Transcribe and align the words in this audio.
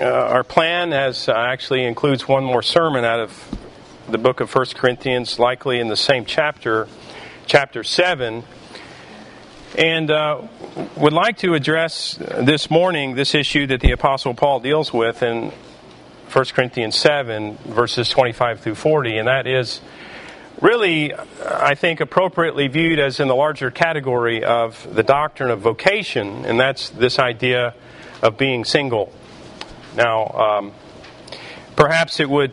uh, 0.00 0.04
our 0.04 0.44
plan 0.44 0.92
has 0.92 1.28
uh, 1.28 1.32
actually 1.32 1.84
includes 1.84 2.26
one 2.26 2.42
more 2.42 2.62
sermon 2.62 3.04
out 3.04 3.20
of 3.20 3.58
the 4.08 4.16
book 4.16 4.40
of 4.40 4.54
1 4.54 4.66
Corinthians, 4.74 5.38
likely 5.38 5.78
in 5.78 5.88
the 5.88 5.96
same 5.96 6.24
chapter, 6.24 6.88
chapter 7.44 7.84
7. 7.84 8.42
And 9.76 10.10
uh, 10.10 10.40
would 10.96 11.12
like 11.12 11.36
to 11.38 11.52
address 11.52 12.14
this 12.14 12.70
morning 12.70 13.14
this 13.14 13.34
issue 13.34 13.66
that 13.66 13.80
the 13.80 13.92
Apostle 13.92 14.32
Paul 14.32 14.60
deals 14.60 14.90
with 14.90 15.22
in 15.22 15.52
1 16.32 16.44
Corinthians 16.46 16.96
7, 16.96 17.56
verses 17.66 18.08
25 18.08 18.60
through 18.60 18.76
40, 18.76 19.18
and 19.18 19.28
that 19.28 19.46
is 19.46 19.82
really, 20.62 21.12
I 21.44 21.74
think, 21.74 22.00
appropriately 22.00 22.68
viewed 22.68 22.98
as 22.98 23.20
in 23.20 23.28
the 23.28 23.36
larger 23.36 23.70
category 23.70 24.44
of 24.44 24.94
the 24.94 25.02
doctrine 25.02 25.50
of 25.50 25.60
vocation, 25.60 26.46
and 26.46 26.58
that's 26.58 26.88
this 26.88 27.18
idea 27.18 27.74
of 28.22 28.38
being 28.38 28.64
single. 28.64 29.12
Now, 29.96 30.26
um, 30.28 30.72
perhaps 31.76 32.20
it 32.20 32.30
would 32.30 32.52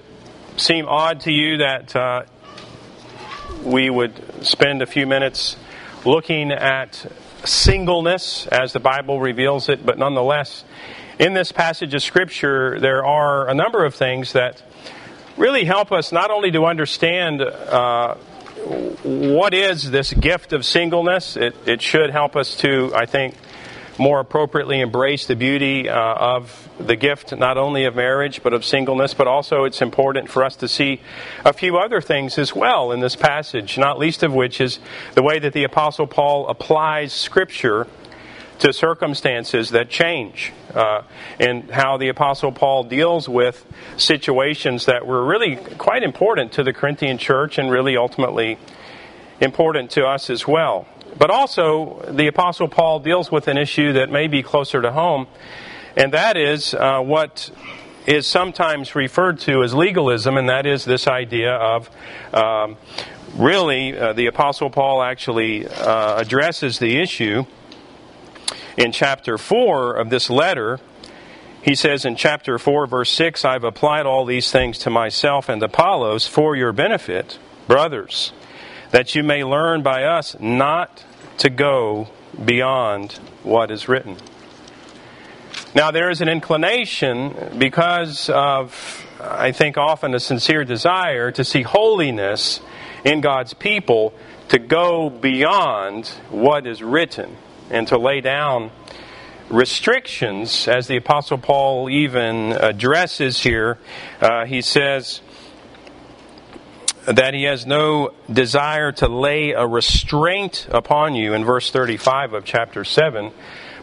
seem 0.57 0.87
odd 0.87 1.21
to 1.21 1.31
you 1.31 1.57
that 1.57 1.95
uh, 1.95 2.23
we 3.63 3.89
would 3.89 4.45
spend 4.45 4.81
a 4.81 4.85
few 4.85 5.05
minutes 5.05 5.55
looking 6.03 6.51
at 6.51 7.05
singleness 7.43 8.47
as 8.47 8.73
the 8.73 8.79
Bible 8.79 9.19
reveals 9.19 9.69
it, 9.69 9.85
but 9.85 9.97
nonetheless, 9.99 10.63
in 11.19 11.33
this 11.33 11.51
passage 11.51 11.93
of 11.93 12.01
Scripture, 12.01 12.79
there 12.79 13.05
are 13.05 13.47
a 13.49 13.53
number 13.53 13.85
of 13.85 13.93
things 13.93 14.33
that 14.33 14.61
really 15.37 15.65
help 15.65 15.91
us 15.91 16.11
not 16.11 16.31
only 16.31 16.51
to 16.51 16.65
understand 16.65 17.41
uh, 17.41 18.15
what 19.03 19.53
is 19.53 19.91
this 19.91 20.11
gift 20.13 20.53
of 20.53 20.65
singleness, 20.65 21.37
it, 21.37 21.55
it 21.67 21.81
should 21.81 22.09
help 22.09 22.35
us 22.35 22.55
to, 22.57 22.91
I 22.95 23.05
think, 23.05 23.35
more 23.97 24.19
appropriately 24.19 24.79
embrace 24.79 25.25
the 25.25 25.35
beauty 25.35 25.89
uh, 25.89 25.95
of 25.95 26.69
the 26.79 26.95
gift 26.95 27.35
not 27.35 27.57
only 27.57 27.85
of 27.85 27.95
marriage 27.95 28.43
but 28.43 28.53
of 28.53 28.63
singleness, 28.63 29.13
but 29.13 29.27
also 29.27 29.63
it's 29.63 29.81
important 29.81 30.29
for 30.29 30.43
us 30.43 30.55
to 30.57 30.67
see 30.67 31.01
a 31.43 31.53
few 31.53 31.77
other 31.77 32.01
things 32.01 32.37
as 32.37 32.55
well 32.55 32.91
in 32.91 32.99
this 32.99 33.15
passage, 33.15 33.77
not 33.77 33.97
least 33.97 34.23
of 34.23 34.33
which 34.33 34.61
is 34.61 34.79
the 35.15 35.23
way 35.23 35.39
that 35.39 35.53
the 35.53 35.63
Apostle 35.63 36.07
Paul 36.07 36.47
applies 36.47 37.13
Scripture 37.13 37.87
to 38.59 38.73
circumstances 38.73 39.69
that 39.69 39.89
change, 39.89 40.51
uh, 40.73 41.03
and 41.39 41.69
how 41.69 41.97
the 41.97 42.07
Apostle 42.07 42.51
Paul 42.51 42.83
deals 42.83 43.29
with 43.29 43.65
situations 43.97 44.85
that 44.85 45.05
were 45.05 45.23
really 45.23 45.57
quite 45.77 46.03
important 46.03 46.53
to 46.53 46.63
the 46.63 46.73
Corinthian 46.73 47.17
church 47.17 47.57
and 47.57 47.69
really 47.69 47.95
ultimately 47.97 48.57
important 49.39 49.91
to 49.91 50.05
us 50.05 50.29
as 50.29 50.47
well. 50.47 50.87
But 51.17 51.31
also, 51.31 52.05
the 52.09 52.27
Apostle 52.27 52.67
Paul 52.67 52.99
deals 52.99 53.31
with 53.31 53.47
an 53.47 53.57
issue 53.57 53.93
that 53.93 54.11
may 54.11 54.27
be 54.27 54.43
closer 54.43 54.81
to 54.81 54.91
home, 54.91 55.27
and 55.95 56.13
that 56.13 56.37
is 56.37 56.73
uh, 56.73 56.99
what 56.99 57.49
is 58.05 58.27
sometimes 58.27 58.95
referred 58.95 59.39
to 59.39 59.63
as 59.63 59.73
legalism, 59.73 60.37
and 60.37 60.47
that 60.49 60.65
is 60.65 60.85
this 60.85 61.07
idea 61.07 61.53
of 61.53 61.89
um, 62.33 62.77
really 63.35 63.97
uh, 63.97 64.13
the 64.13 64.27
Apostle 64.27 64.69
Paul 64.69 65.01
actually 65.01 65.67
uh, 65.67 66.17
addresses 66.17 66.79
the 66.79 66.97
issue 66.99 67.45
in 68.77 68.91
chapter 68.91 69.37
4 69.37 69.95
of 69.95 70.09
this 70.09 70.29
letter. 70.29 70.79
He 71.61 71.75
says 71.75 72.05
in 72.05 72.15
chapter 72.15 72.57
4, 72.57 72.87
verse 72.87 73.09
6, 73.11 73.43
I've 73.43 73.63
applied 73.63 74.05
all 74.05 74.23
these 74.23 74.51
things 74.51 74.77
to 74.79 74.89
myself 74.89 75.49
and 75.49 75.61
Apollos 75.61 76.27
for 76.27 76.55
your 76.55 76.71
benefit, 76.71 77.39
brothers, 77.67 78.31
that 78.91 79.15
you 79.15 79.23
may 79.23 79.43
learn 79.43 79.83
by 79.83 80.03
us 80.03 80.35
not 80.39 81.03
to 81.39 81.49
go 81.49 82.07
beyond 82.43 83.13
what 83.43 83.71
is 83.71 83.87
written. 83.87 84.17
Now, 85.75 85.91
there 85.91 86.09
is 86.09 86.21
an 86.21 86.29
inclination 86.29 87.35
because 87.57 88.29
of, 88.29 89.05
I 89.21 89.51
think, 89.51 89.77
often 89.77 90.13
a 90.15 90.19
sincere 90.19 90.63
desire 90.63 91.31
to 91.31 91.43
see 91.43 91.61
holiness 91.61 92.61
in 93.03 93.21
God's 93.21 93.53
people 93.53 94.13
to 94.49 94.59
go 94.59 95.09
beyond 95.09 96.07
what 96.29 96.65
is 96.65 96.81
written 96.81 97.35
and 97.69 97.87
to 97.89 97.97
lay 97.97 98.21
down 98.21 98.71
restrictions, 99.49 100.67
as 100.67 100.87
the 100.87 100.97
Apostle 100.97 101.37
Paul 101.37 101.89
even 101.89 102.53
addresses 102.53 103.39
here. 103.39 103.77
Uh, 104.19 104.45
he 104.45 104.61
says, 104.61 105.21
that 107.07 107.33
he 107.33 107.43
has 107.43 107.65
no 107.65 108.11
desire 108.31 108.91
to 108.91 109.07
lay 109.07 109.51
a 109.51 109.65
restraint 109.65 110.67
upon 110.71 111.15
you 111.15 111.33
in 111.33 111.45
verse 111.45 111.71
35 111.71 112.33
of 112.33 112.43
chapter 112.43 112.83
7. 112.83 113.31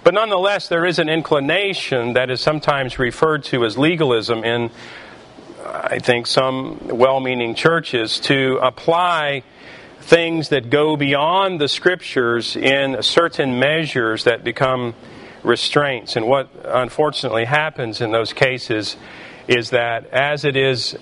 But 0.03 0.13
nonetheless, 0.13 0.69
there 0.69 0.85
is 0.85 0.99
an 0.99 1.09
inclination 1.09 2.13
that 2.13 2.29
is 2.29 2.43
sometimes 2.43 2.99
referred 2.99 3.45
to 3.45 3.65
as 3.65 3.79
legalism 3.79 4.45
in, 4.45 4.71
I 5.65 5.99
think, 6.01 6.27
some 6.27 6.79
well 6.89 7.21
meaning 7.21 7.55
churches 7.55 8.21
to 8.21 8.59
apply 8.63 9.43
things 10.01 10.51
that 10.51 10.69
go 10.69 10.95
beyond 10.95 11.59
the 11.59 11.69
scriptures 11.69 12.57
in 12.57 13.03
certain 13.03 13.59
measures 13.59 14.25
that 14.25 14.45
become 14.45 14.95
restraints. 15.43 16.17
And 16.17 16.27
what 16.27 16.51
unfortunately 16.63 17.47
happens 17.47 18.03
in 18.03 18.13
those 18.13 18.35
cases 18.35 18.97
is 19.49 19.71
that 19.71 20.07
as 20.09 20.45
it 20.45 20.57
is 20.57 20.99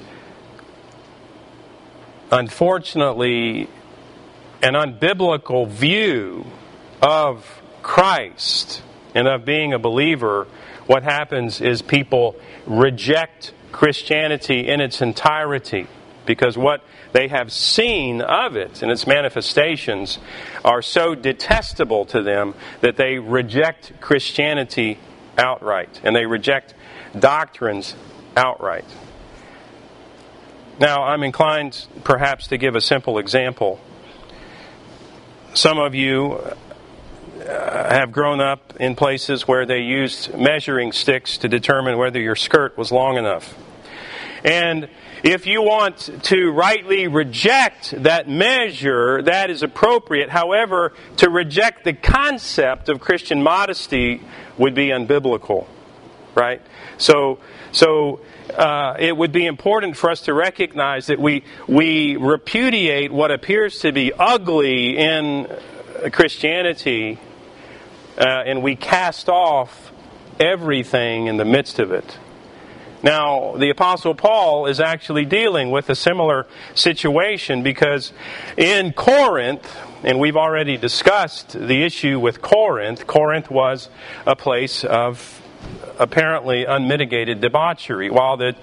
unfortunately, 2.32 3.68
an 4.62 4.72
unbiblical 4.72 5.68
view 5.68 6.46
of 7.00 7.62
Christ 7.82 8.82
and 9.14 9.28
of 9.28 9.44
being 9.44 9.72
a 9.72 9.78
believer, 9.78 10.46
what 10.86 11.02
happens 11.02 11.60
is 11.60 11.82
people 11.82 12.34
reject 12.66 13.52
Christianity 13.70 14.68
in 14.68 14.80
its 14.80 15.02
entirety 15.02 15.86
because 16.24 16.56
what 16.56 16.84
they 17.12 17.28
have 17.28 17.52
seen 17.52 18.20
of 18.20 18.56
it 18.56 18.82
and 18.82 18.90
its 18.90 19.06
manifestations 19.06 20.18
are 20.64 20.80
so 20.80 21.14
detestable 21.14 22.06
to 22.06 22.22
them 22.22 22.54
that 22.80 22.96
they 22.96 23.18
reject 23.18 23.92
Christianity 24.00 24.98
outright 25.36 26.00
and 26.04 26.14
they 26.14 26.26
reject 26.26 26.74
doctrines 27.18 27.94
outright. 28.36 28.84
Now, 30.80 31.04
I'm 31.04 31.22
inclined 31.22 31.86
perhaps 32.02 32.48
to 32.48 32.56
give 32.56 32.74
a 32.74 32.80
simple 32.80 33.18
example. 33.18 33.78
Some 35.54 35.78
of 35.78 35.94
you 35.94 36.32
uh, 36.32 37.94
have 37.94 38.10
grown 38.10 38.40
up 38.40 38.74
in 38.80 38.94
places 38.94 39.46
where 39.46 39.66
they 39.66 39.80
used 39.80 40.34
measuring 40.36 40.92
sticks 40.92 41.36
to 41.38 41.48
determine 41.48 41.98
whether 41.98 42.18
your 42.18 42.36
skirt 42.36 42.78
was 42.78 42.90
long 42.90 43.18
enough. 43.18 43.54
And 44.44 44.88
if 45.22 45.46
you 45.46 45.62
want 45.62 46.10
to 46.24 46.50
rightly 46.50 47.06
reject 47.06 47.90
that 48.02 48.28
measure, 48.28 49.22
that 49.22 49.50
is 49.50 49.62
appropriate. 49.62 50.30
However, 50.30 50.94
to 51.18 51.28
reject 51.28 51.84
the 51.84 51.92
concept 51.92 52.88
of 52.88 52.98
Christian 52.98 53.42
modesty 53.42 54.22
would 54.56 54.74
be 54.74 54.88
unbiblical, 54.88 55.66
right? 56.34 56.62
So, 56.96 57.38
so 57.72 58.20
uh, 58.56 58.94
it 58.98 59.16
would 59.16 59.32
be 59.32 59.46
important 59.46 59.96
for 59.96 60.10
us 60.10 60.22
to 60.22 60.34
recognize 60.34 61.06
that 61.06 61.18
we, 61.18 61.42
we 61.66 62.16
repudiate 62.16 63.10
what 63.12 63.30
appears 63.30 63.80
to 63.80 63.92
be 63.92 64.12
ugly 64.12 64.96
in 64.96 65.48
Christianity 66.12 67.18
uh, 68.18 68.42
and 68.46 68.62
we 68.62 68.76
cast 68.76 69.28
off 69.28 69.90
everything 70.38 71.26
in 71.26 71.38
the 71.38 71.44
midst 71.44 71.78
of 71.78 71.92
it. 71.92 72.18
Now, 73.02 73.56
the 73.56 73.70
Apostle 73.70 74.14
Paul 74.14 74.66
is 74.66 74.78
actually 74.78 75.24
dealing 75.24 75.72
with 75.72 75.90
a 75.90 75.96
similar 75.96 76.46
situation 76.74 77.62
because 77.62 78.12
in 78.56 78.92
Corinth, 78.92 79.76
and 80.04 80.20
we've 80.20 80.36
already 80.36 80.76
discussed 80.76 81.52
the 81.52 81.82
issue 81.82 82.20
with 82.20 82.42
Corinth, 82.42 83.06
Corinth 83.06 83.50
was 83.50 83.88
a 84.24 84.36
place 84.36 84.84
of 84.84 85.41
apparently 85.98 86.64
unmitigated 86.64 87.40
debauchery. 87.40 88.10
While 88.10 88.36
the, 88.36 88.56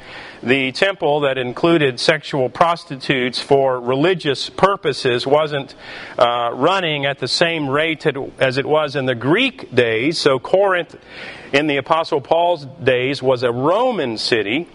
the 0.43 0.71
temple 0.71 1.21
that 1.21 1.37
included 1.37 1.99
sexual 1.99 2.49
prostitutes 2.49 3.39
for 3.39 3.79
religious 3.79 4.49
purposes 4.49 5.25
wasn't 5.25 5.75
uh, 6.17 6.51
running 6.53 7.05
at 7.05 7.19
the 7.19 7.27
same 7.27 7.69
rate 7.69 8.05
as 8.39 8.57
it 8.57 8.65
was 8.65 8.95
in 8.95 9.05
the 9.05 9.15
Greek 9.15 9.73
days, 9.73 10.17
so 10.17 10.39
Corinth 10.39 10.95
in 11.53 11.67
the 11.67 11.77
Apostle 11.77 12.21
Paul's 12.21 12.65
days 12.83 13.23
was 13.23 13.43
a 13.43 13.51
Roman 13.51 14.17
city 14.17 14.67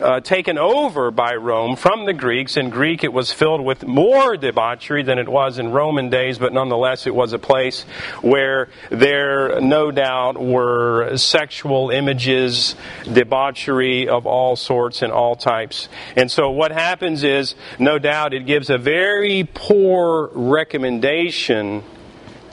uh, 0.00 0.20
taken 0.20 0.58
over 0.58 1.10
by 1.10 1.34
Rome 1.34 1.76
from 1.76 2.06
the 2.06 2.12
Greeks. 2.12 2.56
In 2.56 2.70
Greek, 2.70 3.04
it 3.04 3.12
was 3.12 3.32
filled 3.32 3.64
with 3.64 3.86
more 3.86 4.36
debauchery 4.36 5.02
than 5.02 5.18
it 5.18 5.28
was 5.28 5.58
in 5.58 5.72
Roman 5.72 6.10
days, 6.10 6.38
but 6.38 6.52
nonetheless, 6.52 7.06
it 7.06 7.14
was 7.14 7.32
a 7.32 7.38
place 7.38 7.82
where 8.20 8.68
there, 8.90 9.60
no 9.60 9.90
doubt, 9.90 10.40
were 10.40 11.16
sexual 11.16 11.90
images, 11.90 12.74
debauchery 13.10 14.08
of 14.08 14.26
all 14.26 14.56
sorts 14.56 15.02
and 15.02 15.12
all 15.12 15.36
types. 15.36 15.88
And 16.16 16.30
so, 16.30 16.50
what 16.50 16.72
happens 16.72 17.24
is, 17.24 17.54
no 17.78 17.98
doubt, 17.98 18.34
it 18.34 18.46
gives 18.46 18.70
a 18.70 18.78
very 18.78 19.48
poor 19.54 20.30
recommendation 20.32 21.82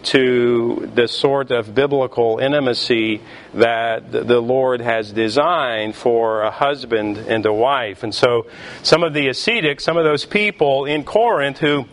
to 0.07 0.89
the 0.95 1.05
sort 1.05 1.51
of 1.51 1.75
biblical 1.75 2.39
intimacy 2.39 3.21
that 3.53 4.09
the 4.09 4.39
Lord 4.39 4.79
has 4.79 5.11
designed 5.11 5.95
for 5.95 6.43
a 6.43 6.51
husband 6.51 7.17
and 7.17 7.45
a 7.45 7.51
wife. 7.51 8.03
And 8.03 8.15
so 8.15 8.47
some 8.83 9.03
of 9.03 9.13
the 9.13 9.27
ascetics, 9.27 9.83
some 9.83 9.97
of 9.97 10.05
those 10.05 10.23
people 10.23 10.85
in 10.85 11.03
Corinth 11.03 11.57
who, 11.57 11.85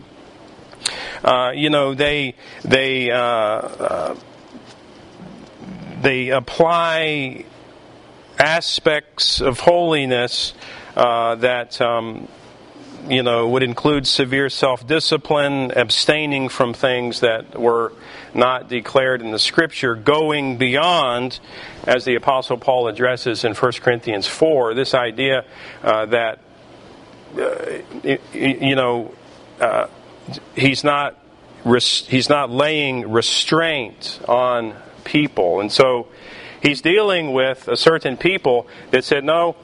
uh, 1.25 1.51
you 1.53 1.69
know, 1.69 1.93
they, 1.93 2.35
they, 2.63 3.11
uh, 3.11 3.17
uh, 3.17 4.15
they 6.01 6.29
apply 6.29 7.43
aspects 8.39 9.41
of 9.41 9.59
holiness 9.59 10.53
uh, 10.95 11.35
that 11.35 11.81
um, 11.81 12.29
you 13.07 13.23
know, 13.23 13.47
would 13.49 13.63
include 13.63 14.07
severe 14.07 14.49
self 14.49 14.85
discipline, 14.85 15.71
abstaining 15.71 16.49
from 16.49 16.73
things 16.73 17.19
that 17.21 17.59
were 17.59 17.93
not 18.33 18.67
declared 18.67 19.21
in 19.21 19.31
the 19.31 19.39
Scripture, 19.39 19.95
going 19.95 20.57
beyond, 20.57 21.39
as 21.85 22.05
the 22.05 22.15
Apostle 22.15 22.57
Paul 22.57 22.87
addresses 22.87 23.43
in 23.43 23.53
1 23.53 23.71
Corinthians 23.73 24.27
4, 24.27 24.73
this 24.73 24.93
idea 24.93 25.45
uh, 25.83 26.05
that, 26.07 26.39
uh, 27.37 28.09
you 28.33 28.75
know, 28.75 29.13
uh, 29.59 29.87
he's 30.55 30.83
not. 30.83 31.19
He's 31.67 32.29
not 32.29 32.51
laying 32.51 33.09
restraint 33.09 34.19
on 34.27 34.75
people. 35.03 35.61
And 35.61 35.71
so 35.71 36.07
he's 36.61 36.81
dealing 36.81 37.33
with 37.33 37.67
a 37.67 37.75
certain 37.75 38.17
people 38.17 38.67
that 38.91 39.03
said, 39.03 39.23
no, 39.23 39.55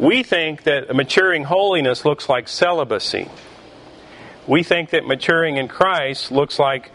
we 0.00 0.22
think 0.22 0.62
that 0.62 0.96
maturing 0.96 1.44
holiness 1.44 2.06
looks 2.06 2.26
like 2.26 2.48
celibacy. 2.48 3.28
We 4.46 4.62
think 4.62 4.90
that 4.90 5.06
maturing 5.06 5.58
in 5.58 5.68
Christ 5.68 6.32
looks 6.32 6.58
like 6.58 6.90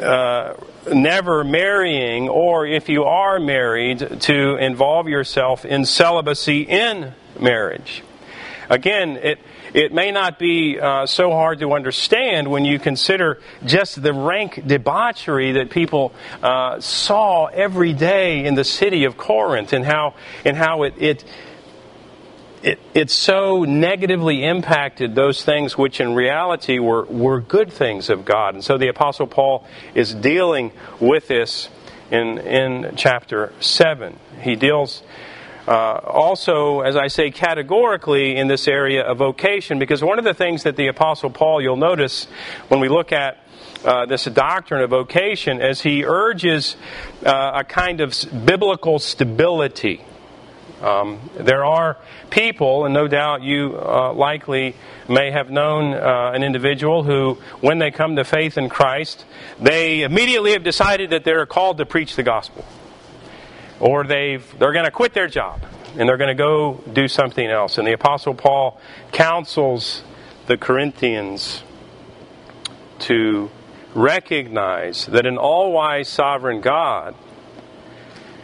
uh, 0.00 0.54
never 0.90 1.44
marrying, 1.44 2.30
or 2.30 2.66
if 2.66 2.88
you 2.88 3.04
are 3.04 3.38
married, 3.38 4.22
to 4.22 4.56
involve 4.56 5.06
yourself 5.06 5.66
in 5.66 5.84
celibacy 5.84 6.62
in 6.62 7.12
marriage. 7.38 8.02
Again, 8.70 9.18
it, 9.18 9.38
it 9.74 9.92
may 9.92 10.10
not 10.10 10.38
be 10.38 10.80
uh, 10.80 11.04
so 11.04 11.32
hard 11.32 11.58
to 11.58 11.74
understand 11.74 12.50
when 12.50 12.64
you 12.64 12.78
consider 12.78 13.42
just 13.66 14.02
the 14.02 14.14
rank 14.14 14.66
debauchery 14.66 15.52
that 15.52 15.68
people 15.68 16.14
uh, 16.42 16.80
saw 16.80 17.46
every 17.46 17.92
day 17.92 18.46
in 18.46 18.54
the 18.54 18.64
city 18.64 19.04
of 19.04 19.18
Corinth 19.18 19.74
and 19.74 19.84
how, 19.84 20.14
and 20.44 20.56
how 20.56 20.84
it, 20.84 20.94
it 20.98 21.24
it, 22.62 22.78
it 22.92 23.10
so 23.10 23.64
negatively 23.64 24.44
impacted 24.44 25.14
those 25.14 25.44
things 25.44 25.78
which 25.78 26.00
in 26.00 26.14
reality 26.14 26.78
were, 26.78 27.04
were 27.06 27.40
good 27.40 27.72
things 27.72 28.10
of 28.10 28.24
God. 28.24 28.54
And 28.54 28.64
so 28.64 28.76
the 28.76 28.88
Apostle 28.88 29.26
Paul 29.26 29.66
is 29.94 30.14
dealing 30.14 30.72
with 31.00 31.28
this 31.28 31.68
in, 32.10 32.38
in 32.38 32.94
chapter 32.96 33.52
7. 33.60 34.18
He 34.42 34.56
deals 34.56 35.02
uh, 35.66 36.00
also, 36.04 36.80
as 36.80 36.96
I 36.96 37.08
say, 37.08 37.30
categorically 37.30 38.36
in 38.36 38.48
this 38.48 38.66
area 38.66 39.04
of 39.04 39.18
vocation, 39.18 39.78
because 39.78 40.02
one 40.02 40.18
of 40.18 40.24
the 40.24 40.34
things 40.34 40.64
that 40.64 40.76
the 40.76 40.88
Apostle 40.88 41.30
Paul, 41.30 41.62
you'll 41.62 41.76
notice 41.76 42.24
when 42.68 42.80
we 42.80 42.88
look 42.88 43.12
at 43.12 43.38
uh, 43.84 44.06
this 44.06 44.24
doctrine 44.24 44.82
of 44.82 44.90
vocation, 44.90 45.60
as 45.60 45.80
he 45.80 46.04
urges 46.04 46.76
uh, 47.24 47.52
a 47.54 47.64
kind 47.64 48.00
of 48.00 48.14
biblical 48.44 48.98
stability 48.98 50.02
um, 50.80 51.30
there 51.36 51.64
are 51.64 51.98
people, 52.30 52.84
and 52.84 52.94
no 52.94 53.06
doubt 53.06 53.42
you 53.42 53.78
uh, 53.78 54.12
likely 54.12 54.74
may 55.08 55.30
have 55.30 55.50
known 55.50 55.92
uh, 55.92 56.32
an 56.34 56.42
individual 56.42 57.02
who, 57.02 57.34
when 57.60 57.78
they 57.78 57.90
come 57.90 58.16
to 58.16 58.24
faith 58.24 58.56
in 58.56 58.68
Christ, 58.68 59.24
they 59.60 60.02
immediately 60.02 60.52
have 60.52 60.64
decided 60.64 61.10
that 61.10 61.24
they're 61.24 61.46
called 61.46 61.78
to 61.78 61.86
preach 61.86 62.16
the 62.16 62.22
gospel. 62.22 62.64
Or 63.78 64.04
they've, 64.04 64.44
they're 64.58 64.72
going 64.72 64.84
to 64.84 64.90
quit 64.90 65.14
their 65.14 65.28
job 65.28 65.62
and 65.98 66.08
they're 66.08 66.16
going 66.16 66.28
to 66.28 66.34
go 66.34 66.82
do 66.92 67.08
something 67.08 67.46
else. 67.46 67.78
And 67.78 67.86
the 67.86 67.92
Apostle 67.92 68.34
Paul 68.34 68.80
counsels 69.12 70.02
the 70.46 70.56
Corinthians 70.56 71.62
to 73.00 73.50
recognize 73.94 75.06
that 75.06 75.26
an 75.26 75.36
all 75.36 75.72
wise 75.72 76.08
sovereign 76.08 76.60
God 76.60 77.14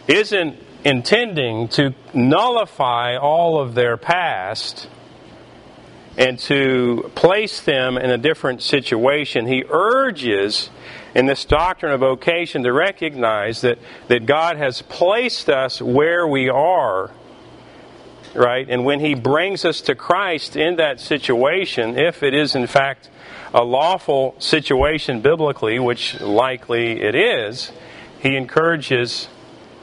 isn't 0.08 0.56
intending 0.86 1.66
to 1.66 1.92
nullify 2.14 3.16
all 3.16 3.58
of 3.60 3.74
their 3.74 3.96
past 3.96 4.88
and 6.16 6.38
to 6.38 7.10
place 7.16 7.60
them 7.60 7.98
in 7.98 8.08
a 8.08 8.16
different 8.16 8.62
situation. 8.62 9.48
He 9.48 9.64
urges 9.68 10.70
in 11.12 11.26
this 11.26 11.44
doctrine 11.44 11.90
of 11.90 11.98
vocation 11.98 12.62
to 12.62 12.72
recognize 12.72 13.62
that, 13.62 13.80
that 14.06 14.26
God 14.26 14.58
has 14.58 14.80
placed 14.82 15.48
us 15.50 15.82
where 15.82 16.24
we 16.24 16.48
are, 16.48 17.10
right? 18.32 18.68
And 18.70 18.84
when 18.84 19.00
He 19.00 19.14
brings 19.14 19.64
us 19.64 19.80
to 19.82 19.96
Christ 19.96 20.54
in 20.54 20.76
that 20.76 21.00
situation, 21.00 21.98
if 21.98 22.22
it 22.22 22.32
is 22.32 22.54
in 22.54 22.68
fact 22.68 23.10
a 23.52 23.64
lawful 23.64 24.36
situation 24.38 25.20
biblically, 25.20 25.80
which 25.80 26.20
likely 26.20 27.02
it 27.02 27.16
is, 27.16 27.72
He 28.20 28.36
encourages 28.36 29.26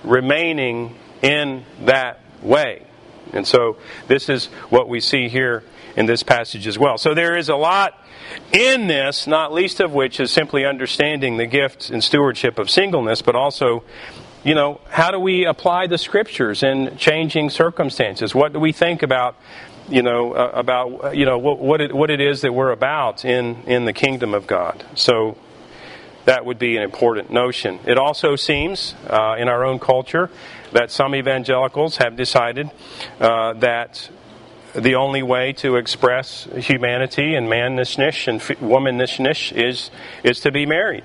remaining 0.04 0.96
in 1.22 1.64
that 1.86 2.20
way. 2.42 2.86
And 3.32 3.48
so 3.48 3.78
this 4.08 4.30
is 4.30 4.46
what 4.70 4.88
we 4.88 5.00
see 5.00 5.28
here 5.30 5.64
in 5.96 6.06
this 6.06 6.24
passage 6.24 6.68
as 6.68 6.78
well. 6.78 6.98
So 6.98 7.14
there 7.14 7.38
is 7.38 7.50
a 7.50 7.56
lot 7.56 8.00
in 8.52 8.88
this, 8.88 9.28
not 9.28 9.54
least 9.54 9.80
of 9.80 9.94
which 9.94 10.20
is 10.20 10.32
simply 10.32 10.66
understanding 10.66 11.38
the 11.38 11.46
gifts 11.46 11.90
and 11.90 12.04
stewardship 12.04 12.60
of 12.60 12.70
singleness, 12.70 13.22
but 13.22 13.36
also, 13.36 13.84
you 14.44 14.56
know, 14.56 14.82
how 14.90 15.12
do 15.12 15.20
we 15.20 15.46
apply 15.46 15.88
the 15.88 15.98
scriptures 15.98 16.64
in 16.64 16.98
changing 16.98 17.50
circumstances? 17.50 18.34
What 18.34 18.54
do 18.54 18.60
we 18.60 18.72
think 18.72 19.04
about, 19.04 19.36
you 19.90 20.02
know, 20.02 20.34
uh, 20.34 20.52
about, 20.54 21.16
you 21.16 21.26
know, 21.26 21.38
what, 21.38 21.60
what, 21.60 21.82
it, 21.82 21.94
what 21.94 22.10
it 22.10 22.22
is 22.22 22.42
that 22.42 22.54
we're 22.54 22.72
about 22.72 23.24
in, 23.26 23.64
in 23.66 23.86
the 23.86 23.94
kingdom 23.94 24.34
of 24.34 24.48
God? 24.48 24.84
So 24.96 25.38
that 26.26 26.46
would 26.46 26.60
be 26.60 26.78
an 26.78 26.84
important 26.84 27.32
notion. 27.32 27.80
It 27.86 27.98
also 27.98 28.36
seems 28.36 28.96
uh, 29.08 29.36
in 29.38 29.48
our 29.50 29.66
own 29.66 29.80
culture 29.80 30.30
that 30.72 30.92
some 30.92 31.16
evangelicals 31.16 31.98
have 31.98 32.16
decided 32.16 32.70
uh, 33.20 33.54
that 33.54 34.10
the 34.74 34.96
only 34.96 35.22
way 35.22 35.54
to 35.54 35.76
express 35.76 36.46
humanity 36.56 37.36
and 37.36 37.48
mannishness 37.48 38.28
and 38.28 38.42
womanishness 38.60 39.52
is, 39.52 39.92
is 40.24 40.40
to 40.42 40.52
be 40.52 40.66
married. 40.66 41.04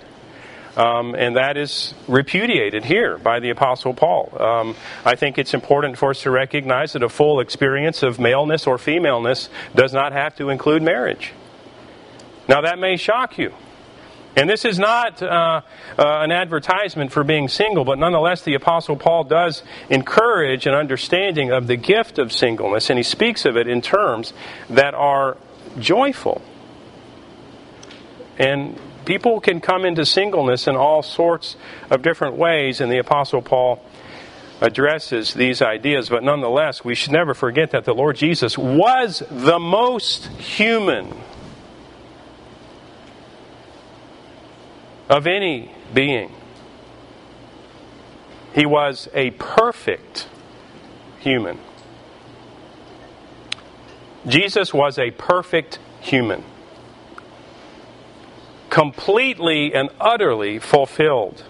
Um, 0.76 1.17
and 1.17 1.37
that 1.37 1.56
is 1.56 1.93
repudiated 2.06 2.84
here 2.84 3.19
by 3.19 3.41
the 3.41 3.51
Apostle 3.51 3.94
Paul. 3.94 4.32
Um, 4.41 4.77
I 5.05 5.17
think 5.17 5.37
it's 5.37 5.53
important 5.53 5.98
for 5.98 6.10
us 6.10 6.22
to 6.22 6.31
recognize 6.31 6.93
that 6.93 7.03
a 7.03 7.08
full 7.08 7.41
experience 7.41 8.05
of 8.05 8.20
maleness 8.20 8.65
or 8.67 8.79
femaleness 8.79 9.48
does 9.75 9.93
not 9.93 10.13
have 10.13 10.37
to 10.37 10.51
include 10.51 10.82
marriage. 10.82 11.32
Now, 12.48 12.60
that 12.60 12.79
may 12.79 12.96
shock 12.96 13.39
you. 13.39 13.53
And 14.38 14.48
this 14.48 14.64
is 14.64 14.78
not 14.78 15.20
uh, 15.20 15.26
uh, 15.26 15.62
an 15.98 16.30
advertisement 16.30 17.10
for 17.10 17.24
being 17.24 17.48
single, 17.48 17.84
but 17.84 17.98
nonetheless, 17.98 18.42
the 18.42 18.54
Apostle 18.54 18.94
Paul 18.94 19.24
does 19.24 19.64
encourage 19.90 20.64
an 20.68 20.74
understanding 20.74 21.50
of 21.50 21.66
the 21.66 21.74
gift 21.74 22.20
of 22.20 22.32
singleness, 22.32 22.88
and 22.88 23.00
he 23.00 23.02
speaks 23.02 23.44
of 23.44 23.56
it 23.56 23.66
in 23.66 23.82
terms 23.82 24.32
that 24.70 24.94
are 24.94 25.38
joyful. 25.80 26.40
And 28.38 28.78
people 29.04 29.40
can 29.40 29.60
come 29.60 29.84
into 29.84 30.06
singleness 30.06 30.68
in 30.68 30.76
all 30.76 31.02
sorts 31.02 31.56
of 31.90 32.02
different 32.02 32.36
ways, 32.36 32.80
and 32.80 32.92
the 32.92 32.98
Apostle 32.98 33.42
Paul 33.42 33.84
addresses 34.60 35.34
these 35.34 35.60
ideas, 35.62 36.10
but 36.10 36.22
nonetheless, 36.22 36.84
we 36.84 36.94
should 36.94 37.10
never 37.10 37.34
forget 37.34 37.72
that 37.72 37.84
the 37.84 37.94
Lord 37.94 38.14
Jesus 38.14 38.56
was 38.56 39.20
the 39.28 39.58
most 39.58 40.26
human 40.26 41.12
of 45.08 45.27
any 45.27 45.72
being. 45.93 46.32
He 48.55 48.67
was 48.67 49.08
a 49.15 49.31
perfect 49.32 50.29
human. 51.20 51.58
Jesus 54.27 54.74
was 54.74 54.98
a 54.98 55.10
perfect 55.12 55.79
human, 56.00 56.44
completely 58.69 59.74
and 59.74 59.91
utterly 60.00 60.58
fulfilled. 60.58 61.44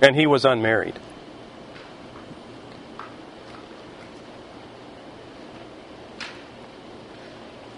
And 0.00 0.16
he 0.16 0.26
was 0.26 0.44
unmarried. 0.46 0.98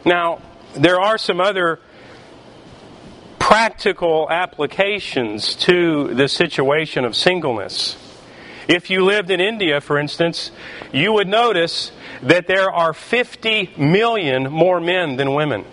Now, 0.05 0.41
there 0.75 1.01
are 1.01 1.19
some 1.19 1.41
other 1.41 1.79
practical 3.39 4.31
applications 4.31 5.55
to 5.57 6.15
the 6.15 6.29
situation 6.29 7.05
of 7.05 7.17
singleness. 7.17 7.97
If 8.69 8.89
you 8.89 9.05
lived 9.05 9.31
in 9.31 9.41
India, 9.41 9.81
for 9.81 9.99
instance, 9.99 10.53
you 10.93 11.13
would 11.13 11.29
notice 11.29 11.91
that 12.23 12.47
there 12.47 12.71
are 12.71 12.95
50 12.95 13.75
million 13.77 14.45
more 14.51 14.81
men 14.81 15.17
than 15.17 15.35
women. 15.35 15.65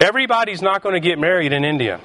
Everybody's 0.00 0.62
not 0.62 0.82
going 0.82 0.94
to 0.94 1.00
get 1.00 1.18
married 1.18 1.52
in 1.52 1.64
India. 1.64 2.00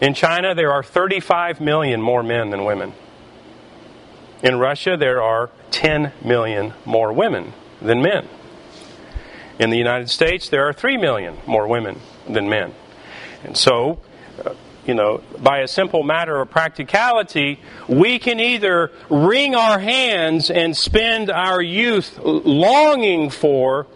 In 0.00 0.14
China, 0.14 0.54
there 0.54 0.72
are 0.72 0.82
35 0.82 1.60
million 1.60 2.00
more 2.00 2.22
men 2.22 2.50
than 2.50 2.64
women. 2.64 2.94
In 4.42 4.58
Russia, 4.58 4.96
there 4.96 5.22
are 5.22 5.50
10 5.70 6.12
million 6.24 6.72
more 6.84 7.12
women 7.12 7.52
than 7.84 8.02
men. 8.02 8.28
In 9.58 9.70
the 9.70 9.76
United 9.76 10.10
States, 10.10 10.48
there 10.48 10.66
are 10.66 10.72
3 10.72 10.96
million 10.96 11.36
more 11.46 11.68
women 11.68 12.00
than 12.28 12.48
men. 12.48 12.74
And 13.44 13.56
so, 13.56 14.00
uh, 14.44 14.54
you 14.84 14.94
know, 14.94 15.22
by 15.38 15.58
a 15.58 15.68
simple 15.68 16.02
matter 16.02 16.40
of 16.40 16.50
practicality, 16.50 17.60
we 17.88 18.18
can 18.18 18.40
either 18.40 18.90
wring 19.08 19.54
our 19.54 19.78
hands 19.78 20.50
and 20.50 20.76
spend 20.76 21.30
our 21.30 21.62
youth 21.62 22.18
longing 22.18 23.30
for 23.30 23.86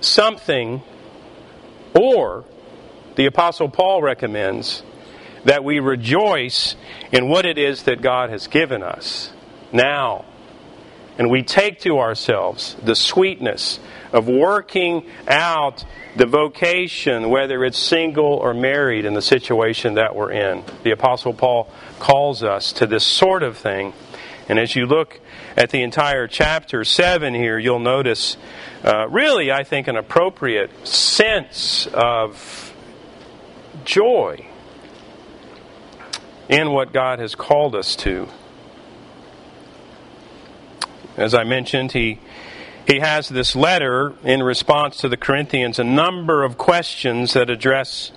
something, 0.00 0.82
or 1.94 2.44
the 3.14 3.26
Apostle 3.26 3.68
Paul 3.68 4.02
recommends 4.02 4.82
that 5.44 5.62
we 5.62 5.78
rejoice 5.78 6.74
in 7.12 7.28
what 7.28 7.46
it 7.46 7.58
is 7.58 7.84
that 7.84 8.02
God 8.02 8.30
has 8.30 8.46
given 8.46 8.82
us 8.82 9.30
now. 9.72 10.24
And 11.20 11.28
we 11.28 11.42
take 11.42 11.80
to 11.80 11.98
ourselves 11.98 12.76
the 12.82 12.96
sweetness 12.96 13.78
of 14.10 14.26
working 14.26 15.04
out 15.28 15.84
the 16.16 16.24
vocation, 16.24 17.28
whether 17.28 17.62
it's 17.62 17.78
single 17.78 18.24
or 18.24 18.54
married, 18.54 19.04
in 19.04 19.12
the 19.12 19.20
situation 19.20 19.96
that 19.96 20.16
we're 20.16 20.32
in. 20.32 20.64
The 20.82 20.92
Apostle 20.92 21.34
Paul 21.34 21.70
calls 21.98 22.42
us 22.42 22.72
to 22.72 22.86
this 22.86 23.04
sort 23.04 23.42
of 23.42 23.58
thing. 23.58 23.92
And 24.48 24.58
as 24.58 24.74
you 24.74 24.86
look 24.86 25.20
at 25.58 25.68
the 25.68 25.82
entire 25.82 26.26
chapter 26.26 26.84
7 26.84 27.34
here, 27.34 27.58
you'll 27.58 27.80
notice, 27.80 28.38
uh, 28.82 29.06
really, 29.10 29.52
I 29.52 29.62
think, 29.62 29.88
an 29.88 29.96
appropriate 29.96 30.88
sense 30.88 31.86
of 31.92 32.74
joy 33.84 34.46
in 36.48 36.70
what 36.70 36.94
God 36.94 37.18
has 37.18 37.34
called 37.34 37.74
us 37.74 37.94
to. 37.96 38.26
As 41.20 41.34
I 41.34 41.44
mentioned, 41.44 41.92
he 41.92 42.18
he 42.86 42.98
has 42.98 43.28
this 43.28 43.54
letter 43.54 44.14
in 44.24 44.42
response 44.42 44.96
to 44.98 45.08
the 45.08 45.16
Corinthians, 45.16 45.78
a 45.78 45.84
number 45.84 46.42
of 46.42 46.58
questions 46.58 47.34
that 47.34 47.50
address 47.50 48.10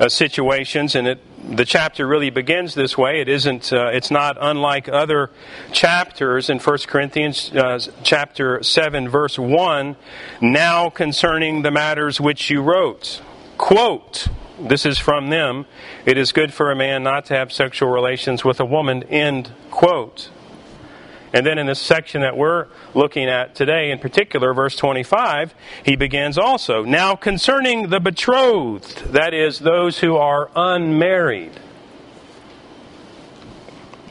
uh, 0.00 0.08
situations, 0.08 0.94
and 0.94 1.06
it, 1.06 1.56
the 1.56 1.64
chapter 1.64 2.06
really 2.06 2.30
begins 2.30 2.74
this 2.74 2.96
way. 2.96 3.20
It 3.20 3.28
isn't. 3.28 3.72
Uh, 3.72 3.90
it's 3.92 4.10
not 4.10 4.36
unlike 4.40 4.88
other 4.88 5.30
chapters 5.72 6.48
in 6.50 6.58
1 6.58 6.78
Corinthians 6.86 7.52
uh, 7.54 7.78
chapter 8.02 8.62
seven, 8.62 9.08
verse 9.08 9.38
one. 9.38 9.96
Now 10.40 10.90
concerning 10.90 11.62
the 11.62 11.70
matters 11.70 12.20
which 12.20 12.50
you 12.50 12.62
wrote, 12.62 13.20
quote. 13.58 14.28
This 14.58 14.86
is 14.86 14.98
from 14.98 15.30
them. 15.30 15.66
It 16.06 16.16
is 16.16 16.30
good 16.30 16.54
for 16.54 16.70
a 16.70 16.76
man 16.76 17.02
not 17.02 17.24
to 17.26 17.34
have 17.34 17.52
sexual 17.52 17.88
relations 17.88 18.44
with 18.44 18.60
a 18.60 18.64
woman. 18.64 19.02
End 19.04 19.50
quote. 19.70 20.30
And 21.32 21.46
then 21.46 21.58
in 21.58 21.66
this 21.66 21.80
section 21.80 22.20
that 22.22 22.36
we're 22.36 22.66
looking 22.94 23.28
at 23.28 23.54
today, 23.54 23.90
in 23.90 23.98
particular, 23.98 24.52
verse 24.52 24.76
25, 24.76 25.54
he 25.82 25.96
begins 25.96 26.36
also 26.36 26.84
Now 26.84 27.14
concerning 27.14 27.88
the 27.88 28.00
betrothed, 28.00 29.12
that 29.12 29.32
is, 29.32 29.60
those 29.60 30.00
who 30.00 30.16
are 30.16 30.50
unmarried. 30.54 31.52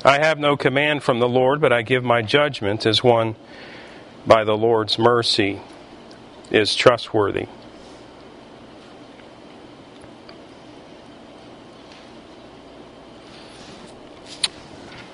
I 0.04 0.18
have 0.18 0.40
no 0.40 0.58
command 0.58 1.04
from 1.04 1.20
the 1.20 1.30
Lord, 1.30 1.62
but 1.62 1.72
I 1.72 1.84
give 1.84 2.04
my 2.04 2.24
judgment 2.24 2.88
as 2.88 3.04
one 3.04 3.36
by 4.26 4.44
the 4.44 4.58
Lord's 4.58 4.98
mercy 4.98 5.62
is 6.50 6.76
trustworthy. 6.76 7.48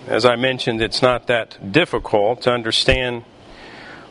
As 0.08 0.26
I 0.26 0.38
mentioned, 0.38 0.82
it's 0.82 1.02
not 1.02 1.28
that 1.28 1.74
difficult 1.74 2.44
to 2.44 2.52
understand 2.54 3.24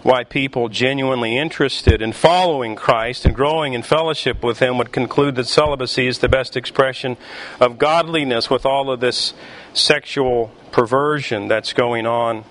why 0.02 0.24
people 0.24 0.68
genuinely 0.68 1.38
interested 1.38 2.02
in 2.02 2.12
following 2.12 2.76
Christ 2.76 3.24
and 3.24 3.34
growing 3.34 3.72
in 3.72 3.82
fellowship 3.82 4.44
with 4.44 4.58
Him 4.58 4.76
would 4.76 4.92
conclude 4.92 5.36
that 5.36 5.46
celibacy 5.46 6.06
is 6.06 6.18
the 6.18 6.28
best 6.28 6.54
expression 6.54 7.16
of 7.60 7.78
godliness 7.78 8.50
with 8.50 8.66
all 8.66 8.90
of 8.90 9.00
this 9.00 9.32
sexual 9.72 10.52
perversion 10.70 11.48
that's 11.48 11.72
going 11.72 12.06
on 12.06 12.44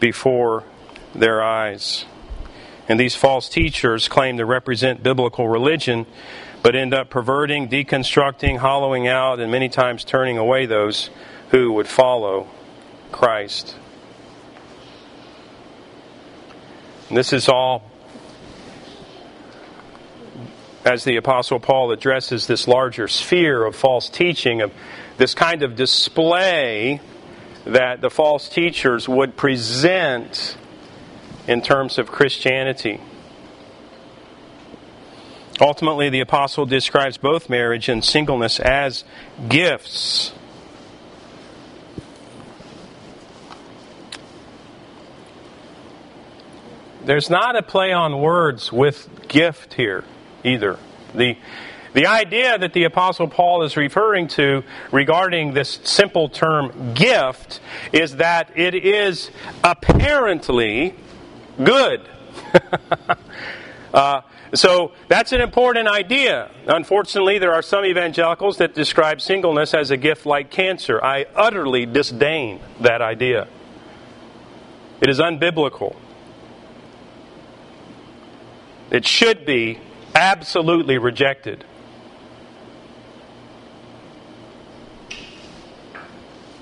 before 0.00 0.64
their 1.14 1.40
eyes. 1.40 2.04
And 2.88 2.98
these 2.98 3.14
false 3.14 3.48
teachers 3.48 4.08
claim 4.08 4.38
to 4.38 4.44
represent 4.44 5.04
biblical 5.04 5.48
religion, 5.48 6.04
but 6.64 6.74
end 6.74 6.92
up 6.92 7.10
perverting, 7.10 7.68
deconstructing, 7.68 8.58
hollowing 8.58 9.06
out, 9.06 9.38
and 9.38 9.52
many 9.52 9.68
times 9.68 10.02
turning 10.02 10.36
away 10.36 10.66
those 10.66 11.10
who 11.50 11.72
would 11.72 11.88
follow 11.88 12.48
Christ. 13.12 13.76
And 17.08 17.16
this 17.16 17.32
is 17.32 17.48
all 17.48 17.90
as 20.84 21.02
the 21.02 21.16
Apostle 21.16 21.58
Paul 21.58 21.90
addresses 21.90 22.46
this 22.46 22.68
larger 22.68 23.08
sphere 23.08 23.64
of 23.64 23.74
false 23.74 24.08
teaching, 24.08 24.62
of 24.62 24.72
this 25.16 25.34
kind 25.34 25.64
of 25.64 25.74
display 25.74 27.00
that 27.64 28.00
the 28.00 28.08
false 28.08 28.48
teachers 28.48 29.08
would 29.08 29.36
present 29.36 30.56
in 31.48 31.60
terms 31.60 31.98
of 31.98 32.06
Christianity. 32.06 33.00
Ultimately, 35.60 36.08
the 36.08 36.20
Apostle 36.20 36.66
describes 36.66 37.16
both 37.16 37.50
marriage 37.50 37.88
and 37.88 38.04
singleness 38.04 38.60
as 38.60 39.02
gifts 39.48 40.32
there's 47.06 47.30
not 47.30 47.54
a 47.54 47.62
play 47.62 47.92
on 47.92 48.20
words 48.20 48.72
with 48.72 49.08
gift 49.28 49.74
here 49.74 50.02
either. 50.42 50.76
The, 51.14 51.38
the 51.94 52.06
idea 52.06 52.58
that 52.58 52.72
the 52.72 52.82
Apostle 52.82 53.28
Paul 53.28 53.62
is 53.62 53.76
referring 53.76 54.26
to 54.28 54.64
regarding 54.90 55.54
this 55.54 55.78
simple 55.84 56.28
term 56.28 56.94
gift 56.94 57.60
is 57.92 58.16
that 58.16 58.50
it 58.56 58.74
is 58.74 59.30
apparently 59.62 60.94
good. 61.62 62.02
uh, 63.94 64.22
so 64.52 64.92
that's 65.06 65.30
an 65.30 65.40
important 65.40 65.86
idea. 65.86 66.50
Unfortunately, 66.66 67.38
there 67.38 67.54
are 67.54 67.62
some 67.62 67.84
evangelicals 67.84 68.58
that 68.58 68.74
describe 68.74 69.20
singleness 69.20 69.74
as 69.74 69.92
a 69.92 69.96
gift 69.96 70.26
like 70.26 70.50
cancer. 70.50 71.02
I 71.02 71.26
utterly 71.36 71.86
disdain 71.86 72.60
that 72.80 73.00
idea. 73.00 73.46
It 75.00 75.08
is 75.08 75.20
unbiblical. 75.20 75.94
It 78.90 79.06
should 79.06 79.44
be 79.44 79.80
absolutely 80.14 80.98
rejected. 80.98 81.64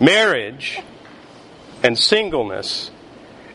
Marriage 0.00 0.80
and 1.82 1.98
singleness 1.98 2.90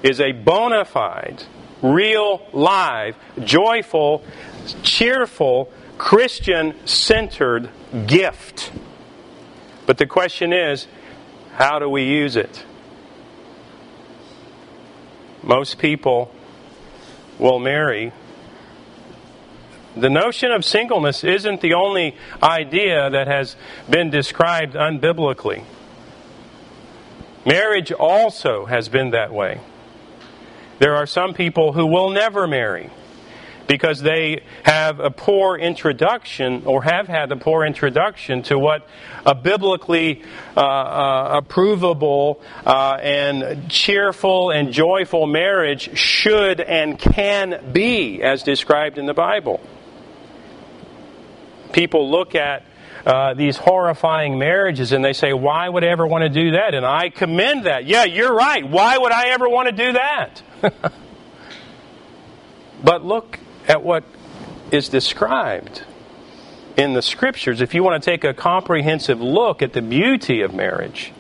is 0.04 0.22
a 0.22 0.32
bona 0.32 0.86
fide, 0.86 1.44
real, 1.82 2.48
live, 2.54 3.16
joyful, 3.44 4.24
cheerful, 4.84 5.72
Christian 5.98 6.76
centered 6.88 7.70
gift. 8.08 8.72
But 9.86 9.98
the 9.98 10.06
question 10.06 10.54
is 10.54 10.88
how 11.54 11.80
do 11.80 11.90
we 11.90 12.04
use 12.04 12.36
it? 12.36 12.64
Most 15.44 15.78
people 15.78 16.34
will 17.38 17.60
marry 17.60 18.14
the 19.96 20.10
notion 20.10 20.52
of 20.52 20.64
singleness 20.64 21.24
isn't 21.24 21.62
the 21.62 21.74
only 21.74 22.16
idea 22.42 23.10
that 23.10 23.28
has 23.28 23.56
been 23.90 24.10
described 24.10 24.76
unbiblically. 24.76 25.64
Marriage 27.46 27.92
also 27.92 28.66
has 28.66 28.90
been 28.90 29.12
that 29.12 29.34
way. 29.34 29.60
There 30.80 30.96
are 30.96 31.06
some 31.06 31.34
people 31.34 31.74
who 31.74 31.86
will 31.88 32.10
never 32.12 32.48
marry 32.48 32.90
because 33.68 34.02
they 34.02 34.44
have 34.64 35.00
a 35.00 35.12
poor 35.12 35.58
introduction 35.58 36.64
or 36.66 36.84
have 36.84 37.08
had 37.08 37.32
a 37.32 37.36
poor 37.36 37.66
introduction 37.66 38.42
to 38.44 38.58
what 38.58 38.88
a 39.26 39.36
biblically 39.36 40.24
uh, 40.58 40.60
uh, 40.60 41.42
approvable 41.42 42.42
uh, 42.66 42.98
and 43.02 43.70
cheerful 43.70 44.52
and 44.52 44.72
joyful 44.72 45.28
marriage 45.28 45.98
should 45.98 46.60
and 46.60 46.98
can 46.98 47.72
be 47.72 48.24
as 48.24 48.44
described 48.44 48.98
in 48.98 49.06
the 49.06 49.14
Bible 49.14 49.62
people 51.72 52.10
look 52.10 52.36
at 52.36 52.64
uh, 53.06 53.34
these 53.34 53.58
horrifying 53.58 54.38
marriages 54.38 54.92
and 54.92 55.04
they 55.04 55.14
say, 55.14 55.34
Why 55.34 55.68
would 55.70 55.84
I 55.84 55.88
ever 55.88 56.06
want 56.06 56.24
to 56.24 56.30
do 56.30 56.52
that? 56.52 56.74
And 56.74 56.86
I 56.86 57.10
commend 57.10 57.66
that. 57.66 57.86
Yeah, 57.86 58.04
you're 58.04 58.34
right. 58.34 58.68
Why 58.68 58.98
would 58.98 59.12
I 59.12 59.30
ever 59.30 59.48
want 59.48 59.68
to 59.68 59.72
do 59.72 59.94
that? 59.94 60.42
but 62.84 63.06
look 63.06 63.40
at 63.68 63.84
what 63.84 64.04
is 64.72 64.90
described 64.90 65.84
in 66.78 66.94
the 66.94 67.02
scriptures, 67.02 67.62
if 67.62 67.74
you 67.74 67.84
want 67.84 68.02
to 68.02 68.10
take 68.10 68.24
a 68.24 68.34
comprehensive 68.34 69.20
look 69.20 69.62
at 69.62 69.74
the 69.74 69.82
beauty 69.82 70.42
of 70.42 70.54
marriage, 70.54 71.12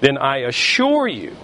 then 0.00 0.18
I 0.18 0.38
assure 0.38 1.06
you 1.06 1.36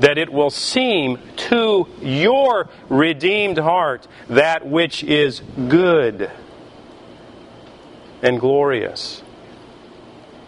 that 0.00 0.18
it 0.18 0.32
will 0.32 0.50
seem 0.50 1.18
to 1.36 1.86
your 2.02 2.68
redeemed 2.88 3.58
heart 3.58 4.06
that 4.28 4.66
which 4.66 5.04
is 5.04 5.40
good 5.68 6.30
and 8.26 8.40
glorious. 8.40 9.22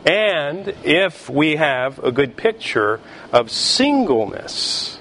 And 0.04 0.75
if 0.82 1.30
we 1.30 1.56
have 1.56 2.00
a 2.00 2.11
good 2.11 2.37
picture 2.37 3.00
of 3.32 3.52
singleness, 3.52 4.99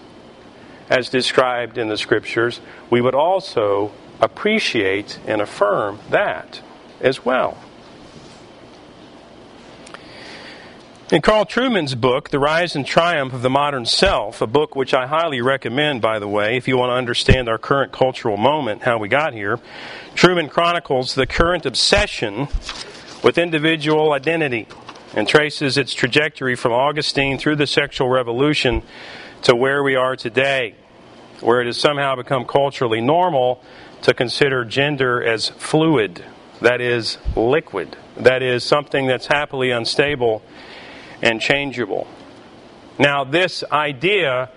as 0.88 1.10
described 1.10 1.80
in 1.80 1.88
the 1.88 1.98
Scriptures, 1.98 2.62
we 2.92 3.02
would 3.02 3.16
also 3.16 3.92
appreciate 4.22 5.18
and 5.26 5.42
affirm 5.42 6.00
that 6.12 6.62
as 7.02 7.26
well. 7.26 7.58
In 11.10 11.22
Carl 11.22 11.46
Trueman's 11.46 11.96
book, 11.96 12.30
The 12.30 12.40
Rise 12.40 12.76
and 12.76 12.86
Triumph 12.86 13.34
of 13.34 13.42
the 13.42 13.50
Modern 13.50 13.86
Self, 13.86 14.42
a 14.42 14.48
book 14.48 14.76
which 14.76 14.94
I 14.94 15.08
highly 15.08 15.40
recommend, 15.40 16.02
by 16.02 16.20
the 16.20 16.28
way, 16.28 16.58
if 16.58 16.68
you 16.68 16.78
want 16.78 16.90
to 16.90 16.96
understand 16.96 17.48
our 17.48 17.58
current 17.58 17.94
cultural 17.94 18.36
moment, 18.36 18.84
how 18.84 18.98
we 18.98 19.08
got 19.08 19.34
here, 19.34 19.58
Trueman 20.18 20.50
chronicles 20.50 21.14
the 21.14 21.28
current 21.28 21.68
obsession 21.68 22.48
with 23.24 23.38
individual 23.38 24.14
identity 24.14 24.68
and 25.14 25.28
traces 25.28 25.78
its 25.78 25.94
trajectory 25.94 26.56
from 26.56 26.72
Augustine 26.72 27.38
through 27.38 27.58
the 27.58 27.68
sexual 27.68 28.10
revolution 28.10 28.82
to 29.44 29.56
where 29.56 29.84
we 29.84 29.96
are 29.96 30.16
today, 30.16 30.74
where 31.40 31.62
it 31.62 31.68
has 31.68 31.78
somehow 31.78 32.16
become 32.16 32.46
culturally 32.46 33.00
normal 33.00 33.62
to 34.02 34.12
consider 34.12 34.66
gender 34.66 35.24
as 35.24 35.50
fluid, 35.50 36.26
that 36.62 36.82
is, 36.82 37.20
liquid, 37.36 37.96
that 38.16 38.42
is, 38.42 38.64
something 38.64 39.06
that's 39.06 39.28
happily 39.28 39.70
unstable 39.70 40.42
and 41.22 41.40
changeable. 41.40 42.08
Now, 42.98 43.24
this 43.24 43.64
idea 43.72 44.50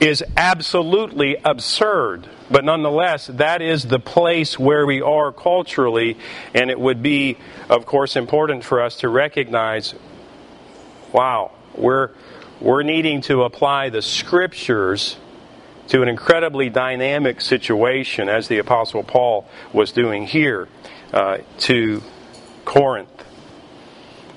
is 0.00 0.22
absolutely 0.36 1.36
absurd, 1.44 2.28
but 2.50 2.64
nonetheless, 2.64 3.28
that 3.28 3.62
is 3.62 3.84
the 3.84 3.98
place 3.98 4.58
where 4.58 4.86
we 4.86 5.00
are 5.00 5.32
culturally, 5.32 6.18
and 6.54 6.70
it 6.70 6.78
would 6.78 7.02
be, 7.02 7.38
of 7.68 7.86
course, 7.86 8.16
important 8.16 8.62
for 8.62 8.82
us 8.82 8.98
to 8.98 9.08
recognize 9.08 9.94
wow, 11.12 11.50
we're, 11.74 12.10
we're 12.60 12.82
needing 12.82 13.22
to 13.22 13.42
apply 13.42 13.88
the 13.88 14.02
scriptures 14.02 15.16
to 15.88 16.02
an 16.02 16.08
incredibly 16.08 16.68
dynamic 16.68 17.40
situation, 17.40 18.28
as 18.28 18.48
the 18.48 18.58
Apostle 18.58 19.02
Paul 19.02 19.48
was 19.72 19.92
doing 19.92 20.26
here 20.26 20.68
uh, 21.12 21.38
to 21.58 22.02
Corinth. 22.64 23.08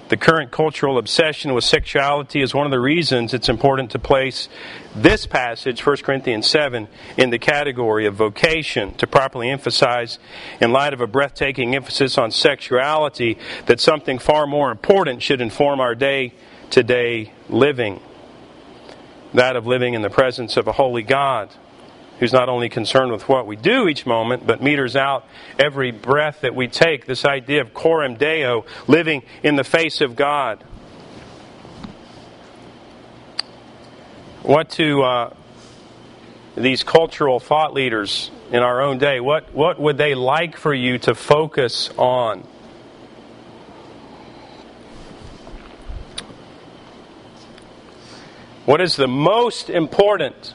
The 0.10 0.18
current 0.18 0.50
cultural 0.50 0.98
obsession 0.98 1.54
with 1.54 1.64
sexuality 1.64 2.42
is 2.42 2.54
one 2.54 2.66
of 2.66 2.72
the 2.72 2.80
reasons 2.80 3.34
it's 3.34 3.48
important 3.48 3.92
to 3.92 4.00
place 4.00 4.50
this 4.96 5.28
passage, 5.28 5.86
1 5.86 5.98
Corinthians 5.98 6.48
7, 6.48 6.88
in 7.16 7.30
the 7.30 7.38
category 7.38 8.08
of 8.08 8.16
vocation 8.16 8.96
to 8.96 9.06
properly 9.06 9.52
emphasize, 9.52 10.18
in 10.60 10.72
light 10.72 10.94
of 10.94 11.02
a 11.02 11.06
breathtaking 11.06 11.76
emphasis 11.76 12.18
on 12.18 12.32
sexuality, 12.32 13.38
that 13.68 13.80
something 13.80 14.18
far 14.18 14.48
more 14.48 14.72
important 14.72 15.22
should 15.22 15.42
inform 15.42 15.80
our 15.80 15.94
day 15.94 16.34
to 16.72 16.82
day 16.82 17.32
living 17.48 18.00
that 19.34 19.56
of 19.56 19.68
living 19.68 19.94
in 19.94 20.02
the 20.02 20.10
presence 20.10 20.58
of 20.58 20.68
a 20.68 20.72
holy 20.72 21.04
God 21.04 21.50
who's 22.20 22.34
not 22.34 22.50
only 22.50 22.70
concerned 22.70 23.12
with 23.12 23.28
what 23.30 23.48
we 23.48 23.56
do 23.56 23.88
each 23.88 24.06
moment, 24.06 24.46
but 24.46 24.62
meters 24.62 24.96
out 24.96 25.26
every 25.58 25.92
breath 25.92 26.42
that 26.42 26.54
we 26.54 26.68
take. 26.68 27.06
This 27.06 27.26
idea 27.26 27.62
of 27.62 27.74
coram 27.74 28.16
deo, 28.16 28.66
living 28.88 29.24
in 29.44 29.56
the 29.56 29.64
face 29.64 30.02
of 30.02 30.16
God. 30.16 30.64
What 34.44 34.70
to 34.72 35.04
uh, 35.04 35.34
these 36.56 36.84
cultural 36.84 37.40
thought 37.40 37.74
leaders 37.74 38.32
in 38.52 38.64
our 38.64 38.82
own 38.82 38.98
day, 38.98 39.20
what, 39.20 39.54
what 39.54 39.80
would 39.80 39.98
they 39.98 40.16
like 40.16 40.58
for 40.58 40.74
you 40.74 40.98
to 41.00 41.16
focus 41.16 41.90
on? 41.98 42.46
What 48.66 48.82
is 48.82 48.96
the 48.96 49.08
most 49.08 49.70
important 49.70 50.54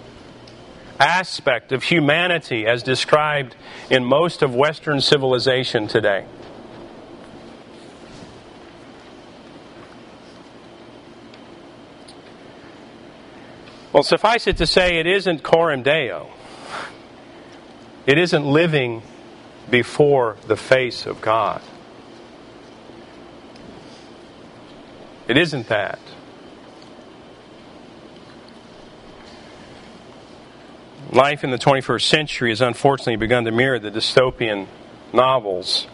aspect 0.98 1.72
of 1.72 1.84
humanity 1.84 2.66
as 2.66 2.82
described 2.82 3.56
in 3.90 4.04
most 4.04 4.42
of 4.42 4.54
Western 4.54 5.00
civilization 5.00 5.86
today. 5.86 6.24
Well, 13.92 14.02
suffice 14.02 14.48
it 14.48 14.56
to 14.56 14.66
say, 14.66 14.98
it 14.98 15.06
isn't 15.06 15.44
coram 15.44 15.84
deo. 15.84 16.30
It 18.06 18.18
isn't 18.18 18.44
living 18.44 19.02
before 19.70 20.36
the 20.46 20.56
face 20.56 21.06
of 21.06 21.20
God. 21.20 21.62
It 25.28 25.36
isn't 25.36 25.68
that. 25.68 26.00
Life 31.12 31.44
in 31.44 31.50
the 31.50 31.58
21st 31.58 32.02
century 32.02 32.50
has 32.50 32.60
unfortunately 32.60 33.16
begun 33.16 33.44
to 33.44 33.52
mirror 33.52 33.78
the 33.78 33.90
dystopian 33.90 34.66
novels. 35.12 35.86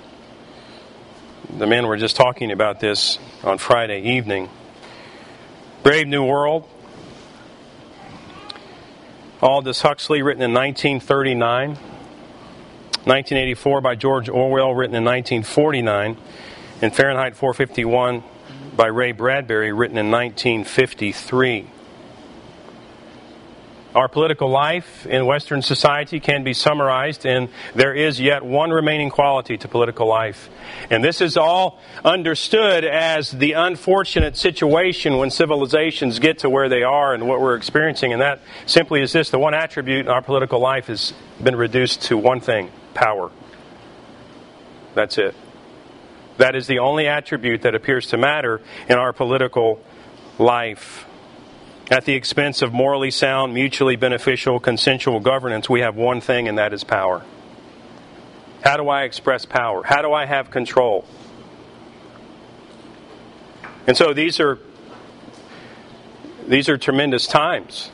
The 1.59 1.66
men 1.66 1.88
were 1.88 1.96
just 1.96 2.16
talking 2.16 2.53
about 2.53 2.81
this 2.81 3.18
on 3.42 3.59
Friday 3.59 4.16
evening. 4.16 4.49
Brave 5.83 6.07
New 6.07 6.25
World. 6.25 6.68
Aldous 9.42 9.83
Huxley, 9.83 10.23
written 10.23 10.42
in 10.42 10.53
1939. 10.53 11.70
1984 11.70 13.81
by 13.81 13.94
George 13.96 14.29
Orwell, 14.29 14.75
written 14.75 14.94
in 14.94 15.05
1949. 15.05 16.16
And 16.83 16.94
Fahrenheit 16.94 17.37
451 17.37 18.23
by 18.77 18.87
Ray 18.87 19.12
Bradbury, 19.12 19.73
written 19.73 19.99
in 19.99 20.11
1953. 20.11 21.68
Our 23.92 24.07
political 24.07 24.48
life 24.48 25.05
in 25.05 25.26
Western 25.26 25.62
society 25.62 26.20
can 26.20 26.44
be 26.44 26.53
summarized 26.53 27.26
in 27.26 27.48
there 27.74 27.92
is 27.92 28.20
yet 28.20 28.44
one 28.44 28.70
remaining 28.70 29.11
quality 29.11 29.57
to 29.59 29.66
political 29.66 30.07
life. 30.07 30.48
And 30.90 31.03
this 31.03 31.20
is 31.20 31.37
all 31.37 31.81
understood 32.05 32.85
as 32.85 33.33
the 33.33 33.55
unfortunate 33.55 34.37
situation 34.37 35.16
when 35.16 35.31
civilizations 35.31 36.20
get 36.20 36.38
to 36.40 36.50
where 36.50 36.68
they 36.68 36.85
are 36.85 37.14
and 37.14 37.26
what 37.26 37.40
we're 37.40 37.57
experiencing. 37.57 38.12
And 38.12 38.22
that 38.22 38.40
simply 38.64 39.03
is 39.03 39.12
this 39.12 39.31
the 39.31 39.40
one 39.40 39.55
attribute 39.55 40.07
in 40.07 40.12
our 40.12 40.22
political 40.22 40.61
life 40.61 40.87
has 40.87 41.12
been 41.42 41.57
reduced 41.57 42.03
to 42.03 42.16
one 42.16 42.38
thing 42.38 42.70
power. 42.94 43.33
That's 44.94 45.18
it. 45.18 45.35
That 46.37 46.55
is 46.55 46.68
the 46.68 46.79
only 46.79 47.09
attribute 47.09 47.62
that 47.62 47.74
appears 47.74 48.07
to 48.09 48.16
matter 48.16 48.61
in 48.88 48.98
our 48.98 49.12
political 49.12 49.81
life. 50.38 51.07
At 51.90 52.05
the 52.05 52.14
expense 52.14 52.62
of 52.62 52.72
morally 52.72 53.11
sound, 53.11 53.53
mutually 53.53 53.96
beneficial, 53.96 54.61
consensual 54.61 55.18
governance, 55.18 55.68
we 55.68 55.81
have 55.81 55.96
one 55.96 56.20
thing, 56.20 56.46
and 56.46 56.57
that 56.57 56.72
is 56.72 56.85
power. 56.85 57.24
How 58.62 58.76
do 58.76 58.88
I 58.88 59.03
express 59.03 59.44
power? 59.44 59.83
How 59.83 60.00
do 60.00 60.12
I 60.12 60.24
have 60.24 60.53
control? 60.53 61.05
And 63.88 63.96
so 63.96 64.12
these 64.12 64.38
are 64.38 64.59
these 66.46 66.68
are 66.68 66.79
tremendous 66.79 67.26
times 67.26 67.90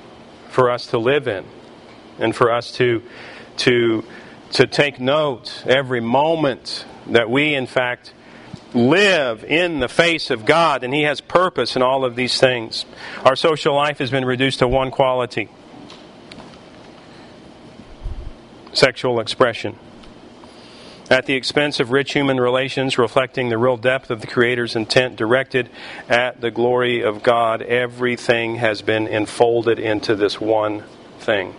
for 0.49 0.71
us 0.71 0.89
to 0.89 0.99
live 0.99 1.27
in 1.27 1.45
and 2.19 2.37
for 2.37 2.53
us 2.53 2.73
to 2.73 3.03
to 3.59 4.05
to 4.53 4.67
take 4.67 5.01
note 5.01 5.65
every 5.67 6.01
moment 6.01 6.85
that 7.07 7.31
we 7.31 7.55
in 7.55 7.67
fact 7.67 8.13
live 8.75 9.45
in 9.45 9.81
the 9.81 9.89
face 9.89 10.31
of 10.31 10.45
God, 10.45 10.85
and 10.85 10.93
He 10.93 11.03
has 11.03 11.21
purpose 11.21 11.77
in 11.77 11.83
all 11.83 12.05
of 12.05 12.17
these 12.17 12.39
things. 12.39 12.85
Our 13.25 13.37
social 13.37 13.75
life 13.75 13.99
has 13.99 14.11
been 14.11 14.25
reduced 14.25 14.59
to 14.61 14.69
one 14.69 14.91
quality 14.91 15.49
sexual 18.77 19.21
expression. 19.21 19.77
At 21.09 21.27
the 21.27 21.35
expense 21.35 21.79
of 21.79 21.93
rich 21.93 22.13
human 22.13 22.39
relations, 22.39 22.99
reflecting 22.99 23.49
the 23.49 23.59
real 23.59 23.77
depth 23.77 24.11
of 24.11 24.21
the 24.21 24.27
Creator's 24.27 24.75
intent 24.75 25.17
directed 25.17 25.71
at 26.09 26.41
the 26.41 26.51
glory 26.51 27.03
of 27.03 27.23
God, 27.23 27.63
everything 27.63 28.57
has 28.57 28.83
been 28.83 29.07
enfolded 29.07 29.79
into 29.79 30.17
this 30.17 30.41
one 30.41 30.83
thing. 31.21 31.55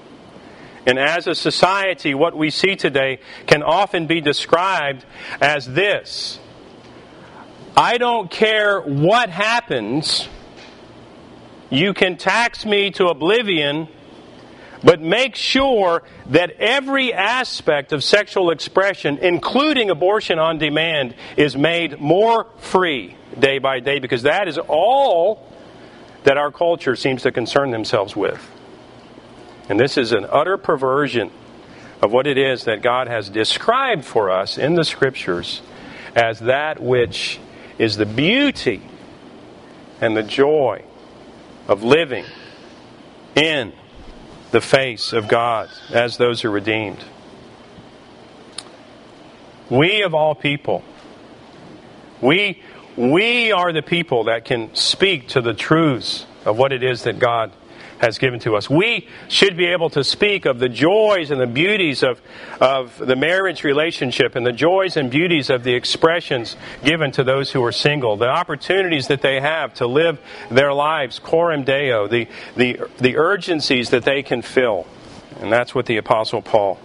And 0.86 1.00
as 1.00 1.28
a 1.28 1.36
society, 1.36 2.14
what 2.14 2.36
we 2.36 2.50
see 2.50 2.76
today 2.76 3.20
can 3.46 3.64
often 3.64 4.06
be 4.06 4.22
described 4.22 5.06
as 5.42 5.66
this 5.66 6.40
I 7.78 8.00
don't 8.00 8.32
care 8.32 8.82
what 8.82 9.30
happens. 9.30 10.28
You 11.70 11.94
can 11.94 12.18
tax 12.18 12.66
me 12.66 12.90
to 12.92 13.10
oblivion, 13.10 13.88
but 14.84 15.00
make 15.00 15.36
sure 15.36 16.02
that 16.32 16.54
every 16.58 17.14
aspect 17.14 17.94
of 17.94 18.04
sexual 18.04 18.50
expression, 18.50 19.20
including 19.20 19.92
abortion 19.92 20.40
on 20.40 20.58
demand, 20.58 21.14
is 21.36 21.56
made 21.56 22.00
more 22.00 22.48
free 22.58 23.16
day 23.38 23.60
by 23.60 23.80
day 23.80 24.00
because 24.00 24.24
that 24.24 24.48
is 24.48 24.58
all 24.58 25.48
that 26.24 26.36
our 26.36 26.52
culture 26.52 26.96
seems 26.96 27.22
to 27.22 27.32
concern 27.32 27.70
themselves 27.70 28.16
with. 28.16 28.44
And 29.70 29.80
this 29.80 30.00
is 30.00 30.14
an 30.14 30.26
utter 30.28 30.58
perversion 30.58 31.30
of 32.02 32.12
what 32.12 32.26
it 32.26 32.40
is 32.40 32.64
that 32.64 32.82
God 32.82 33.08
has 33.08 33.30
described 33.30 34.04
for 34.04 34.32
us 34.32 34.58
in 34.58 34.74
the 34.74 34.84
Scriptures 34.84 35.62
as 36.16 36.40
that 36.40 36.82
which 36.82 37.40
is 37.78 37.98
the 37.98 38.06
beauty 38.06 38.82
and 40.02 40.16
the 40.16 40.24
joy 40.24 40.84
of 41.68 41.84
living 41.84 42.26
in 43.36 43.74
the 44.52 44.62
face 44.62 45.14
of 45.14 45.28
God 45.28 45.70
as 45.92 46.18
those 46.18 46.42
who 46.42 46.50
are 46.50 46.52
redeemed. 46.52 47.04
We 49.70 50.02
of 50.04 50.14
all 50.14 50.34
people, 50.34 50.84
we, 52.22 52.62
we 52.96 53.52
are 53.52 53.74
the 53.74 53.82
people 53.82 54.26
that 54.26 54.46
can 54.46 54.74
speak 54.76 55.28
to 55.30 55.42
the 55.42 55.54
truths 55.54 56.26
of 56.46 56.58
what 56.58 56.72
it 56.72 56.84
is 56.84 57.04
that 57.04 57.20
God 57.20 57.52
has 58.00 58.18
given 58.18 58.40
to 58.42 58.56
us. 58.56 58.70
We 58.70 59.08
should 59.28 59.58
be 59.58 59.66
able 59.66 59.90
to 59.92 60.04
speak 60.04 60.46
of 60.46 60.60
the 60.60 60.70
joys 60.70 61.32
and 61.32 61.42
the 61.42 61.48
beauties 61.48 62.04
of, 62.04 62.22
of 62.62 62.98
the 62.98 63.16
marriage 63.16 63.64
relationship 63.64 64.36
and 64.36 64.46
the 64.46 64.52
joys 64.52 64.98
and 64.98 65.10
beauties 65.10 65.50
of 65.50 65.64
the 65.64 65.74
expressions 65.74 66.56
given 66.84 67.12
to 67.14 67.24
those 67.24 67.52
who 67.52 67.64
are 67.64 67.72
single, 67.72 68.18
the 68.18 68.30
opportunities 68.30 69.08
that 69.08 69.22
they 69.22 69.40
have 69.40 69.74
to 69.76 69.88
live 69.88 70.20
their 70.50 70.74
lives, 70.74 71.20
coram 71.20 71.64
deo, 71.64 72.08
the, 72.08 72.28
the, 72.56 72.80
the 73.00 73.18
urgencies 73.18 73.90
that 73.90 74.04
they 74.04 74.22
can 74.24 74.42
fill. 74.42 74.86
And 75.40 75.52
that's 75.52 75.74
what 75.76 75.86
the 75.86 75.98
Apostle 75.98 76.42
Paul 76.42 76.80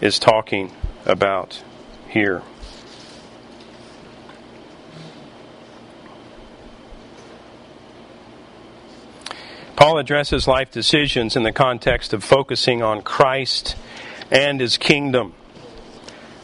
is 0.00 0.18
talking 0.18 0.72
about 1.06 1.62
here. 2.08 2.42
Paul 9.84 9.98
addresses 9.98 10.48
life 10.48 10.70
decisions 10.70 11.36
in 11.36 11.42
the 11.42 11.52
context 11.52 12.14
of 12.14 12.24
focusing 12.24 12.82
on 12.82 13.02
Christ 13.02 13.76
and 14.30 14.58
his 14.58 14.78
kingdom, 14.78 15.34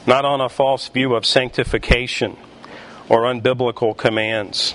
not 0.07 0.27
on 0.27 0.43
a 0.43 0.51
false 0.51 0.87
view 0.89 1.15
of 1.15 1.25
sanctification 1.25 2.37
or 3.09 3.23
unbiblical 3.23 3.97
commands. 3.97 4.75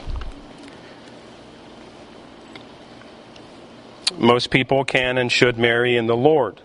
Most 4.18 4.50
people 4.50 4.84
can 4.84 5.20
and 5.20 5.32
should 5.32 5.60
marry 5.60 5.96
in 5.96 6.08
the 6.08 6.18
Lord. 6.18 6.60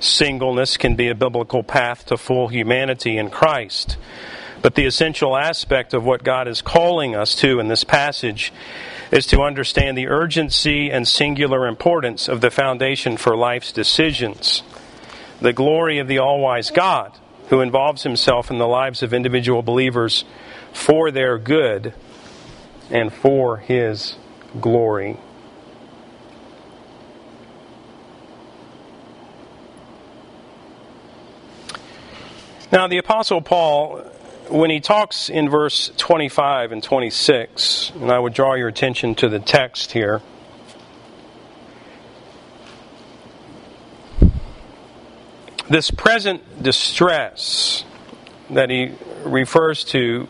Singleness 0.00 0.76
can 0.76 0.96
be 0.96 1.08
a 1.08 1.14
biblical 1.14 1.62
path 1.62 2.04
to 2.08 2.18
full 2.18 2.48
humanity 2.48 3.16
in 3.16 3.30
Christ. 3.30 3.96
But 4.60 4.74
the 4.74 4.84
essential 4.84 5.34
aspect 5.34 5.94
of 5.94 6.04
what 6.04 6.24
God 6.24 6.46
is 6.46 6.60
calling 6.60 7.16
us 7.16 7.34
to 7.36 7.58
in 7.58 7.68
this 7.68 7.84
passage 7.84 8.52
is 9.12 9.26
to 9.26 9.42
understand 9.42 9.96
the 9.96 10.08
urgency 10.08 10.90
and 10.90 11.06
singular 11.06 11.66
importance 11.66 12.28
of 12.28 12.40
the 12.40 12.50
foundation 12.50 13.18
for 13.18 13.36
life's 13.36 13.70
decisions. 13.70 14.62
The 15.40 15.52
glory 15.52 15.98
of 15.98 16.08
the 16.08 16.18
all 16.18 16.40
wise 16.40 16.70
God, 16.70 17.12
who 17.48 17.60
involves 17.60 18.04
himself 18.04 18.50
in 18.50 18.56
the 18.56 18.66
lives 18.66 19.02
of 19.02 19.12
individual 19.12 19.62
believers 19.62 20.24
for 20.72 21.10
their 21.10 21.36
good 21.36 21.92
and 22.90 23.12
for 23.12 23.58
his 23.58 24.16
glory. 24.58 25.18
Now, 32.72 32.88
the 32.88 32.96
Apostle 32.96 33.42
Paul 33.42 34.02
when 34.52 34.70
he 34.70 34.80
talks 34.80 35.30
in 35.30 35.48
verse 35.48 35.90
25 35.96 36.72
and 36.72 36.82
26, 36.82 37.92
and 37.94 38.10
I 38.10 38.18
would 38.18 38.34
draw 38.34 38.54
your 38.54 38.68
attention 38.68 39.14
to 39.16 39.28
the 39.28 39.38
text 39.38 39.92
here. 39.92 40.20
This 45.70 45.90
present 45.90 46.62
distress 46.62 47.84
that 48.50 48.68
he 48.68 48.92
refers 49.24 49.84
to 49.84 50.28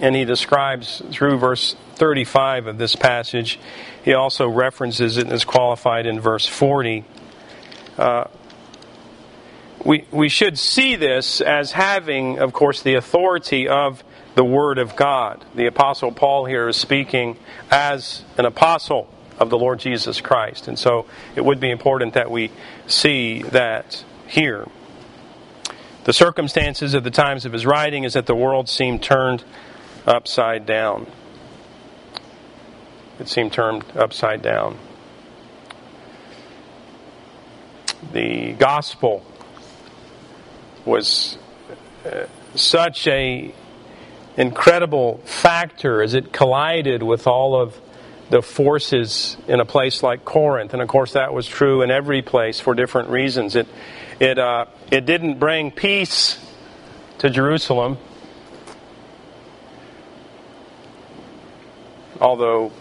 and 0.00 0.16
he 0.16 0.24
describes 0.24 1.02
through 1.10 1.38
verse 1.38 1.76
35 1.96 2.66
of 2.66 2.78
this 2.78 2.96
passage, 2.96 3.58
he 4.02 4.14
also 4.14 4.48
references 4.48 5.18
it 5.18 5.24
and 5.24 5.32
is 5.32 5.44
qualified 5.44 6.06
in 6.06 6.18
verse 6.18 6.46
40. 6.46 7.04
Uh, 7.98 8.24
we, 9.84 10.06
we 10.10 10.28
should 10.28 10.58
see 10.58 10.96
this 10.96 11.40
as 11.40 11.72
having, 11.72 12.38
of 12.38 12.52
course, 12.52 12.82
the 12.82 12.94
authority 12.94 13.68
of 13.68 14.04
the 14.34 14.44
Word 14.44 14.78
of 14.78 14.96
God. 14.96 15.44
The 15.54 15.66
Apostle 15.66 16.12
Paul 16.12 16.44
here 16.44 16.68
is 16.68 16.76
speaking 16.76 17.36
as 17.70 18.24
an 18.38 18.46
apostle 18.46 19.08
of 19.38 19.50
the 19.50 19.58
Lord 19.58 19.80
Jesus 19.80 20.20
Christ. 20.20 20.68
And 20.68 20.78
so 20.78 21.06
it 21.34 21.44
would 21.44 21.60
be 21.60 21.70
important 21.70 22.14
that 22.14 22.30
we 22.30 22.50
see 22.86 23.42
that 23.42 24.04
here. 24.26 24.66
The 26.04 26.12
circumstances 26.12 26.94
of 26.94 27.04
the 27.04 27.10
times 27.10 27.44
of 27.44 27.52
his 27.52 27.66
writing 27.66 28.04
is 28.04 28.14
that 28.14 28.26
the 28.26 28.34
world 28.34 28.68
seemed 28.68 29.02
turned 29.02 29.44
upside 30.06 30.66
down. 30.66 31.06
It 33.18 33.28
seemed 33.28 33.52
turned 33.52 33.84
upside 33.94 34.42
down. 34.42 34.78
The 38.12 38.52
gospel 38.54 39.24
was 40.84 41.38
uh, 42.04 42.26
such 42.54 43.06
a 43.06 43.54
incredible 44.36 45.18
factor 45.24 46.02
as 46.02 46.14
it 46.14 46.32
collided 46.32 47.02
with 47.02 47.26
all 47.26 47.60
of 47.60 47.78
the 48.30 48.42
forces 48.42 49.36
in 49.46 49.60
a 49.60 49.64
place 49.64 50.02
like 50.02 50.24
Corinth, 50.24 50.72
and 50.72 50.80
of 50.80 50.88
course 50.88 51.12
that 51.12 51.34
was 51.34 51.46
true 51.46 51.82
in 51.82 51.90
every 51.90 52.22
place 52.22 52.60
for 52.60 52.74
different 52.74 53.10
reasons. 53.10 53.56
It 53.56 53.68
it 54.20 54.38
uh, 54.38 54.66
it 54.90 55.04
didn't 55.04 55.38
bring 55.38 55.70
peace 55.70 56.38
to 57.18 57.28
Jerusalem, 57.28 57.98
although 62.20 62.72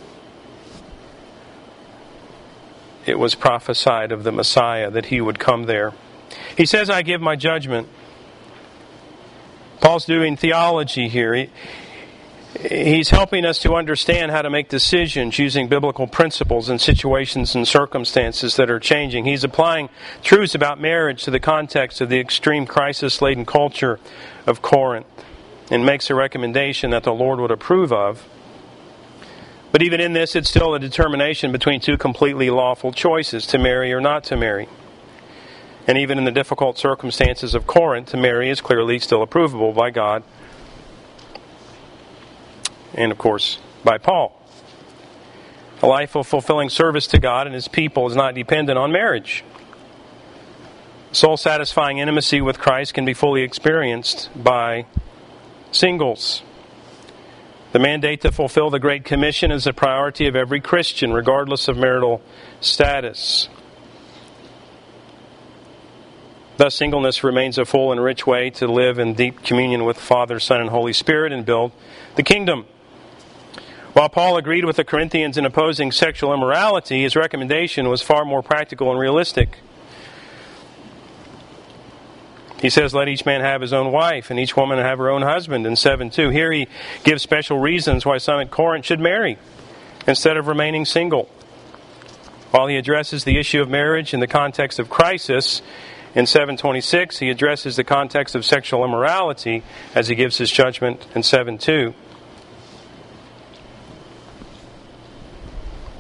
it 3.06 3.20
was 3.20 3.36
prophesied 3.36 4.12
of 4.12 4.24
the 4.24 4.32
Messiah 4.32 4.90
that 4.92 5.08
he 5.08 5.20
would 5.20 5.38
come 5.38 5.64
there. 5.64 5.94
He 6.58 6.66
says, 6.66 6.90
I 6.90 7.02
give 7.02 7.22
my 7.22 7.36
judgment. 7.36 7.88
Paul's 9.80 10.06
doing 10.06 10.38
theology 10.38 11.10
here. 11.10 11.34
He, 11.34 11.50
he's 12.70 13.10
helping 13.10 13.46
us 13.46 13.60
to 13.60 13.74
understand 13.74 14.32
how 14.32 14.42
to 14.42 14.50
make 14.50 14.70
decisions 14.70 15.40
using 15.40 15.68
biblical 15.68 16.08
principles 16.08 16.70
in 16.70 16.80
situations 16.80 17.56
and 17.56 17.68
circumstances 17.68 18.56
that 18.58 18.70
are 18.70 18.80
changing. 18.80 19.26
He's 19.26 19.44
applying 19.44 19.90
truths 20.22 20.54
about 20.54 20.80
marriage 20.80 21.24
to 21.24 21.32
the 21.32 21.40
context 21.40 22.02
of 22.02 22.10
the 22.10 22.20
extreme 22.20 22.66
crisis 22.66 23.22
laden 23.22 23.46
culture 23.46 24.00
of 24.46 24.62
Corinth 24.62 25.08
and 25.72 25.86
makes 25.86 26.10
a 26.10 26.16
recommendation 26.16 26.92
that 26.92 27.04
the 27.04 27.14
Lord 27.14 27.40
would 27.40 27.52
approve 27.52 27.94
of. 27.94 28.28
But 29.72 29.82
even 29.82 30.02
in 30.02 30.12
this, 30.12 30.36
it's 30.36 30.50
still 30.50 30.76
a 30.76 30.80
determination 30.80 31.54
between 31.54 31.80
two 31.80 31.98
completely 31.98 32.50
lawful 32.50 32.92
choices 32.92 33.48
to 33.48 33.58
marry 33.58 33.94
or 33.94 34.02
not 34.02 34.26
to 34.26 34.36
marry. 34.36 34.68
And 35.91 35.99
even 35.99 36.17
in 36.17 36.23
the 36.23 36.32
difficult 36.32 36.77
circumstances 36.77 37.54
of 37.54 37.67
Corinth, 37.67 38.12
to 38.12 38.17
marry 38.17 38.49
is 38.49 38.62
clearly 38.62 38.97
still 38.97 39.27
approvable 39.27 39.75
by 39.75 39.89
God 39.89 40.23
and, 42.93 43.12
of 43.12 43.17
course, 43.17 43.60
by 43.84 43.97
Paul. 43.97 44.41
A 45.82 45.88
life 45.88 46.15
of 46.15 46.25
fulfilling 46.25 46.69
service 46.69 47.08
to 47.08 47.19
God 47.19 47.45
and 47.45 47.54
His 47.54 47.67
people 47.67 48.08
is 48.08 48.15
not 48.15 48.36
dependent 48.36 48.80
on 48.80 48.93
marriage. 48.93 49.43
Soul 51.12 51.36
satisfying 51.36 51.97
intimacy 51.97 52.39
with 52.39 52.58
Christ 52.58 52.93
can 52.93 53.04
be 53.04 53.13
fully 53.13 53.41
experienced 53.41 54.30
by 54.34 54.86
singles. 55.73 56.41
The 57.73 57.80
mandate 57.80 58.21
to 58.21 58.32
fulfill 58.32 58.69
the 58.69 58.80
Great 58.80 59.04
Commission 59.04 59.51
is 59.51 59.67
a 59.67 59.73
priority 59.73 60.25
of 60.25 60.38
every 60.38 60.62
Christian, 60.62 61.12
regardless 61.12 61.67
of 61.67 61.75
marital 61.75 62.21
status. 62.62 63.49
Thus, 66.62 66.76
singleness 66.76 67.24
remains 67.24 67.58
a 67.58 67.65
full 67.65 67.91
and 67.91 68.04
rich 68.04 68.28
way 68.28 68.52
to 68.52 68.67
live 68.67 69.00
in 69.00 69.15
deep 69.15 69.41
communion 69.41 69.84
with 69.84 69.97
Father, 69.97 70.39
Son, 70.39 70.62
and 70.62 70.69
Holy 70.69 70.93
Spirit 70.93 71.34
and 71.34 71.43
build 71.43 71.71
the 72.17 72.21
kingdom. 72.21 72.67
While 73.93 74.10
Paul 74.10 74.38
agreed 74.38 74.65
with 74.65 74.76
the 74.76 74.84
Corinthians 74.84 75.39
in 75.39 75.45
opposing 75.47 75.91
sexual 75.91 76.32
immorality, 76.32 77.02
his 77.02 77.15
recommendation 77.15 77.89
was 77.89 78.04
far 78.04 78.26
more 78.26 78.43
practical 78.43 78.91
and 78.91 79.00
realistic. 79.00 79.58
He 82.62 82.69
says, 82.69 82.93
Let 82.93 83.08
each 83.08 83.26
man 83.26 83.41
have 83.41 83.62
his 83.62 83.74
own 83.74 83.91
wife, 83.91 84.30
and 84.30 84.39
each 84.39 84.56
woman 84.56 84.78
have 84.78 85.00
her 85.00 85.10
own 85.10 85.24
husband, 85.24 85.65
in 85.65 85.76
7 85.76 86.12
2. 86.12 86.30
Here 86.30 86.52
he 86.52 86.67
gives 87.04 87.24
special 87.24 87.58
reasons 87.58 88.06
why 88.06 88.19
some 88.19 88.39
at 88.39 88.52
Corinth 88.52 88.86
should 88.86 89.00
marry 89.00 89.39
instead 90.06 90.38
of 90.38 90.45
remaining 90.45 90.86
single. 90.86 91.28
While 92.52 92.67
he 92.67 92.76
addresses 92.76 93.24
the 93.24 93.39
issue 93.39 93.62
of 93.62 93.69
marriage 93.69 94.13
in 94.13 94.19
the 94.19 94.28
context 94.28 94.78
of 94.78 94.91
crisis, 94.91 95.63
in 96.13 96.26
726, 96.26 97.19
he 97.19 97.30
addresses 97.30 97.76
the 97.76 97.84
context 97.84 98.36
of 98.36 98.45
sexual 98.45 98.84
immorality 98.84 99.63
as 99.95 100.08
he 100.08 100.15
gives 100.15 100.38
his 100.38 100.52
judgment 100.52 101.08
in 101.15 101.21
7.2. 101.21 101.93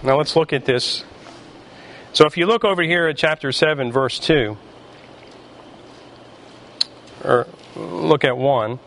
Now 0.03 0.17
let's 0.17 0.35
look 0.35 0.51
at 0.51 0.65
this. 0.65 1.05
So 2.11 2.25
if 2.25 2.35
you 2.35 2.45
look 2.45 2.65
over 2.65 2.81
here 2.81 3.07
at 3.07 3.17
chapter 3.17 3.51
7, 3.51 3.91
verse 3.91 4.19
2, 4.19 4.57
or 7.23 7.47
look 7.75 8.23
at 8.23 8.35
1. 8.35 8.79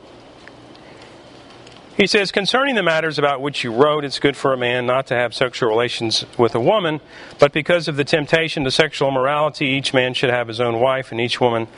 He 1.97 2.09
says, 2.09 2.33
Concerning 2.33 2.75
the 2.75 2.83
matters 2.83 3.21
about 3.21 3.41
which 3.41 3.63
you 3.63 3.73
wrote, 3.73 4.05
it's 4.05 4.19
good 4.19 4.37
for 4.37 4.53
a 4.53 4.57
man 4.57 4.85
not 4.85 5.07
to 5.09 5.15
have 5.15 5.33
sexual 5.33 5.69
relations 5.69 6.25
with 6.37 6.55
a 6.57 6.61
woman, 6.61 7.01
but 7.39 7.53
because 7.53 7.87
of 7.87 7.95
the 7.95 8.03
temptation 8.03 8.65
to 8.65 8.71
sexual 8.73 9.09
immorality, 9.09 9.67
each 9.67 9.95
man 9.95 10.13
should 10.13 10.31
have 10.31 10.49
his 10.49 10.61
own 10.61 10.81
wife, 10.81 11.13
and 11.13 11.21
each 11.21 11.41
woman 11.41 11.69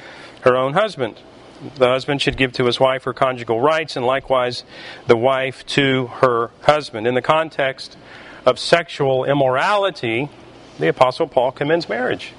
her 0.40 0.56
own 0.56 0.72
husband. 0.72 1.20
The 1.74 1.88
husband 1.88 2.22
should 2.22 2.38
give 2.38 2.52
to 2.54 2.64
his 2.64 2.80
wife 2.80 3.04
her 3.04 3.12
conjugal 3.12 3.60
rights, 3.60 3.94
and 3.94 4.06
likewise 4.06 4.64
the 5.06 5.18
wife 5.18 5.66
to 5.66 6.06
her 6.06 6.50
husband. 6.62 7.06
In 7.06 7.14
the 7.14 7.22
context 7.22 7.98
of 8.46 8.58
sexual 8.58 9.24
immorality, 9.24 10.30
the 10.78 10.88
Apostle 10.88 11.26
Paul 11.26 11.52
commends 11.52 11.90
marriage. 11.90 12.32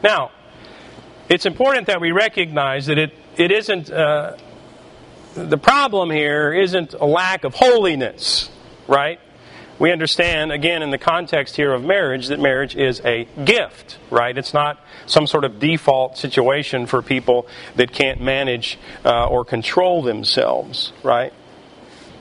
Now, 0.00 0.30
it's 1.28 1.46
important 1.46 1.88
that 1.88 2.00
we 2.00 2.12
recognize 2.12 2.86
that 2.86 2.98
it, 2.98 3.14
it 3.36 3.50
isn't. 3.50 3.90
Uh, 3.90 4.36
the 5.34 5.58
problem 5.58 6.10
here 6.10 6.52
isn't 6.52 6.94
a 6.94 7.04
lack 7.04 7.44
of 7.44 7.54
holiness, 7.54 8.50
right? 8.88 9.20
We 9.78 9.92
understand, 9.92 10.52
again, 10.52 10.82
in 10.82 10.90
the 10.90 10.98
context 10.98 11.56
here 11.56 11.72
of 11.72 11.82
marriage, 11.82 12.28
that 12.28 12.38
marriage 12.38 12.76
is 12.76 13.00
a 13.02 13.26
gift, 13.44 13.98
right? 14.10 14.36
It's 14.36 14.52
not 14.52 14.78
some 15.06 15.26
sort 15.26 15.44
of 15.44 15.58
default 15.58 16.18
situation 16.18 16.86
for 16.86 17.00
people 17.00 17.46
that 17.76 17.90
can't 17.90 18.20
manage 18.20 18.78
uh, 19.04 19.26
or 19.26 19.44
control 19.44 20.02
themselves, 20.02 20.92
right? 21.02 21.32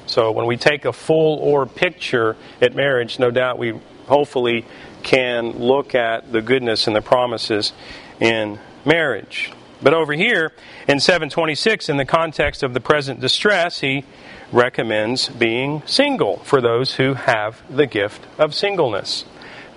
So 0.06 0.32
when 0.32 0.46
we 0.46 0.56
take 0.56 0.86
a 0.86 0.94
full 0.94 1.38
orb 1.40 1.76
picture 1.76 2.38
at 2.62 2.74
marriage, 2.76 3.20
no 3.20 3.30
doubt 3.30 3.58
we 3.58 3.80
hopefully 4.08 4.66
can 5.04 5.52
look 5.52 5.96
at 5.96 6.32
the 6.32 6.42
goodness 6.42 6.88
and 6.88 6.96
the 6.96 7.02
promises 7.02 7.74
in 8.20 8.58
marriage. 8.86 9.52
But 9.82 9.94
over 9.94 10.14
here 10.14 10.52
in 10.88 11.00
726, 11.00 11.88
in 11.88 11.98
the 11.98 12.06
context 12.06 12.64
of 12.64 12.74
the 12.74 12.82
present 12.82 13.22
distress, 13.22 13.80
he 13.80 14.04
recommends 14.52 15.30
being 15.30 15.84
single 15.86 16.38
for 16.40 16.60
those 16.62 16.96
who 16.96 17.14
have 17.14 17.62
the 17.74 17.86
gift 17.86 18.26
of 18.38 18.54
singleness. 18.54 19.24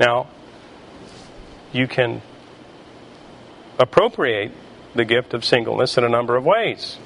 Now, 0.01 0.29
you 1.73 1.87
can 1.87 2.23
appropriate 3.79 4.53
the 4.95 5.05
gift 5.05 5.35
of 5.35 5.45
singleness 5.45 5.97
in 5.97 6.05
a 6.05 6.09
number 6.09 6.37
of 6.37 6.45
ways. 6.45 6.99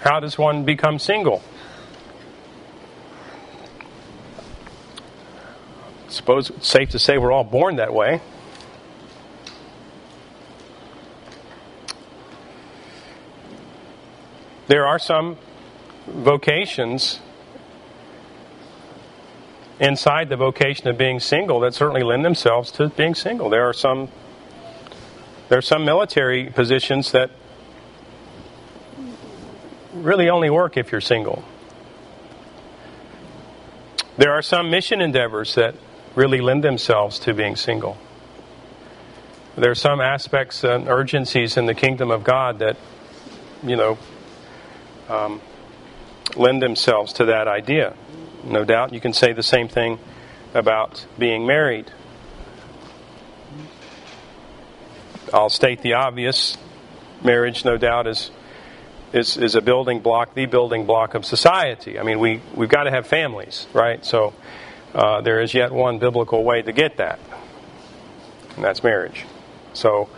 How 0.00 0.20
does 0.20 0.38
one 0.38 0.64
become 0.64 0.98
single? 0.98 1.42
Suppose 6.08 6.50
it's 6.50 6.68
safe 6.68 6.90
to 6.90 6.98
say 6.98 7.18
we're 7.18 7.32
all 7.32 7.44
born 7.44 7.76
that 7.76 7.92
way. 7.92 8.20
There 14.66 14.86
are 14.86 14.98
some 14.98 15.38
vocations 16.06 17.20
inside 19.80 20.28
the 20.28 20.36
vocation 20.36 20.88
of 20.88 20.98
being 20.98 21.20
single 21.20 21.60
that 21.60 21.74
certainly 21.74 22.02
lend 22.02 22.24
themselves 22.24 22.70
to 22.72 22.88
being 22.88 23.14
single. 23.14 23.48
There 23.48 23.64
are 23.64 23.72
some 23.72 24.08
there 25.48 25.56
are 25.56 25.62
some 25.62 25.86
military 25.86 26.50
positions 26.50 27.12
that 27.12 27.30
really 29.94 30.28
only 30.28 30.50
work 30.50 30.76
if 30.76 30.92
you're 30.92 31.00
single. 31.00 31.42
There 34.18 34.32
are 34.32 34.42
some 34.42 34.70
mission 34.70 35.00
endeavors 35.00 35.54
that 35.54 35.74
really 36.18 36.40
lend 36.40 36.64
themselves 36.64 37.20
to 37.20 37.32
being 37.32 37.54
single. 37.54 37.96
There 39.56 39.70
are 39.70 39.76
some 39.76 40.00
aspects 40.00 40.64
and 40.64 40.88
urgencies 40.88 41.56
in 41.56 41.66
the 41.66 41.74
kingdom 41.74 42.10
of 42.10 42.24
God 42.24 42.58
that, 42.58 42.76
you 43.62 43.76
know, 43.76 43.98
um, 45.08 45.40
lend 46.34 46.60
themselves 46.60 47.12
to 47.14 47.26
that 47.26 47.46
idea. 47.46 47.94
No 48.44 48.64
doubt 48.64 48.92
you 48.92 49.00
can 49.00 49.12
say 49.12 49.32
the 49.32 49.44
same 49.44 49.68
thing 49.68 50.00
about 50.54 51.06
being 51.16 51.46
married. 51.46 51.92
I'll 55.32 55.50
state 55.50 55.82
the 55.82 55.94
obvious. 55.94 56.58
Marriage, 57.22 57.64
no 57.64 57.76
doubt, 57.76 58.08
is 58.08 58.32
is, 59.12 59.36
is 59.36 59.54
a 59.54 59.60
building 59.60 60.00
block, 60.00 60.34
the 60.34 60.46
building 60.46 60.84
block 60.84 61.14
of 61.14 61.24
society. 61.24 61.98
I 61.98 62.02
mean, 62.02 62.18
we, 62.18 62.42
we've 62.54 62.68
got 62.68 62.84
to 62.84 62.90
have 62.90 63.06
families, 63.06 63.66
right? 63.72 64.04
So 64.04 64.34
uh, 64.94 65.20
there 65.20 65.40
is 65.40 65.54
yet 65.54 65.72
one 65.72 65.98
biblical 65.98 66.44
way 66.44 66.62
to 66.62 66.72
get 66.72 66.96
that, 66.96 67.18
and 68.56 68.64
that's 68.64 68.82
marriage. 68.82 69.24
So, 69.74 70.08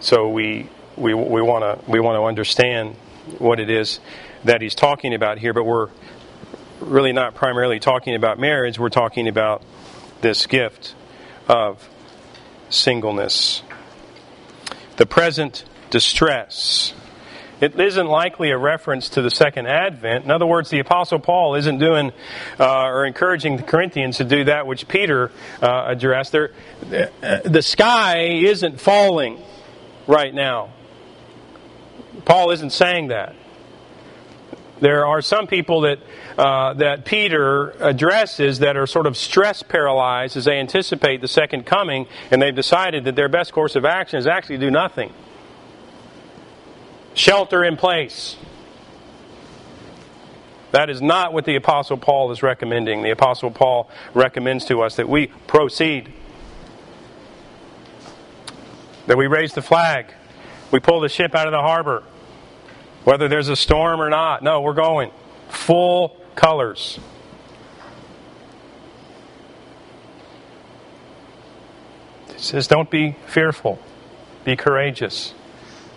so 0.00 0.28
we 0.28 0.68
we 0.96 1.14
we 1.14 1.42
want 1.42 1.62
to 1.62 1.90
we 1.90 2.00
want 2.00 2.16
to 2.16 2.24
understand 2.24 2.96
what 3.38 3.60
it 3.60 3.70
is 3.70 4.00
that 4.44 4.60
he's 4.60 4.74
talking 4.74 5.14
about 5.14 5.38
here, 5.38 5.52
but 5.52 5.64
we're 5.64 5.88
really 6.80 7.12
not 7.12 7.34
primarily 7.34 7.80
talking 7.80 8.14
about 8.14 8.38
marriage. 8.38 8.78
We're 8.78 8.88
talking 8.88 9.28
about 9.28 9.62
this 10.20 10.46
gift 10.46 10.94
of 11.48 11.88
singleness, 12.70 13.62
the 14.96 15.06
present 15.06 15.64
distress 15.90 16.92
it 17.60 17.78
isn't 17.78 18.06
likely 18.06 18.50
a 18.50 18.58
reference 18.58 19.08
to 19.10 19.22
the 19.22 19.30
second 19.30 19.66
advent. 19.66 20.24
In 20.24 20.30
other 20.30 20.46
words, 20.46 20.70
the 20.70 20.78
Apostle 20.78 21.18
Paul 21.18 21.56
isn't 21.56 21.78
doing 21.78 22.12
uh, 22.58 22.84
or 22.84 23.04
encouraging 23.04 23.56
the 23.56 23.62
Corinthians 23.62 24.18
to 24.18 24.24
do 24.24 24.44
that 24.44 24.66
which 24.66 24.86
Peter 24.86 25.32
uh, 25.60 25.84
addressed. 25.88 26.32
There, 26.32 26.52
uh, 26.92 27.40
the 27.44 27.62
sky 27.62 28.28
isn't 28.28 28.80
falling 28.80 29.42
right 30.06 30.32
now. 30.32 30.70
Paul 32.24 32.50
isn't 32.52 32.70
saying 32.70 33.08
that. 33.08 33.34
There 34.80 35.04
are 35.04 35.20
some 35.20 35.48
people 35.48 35.80
that 35.80 35.98
uh, 36.36 36.74
that 36.74 37.04
Peter 37.04 37.70
addresses 37.80 38.60
that 38.60 38.76
are 38.76 38.86
sort 38.86 39.06
of 39.06 39.16
stress 39.16 39.64
paralyzed 39.64 40.36
as 40.36 40.44
they 40.44 40.60
anticipate 40.60 41.20
the 41.20 41.26
second 41.26 41.66
coming, 41.66 42.06
and 42.30 42.40
they've 42.40 42.54
decided 42.54 43.02
that 43.04 43.16
their 43.16 43.28
best 43.28 43.52
course 43.52 43.74
of 43.74 43.84
action 43.84 44.20
is 44.20 44.28
actually 44.28 44.58
do 44.58 44.70
nothing 44.70 45.12
shelter 47.18 47.64
in 47.64 47.76
place. 47.76 48.36
That 50.70 50.90
is 50.90 51.02
not 51.02 51.32
what 51.32 51.44
the 51.44 51.56
Apostle 51.56 51.96
Paul 51.96 52.30
is 52.30 52.42
recommending. 52.42 53.02
The 53.02 53.10
Apostle 53.10 53.50
Paul 53.50 53.90
recommends 54.14 54.66
to 54.66 54.82
us 54.82 54.96
that 54.96 55.08
we 55.08 55.28
proceed, 55.46 56.12
that 59.06 59.16
we 59.16 59.26
raise 59.26 59.54
the 59.54 59.62
flag, 59.62 60.14
we 60.70 60.78
pull 60.78 61.00
the 61.00 61.08
ship 61.08 61.34
out 61.34 61.46
of 61.46 61.52
the 61.52 61.60
harbor, 61.60 62.02
whether 63.04 63.28
there's 63.28 63.48
a 63.48 63.56
storm 63.56 64.00
or 64.00 64.10
not. 64.10 64.42
No, 64.42 64.60
we're 64.60 64.74
going 64.74 65.10
full 65.48 66.16
colors. 66.34 67.00
It 72.28 72.40
says, 72.40 72.68
Don't 72.68 72.90
be 72.90 73.16
fearful, 73.26 73.80
be 74.44 74.54
courageous. 74.54 75.32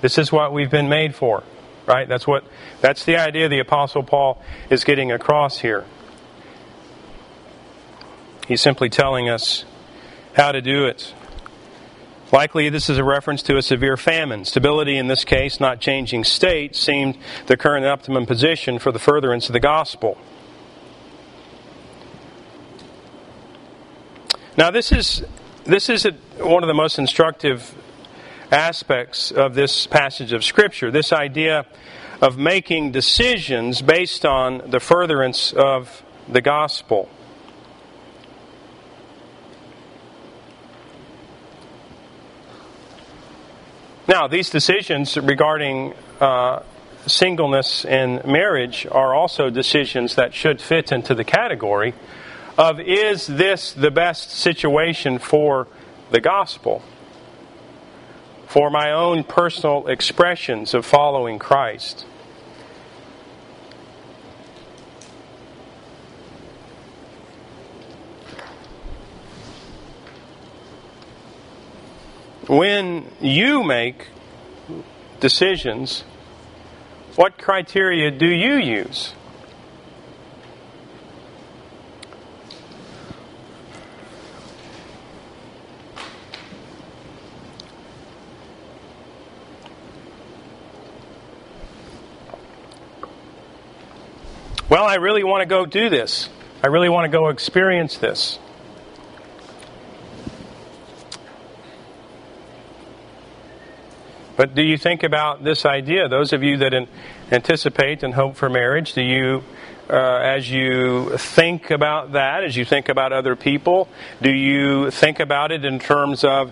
This 0.02 0.18
is 0.18 0.32
what 0.32 0.52
we've 0.52 0.72
been 0.72 0.90
made 0.90 1.16
for, 1.16 1.44
right? 1.86 2.08
That's 2.08 2.28
what 2.28 2.44
that's 2.82 3.06
the 3.06 3.18
idea 3.18 3.48
the 3.48 3.60
apostle 3.60 4.04
Paul 4.04 4.42
is 4.70 4.84
getting 4.84 5.12
across 5.12 5.60
here. 5.60 5.86
He's 8.48 8.62
simply 8.62 8.90
telling 8.90 9.30
us 9.30 9.64
how 10.34 10.52
to 10.52 10.62
do 10.62 10.86
it. 10.86 11.14
Likely, 12.32 12.70
this 12.70 12.90
is 12.90 12.98
a 12.98 13.04
reference 13.04 13.44
to 13.44 13.58
a 13.58 13.62
severe 13.62 13.98
famine. 13.98 14.46
Stability, 14.46 14.98
in 14.98 15.08
this 15.08 15.26
case, 15.26 15.60
not 15.60 15.82
changing 15.82 16.24
state, 16.24 16.76
seemed 16.76 17.18
the 17.48 17.58
current 17.58 17.86
optimum 17.86 18.26
position 18.26 18.80
for 18.80 18.92
the 18.92 19.00
furtherance 19.00 19.48
of 19.48 19.54
the 19.54 19.60
gospel. 19.60 20.18
Now, 24.58 24.72
this 24.72 24.92
is 24.92 25.24
this 25.66 25.90
is 25.90 26.06
a, 26.06 26.12
one 26.44 26.64
of 26.64 26.68
the 26.68 26.74
most 26.74 26.98
instructive 26.98 27.76
aspects 28.52 29.32
of 29.32 29.56
this 29.56 29.88
passage 29.88 30.34
of 30.34 30.44
Scripture. 30.44 30.92
This 30.92 31.14
idea 31.14 31.66
of 32.22 32.38
making 32.38 32.92
decisions 32.92 33.82
based 33.82 34.26
on 34.26 34.70
the 34.70 34.80
furtherance 34.80 35.54
of 35.54 36.04
the 36.28 36.42
gospel. 36.42 37.10
Now, 44.08 44.28
these 44.28 44.50
decisions 44.50 45.18
regarding 45.18 45.94
uh, 46.20 46.64
singleness 47.08 47.86
and 47.86 48.24
marriage 48.26 48.86
are 48.92 49.14
also 49.14 49.50
decisions 49.50 50.16
that 50.16 50.34
should 50.34 50.62
fit 50.62 50.92
into 50.92 51.16
the 51.16 51.24
category 51.24 51.94
of 52.58 52.80
is 52.80 53.26
this 53.26 53.72
the 53.72 53.90
best 53.90 54.32
situation 54.32 55.18
for 55.18 55.68
the 56.12 56.20
gospel? 56.20 56.84
For 58.52 58.70
my 58.70 58.92
own 58.92 59.24
personal 59.24 59.88
expressions 59.88 60.74
of 60.74 60.86
following 60.86 61.40
Christ. 61.40 62.02
When 72.50 73.10
you 73.22 73.64
make 73.64 74.10
decisions, 75.22 76.04
what 77.16 77.38
criteria 77.38 78.12
do 78.12 78.28
you 78.28 78.56
use? 78.56 79.14
Well, 94.72 94.86
I 94.86 94.96
really 94.96 95.26
want 95.26 95.42
to 95.42 95.46
go 95.46 95.66
do 95.66 95.90
this. 95.90 96.30
I 96.64 96.68
really 96.68 96.88
want 96.88 97.04
to 97.04 97.12
go 97.12 97.28
experience 97.28 97.98
this. 97.98 98.40
But 104.38 104.56
do 104.56 104.62
you 104.62 104.78
think 104.78 105.04
about 105.04 105.44
this 105.44 105.66
idea? 105.66 106.08
Those 106.08 106.32
of 106.32 106.42
you 106.42 106.56
that 106.60 106.88
anticipate 107.34 108.02
and 108.02 108.14
hope 108.14 108.38
for 108.38 108.48
marriage, 108.48 108.94
do 108.94 109.02
you, 109.02 109.44
uh, 109.90 110.20
as 110.24 110.50
you 110.50 111.18
think 111.18 111.70
about 111.70 112.14
that, 112.14 112.46
as 112.46 112.56
you 112.56 112.64
think 112.64 112.88
about 112.88 113.12
other 113.12 113.36
people, 113.36 113.90
do 114.22 114.32
you 114.32 114.90
think 114.90 115.20
about 115.20 115.52
it 115.52 115.66
in 115.66 115.80
terms 115.80 116.24
of 116.24 116.50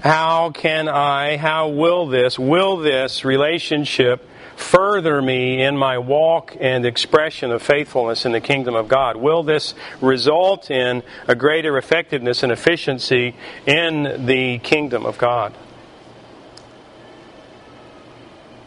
how 0.00 0.50
can 0.50 0.88
I, 0.88 1.36
how 1.36 1.68
will 1.68 2.08
this, 2.08 2.40
will 2.40 2.78
this 2.78 3.24
relationship 3.24 4.28
further 4.56 5.20
me 5.20 5.62
in 5.62 5.76
my 5.76 5.98
walk 5.98 6.56
and 6.60 6.84
expression 6.84 7.50
of 7.50 7.62
faithfulness 7.62 8.24
in 8.24 8.32
the 8.32 8.40
kingdom 8.40 8.74
of 8.74 8.88
God? 8.88 9.16
Will 9.16 9.42
this 9.42 9.74
result 10.00 10.70
in 10.70 11.02
a 11.28 11.34
greater 11.34 11.76
effectiveness 11.78 12.42
and 12.42 12.52
efficiency 12.52 13.34
in 13.66 14.26
the 14.26 14.58
kingdom 14.58 15.06
of 15.06 15.18
God? 15.18 15.54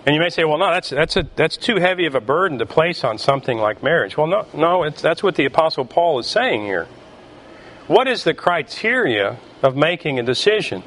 And 0.05 0.13
you 0.13 0.21
may 0.21 0.29
say, 0.29 0.43
well, 0.43 0.59
no, 0.59 0.69
that's, 0.69 0.91
that's, 0.91 1.17
a, 1.17 1.27
that's 1.35 1.57
too 1.57 1.77
heavy 1.77 2.05
of 2.05 2.13
a 2.13 2.21
burden 2.21 2.59
to 2.59 2.65
place 2.67 3.03
on 3.03 3.17
something 3.17 3.57
like 3.57 3.81
marriage. 3.81 4.15
Well, 4.15 4.27
no, 4.27 4.45
no 4.53 4.87
that's 4.89 5.23
what 5.23 5.35
the 5.35 5.45
Apostle 5.45 5.83
Paul 5.83 6.19
is 6.19 6.27
saying 6.27 6.61
here. 6.61 6.87
What 7.87 8.07
is 8.07 8.23
the 8.23 8.33
criteria 8.33 9.37
of 9.63 9.75
making 9.75 10.19
a 10.19 10.23
decision? 10.23 10.83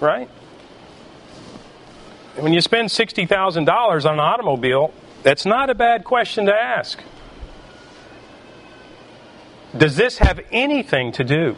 Right? 0.00 0.28
When 2.36 2.52
you 2.52 2.60
spend 2.60 2.88
$60,000 2.88 4.06
on 4.06 4.14
an 4.14 4.20
automobile, 4.20 4.92
that's 5.22 5.44
not 5.44 5.68
a 5.68 5.74
bad 5.74 6.04
question 6.04 6.46
to 6.46 6.54
ask. 6.54 7.02
Does 9.76 9.96
this 9.96 10.18
have 10.18 10.40
anything 10.50 11.12
to 11.12 11.24
do 11.24 11.56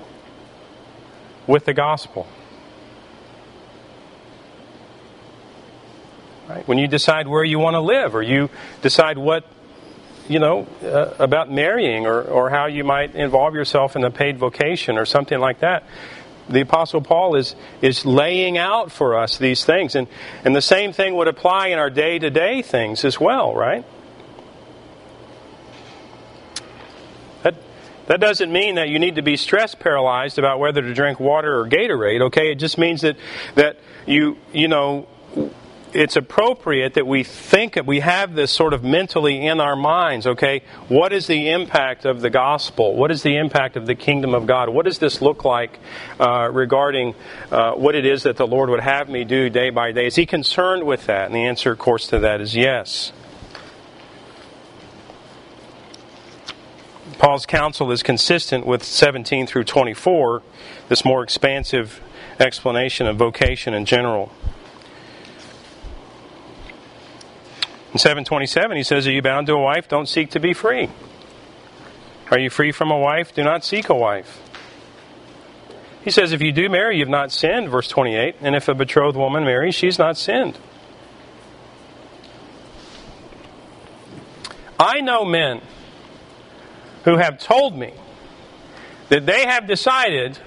with 1.47 1.65
the 1.65 1.75
gospel? 1.75 2.27
Right? 6.49 6.67
When 6.67 6.79
you 6.79 6.89
decide 6.89 7.29
where 7.29 7.45
you 7.45 7.59
want 7.59 7.75
to 7.75 7.81
live, 7.81 8.15
or 8.15 8.23
you 8.23 8.51
decide 8.83 9.17
what, 9.17 9.47
you 10.29 10.39
know, 10.39 10.67
uh, 10.83 11.15
about 11.19 11.51
marrying, 11.51 12.07
or, 12.07 12.23
or 12.23 12.51
how 12.51 12.67
you 12.67 12.85
might 12.85 13.15
involve 13.15 13.55
yourself 13.55 13.97
in 13.97 14.05
a 14.05 14.11
paid 14.11 14.39
vocation, 14.39 14.99
or 14.99 15.07
something 15.07 15.39
like 15.39 15.61
that. 15.61 15.85
The 16.49 16.61
Apostle 16.61 17.01
Paul 17.01 17.37
is, 17.37 17.55
is 17.81 18.05
laying 18.05 18.59
out 18.59 18.91
for 18.91 19.17
us 19.17 19.39
these 19.39 19.65
things. 19.65 19.95
And, 19.95 20.09
and 20.45 20.55
the 20.55 20.63
same 20.63 20.93
thing 20.93 21.15
would 21.15 21.29
apply 21.29 21.69
in 21.69 21.79
our 21.79 21.91
day 21.91 22.19
to 22.19 22.31
day 22.31 22.63
things 22.63 23.05
as 23.05 23.21
well, 23.21 23.55
right? 23.55 23.85
That, 27.43 27.55
that 28.07 28.21
doesn't 28.21 28.53
mean 28.53 28.75
that 28.75 28.89
you 28.89 28.99
need 28.99 29.17
to 29.17 29.23
be 29.23 29.37
stress 29.37 29.75
paralyzed 29.75 30.39
about 30.39 30.59
whether 30.59 30.83
to 30.83 30.95
drink 30.95 31.21
water 31.21 31.61
or 31.61 31.69
Gatorade, 31.69 32.23
okay? 32.23 32.51
It 32.51 32.57
just 32.57 32.77
means 32.77 33.03
that, 33.03 33.17
that 33.55 33.79
you, 34.07 34.37
you 34.53 34.69
know, 34.69 35.07
it's 35.95 36.17
appropriate 36.17 36.95
that 36.95 37.07
we 37.07 37.25
think 37.25 37.79
we 37.87 38.01
have 38.01 38.35
this 38.35 38.51
sort 38.51 38.73
of 38.73 38.83
mentally 38.83 39.47
in 39.47 39.61
our 39.61 39.77
minds 39.77 40.27
okay? 40.27 40.63
What 40.89 41.13
is 41.13 41.27
the 41.27 41.51
impact 41.51 42.05
of 42.05 42.21
the 42.21 42.31
gospel? 42.31 42.95
What 42.95 43.11
is 43.11 43.23
the 43.23 43.37
impact 43.37 43.77
of 43.77 43.87
the 43.87 43.95
kingdom 43.95 44.35
of 44.35 44.47
god? 44.47 44.69
What 44.69 44.87
does 44.87 44.99
this 44.99 45.21
look 45.21 45.45
like 45.45 45.79
uh, 46.19 46.51
regarding 46.53 47.15
uh, 47.51 47.73
what 47.73 47.95
it 47.95 48.07
is 48.07 48.23
that 48.25 48.37
the 48.37 48.47
lord 48.47 48.71
would 48.71 48.81
have 48.81 49.09
me 49.09 49.25
do 49.25 49.51
day 49.51 49.71
by 49.71 49.93
day? 49.93 50.07
Is 50.07 50.17
he 50.17 50.27
concerned 50.27 50.85
with 50.85 51.07
that? 51.07 51.27
And 51.27 51.35
the 51.35 51.45
answer 51.45 51.73
of 51.73 51.79
course 51.79 52.07
to 52.09 52.19
that 52.21 52.41
is 52.41 52.57
yes. 52.57 53.13
Paul's 57.19 57.47
counsel 57.47 57.93
is 57.93 58.03
consistent 58.03 58.67
with 58.67 58.83
17 58.83 59.47
through 59.47 59.65
24 59.65 60.43
this 60.89 61.05
more 61.05 61.23
expansive 61.23 62.01
explanation 62.41 63.07
of 63.07 63.17
vocation 63.17 63.75
in 63.75 63.85
general 63.85 64.33
In 67.93 67.99
727, 67.99 68.77
he 68.77 68.83
says, 68.83 69.07
Are 69.07 69.13
you 69.13 69.21
bound 69.21 69.47
to 69.49 69.53
a 69.53 69.61
wife? 69.61 69.87
Don't 69.87 70.09
seek 70.09 70.31
to 70.31 70.41
be 70.41 70.55
free. 70.55 70.89
Are 72.31 72.39
you 72.39 72.49
free 72.49 72.73
from 72.73 72.91
a 72.91 72.99
wife? 72.99 73.35
Do 73.35 73.45
not 73.45 73.65
seek 73.65 73.91
a 73.91 73.95
wife. 73.95 74.41
He 76.03 76.11
says, 76.11 76.33
If 76.33 76.41
you 76.41 76.53
do 76.53 76.71
marry, 76.71 76.99
you've 76.99 77.11
not 77.11 77.31
sinned, 77.31 77.69
verse 77.69 77.89
28. 77.89 78.37
And 78.41 78.57
if 78.57 78.69
a 78.69 78.75
betrothed 78.75 79.17
woman 79.17 79.45
marries, 79.45 79.75
she's 79.75 79.99
not 79.99 80.17
sinned. 80.17 80.59
I 84.79 85.03
know 85.03 85.27
men 85.27 85.61
who 87.05 87.19
have 87.19 87.39
told 87.39 87.77
me 87.77 87.93
that 89.11 89.27
they 89.27 89.45
have 89.45 89.67
decided 89.67 90.39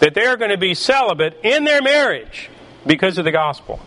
that 0.00 0.14
they 0.14 0.26
are 0.26 0.36
going 0.36 0.50
to 0.50 0.58
be 0.58 0.74
celibate 0.74 1.38
in 1.44 1.62
their 1.62 1.80
marriage 1.80 2.50
because 2.84 3.16
of 3.16 3.24
the 3.24 3.30
gospel. 3.30 3.80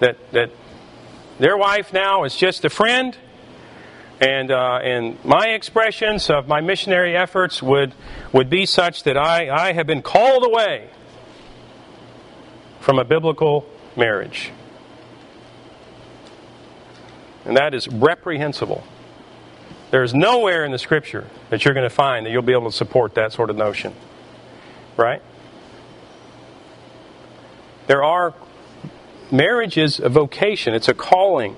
That 0.00 0.16
that 0.32 0.50
their 1.38 1.56
wife 1.56 1.92
now 1.92 2.24
is 2.24 2.34
just 2.34 2.64
a 2.64 2.70
friend, 2.70 3.16
and 4.20 4.50
uh, 4.50 4.80
and 4.82 5.22
my 5.24 5.48
expressions 5.48 6.30
of 6.30 6.48
my 6.48 6.60
missionary 6.60 7.16
efforts 7.16 7.62
would 7.62 7.94
would 8.32 8.48
be 8.48 8.66
such 8.66 9.02
that 9.04 9.16
I 9.16 9.50
I 9.50 9.72
have 9.72 9.86
been 9.86 10.02
called 10.02 10.44
away 10.44 10.90
from 12.80 12.98
a 12.98 13.04
biblical 13.04 13.66
marriage, 13.96 14.50
and 17.44 17.56
that 17.56 17.74
is 17.74 17.88
reprehensible. 17.88 18.84
There 19.90 20.02
is 20.02 20.14
nowhere 20.14 20.64
in 20.64 20.72
the 20.72 20.78
Scripture 20.78 21.26
that 21.50 21.64
you're 21.64 21.74
going 21.74 21.88
to 21.88 21.94
find 21.94 22.26
that 22.26 22.30
you'll 22.30 22.42
be 22.42 22.52
able 22.52 22.70
to 22.70 22.76
support 22.76 23.14
that 23.14 23.32
sort 23.32 23.50
of 23.50 23.56
notion, 23.56 23.94
right? 24.96 25.22
There 27.86 28.02
are 28.02 28.34
marriage 29.30 29.76
is 29.76 30.00
a 30.00 30.08
vocation, 30.08 30.74
it's 30.74 30.88
a 30.88 30.94
calling. 30.94 31.56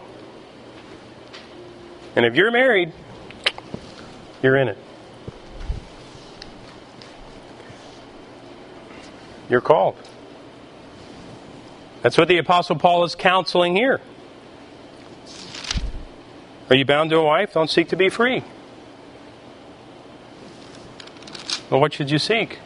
And 2.16 2.24
if 2.24 2.34
you're 2.34 2.50
married, 2.50 2.92
you're 4.42 4.56
in 4.56 4.68
it. 4.68 4.78
You're 9.48 9.60
called. 9.60 9.96
That's 12.02 12.16
what 12.18 12.28
the 12.28 12.38
Apostle 12.38 12.76
Paul 12.76 13.04
is 13.04 13.14
counseling 13.14 13.74
here. 13.74 14.00
Are 16.70 16.76
you 16.76 16.84
bound 16.84 17.10
to 17.10 17.16
a 17.16 17.24
wife? 17.24 17.54
Don't 17.54 17.70
seek 17.70 17.88
to 17.88 17.96
be 17.96 18.08
free. 18.08 18.44
Well, 21.70 21.80
what 21.80 21.92
should 21.92 22.10
you 22.10 22.18
seek? 22.18 22.58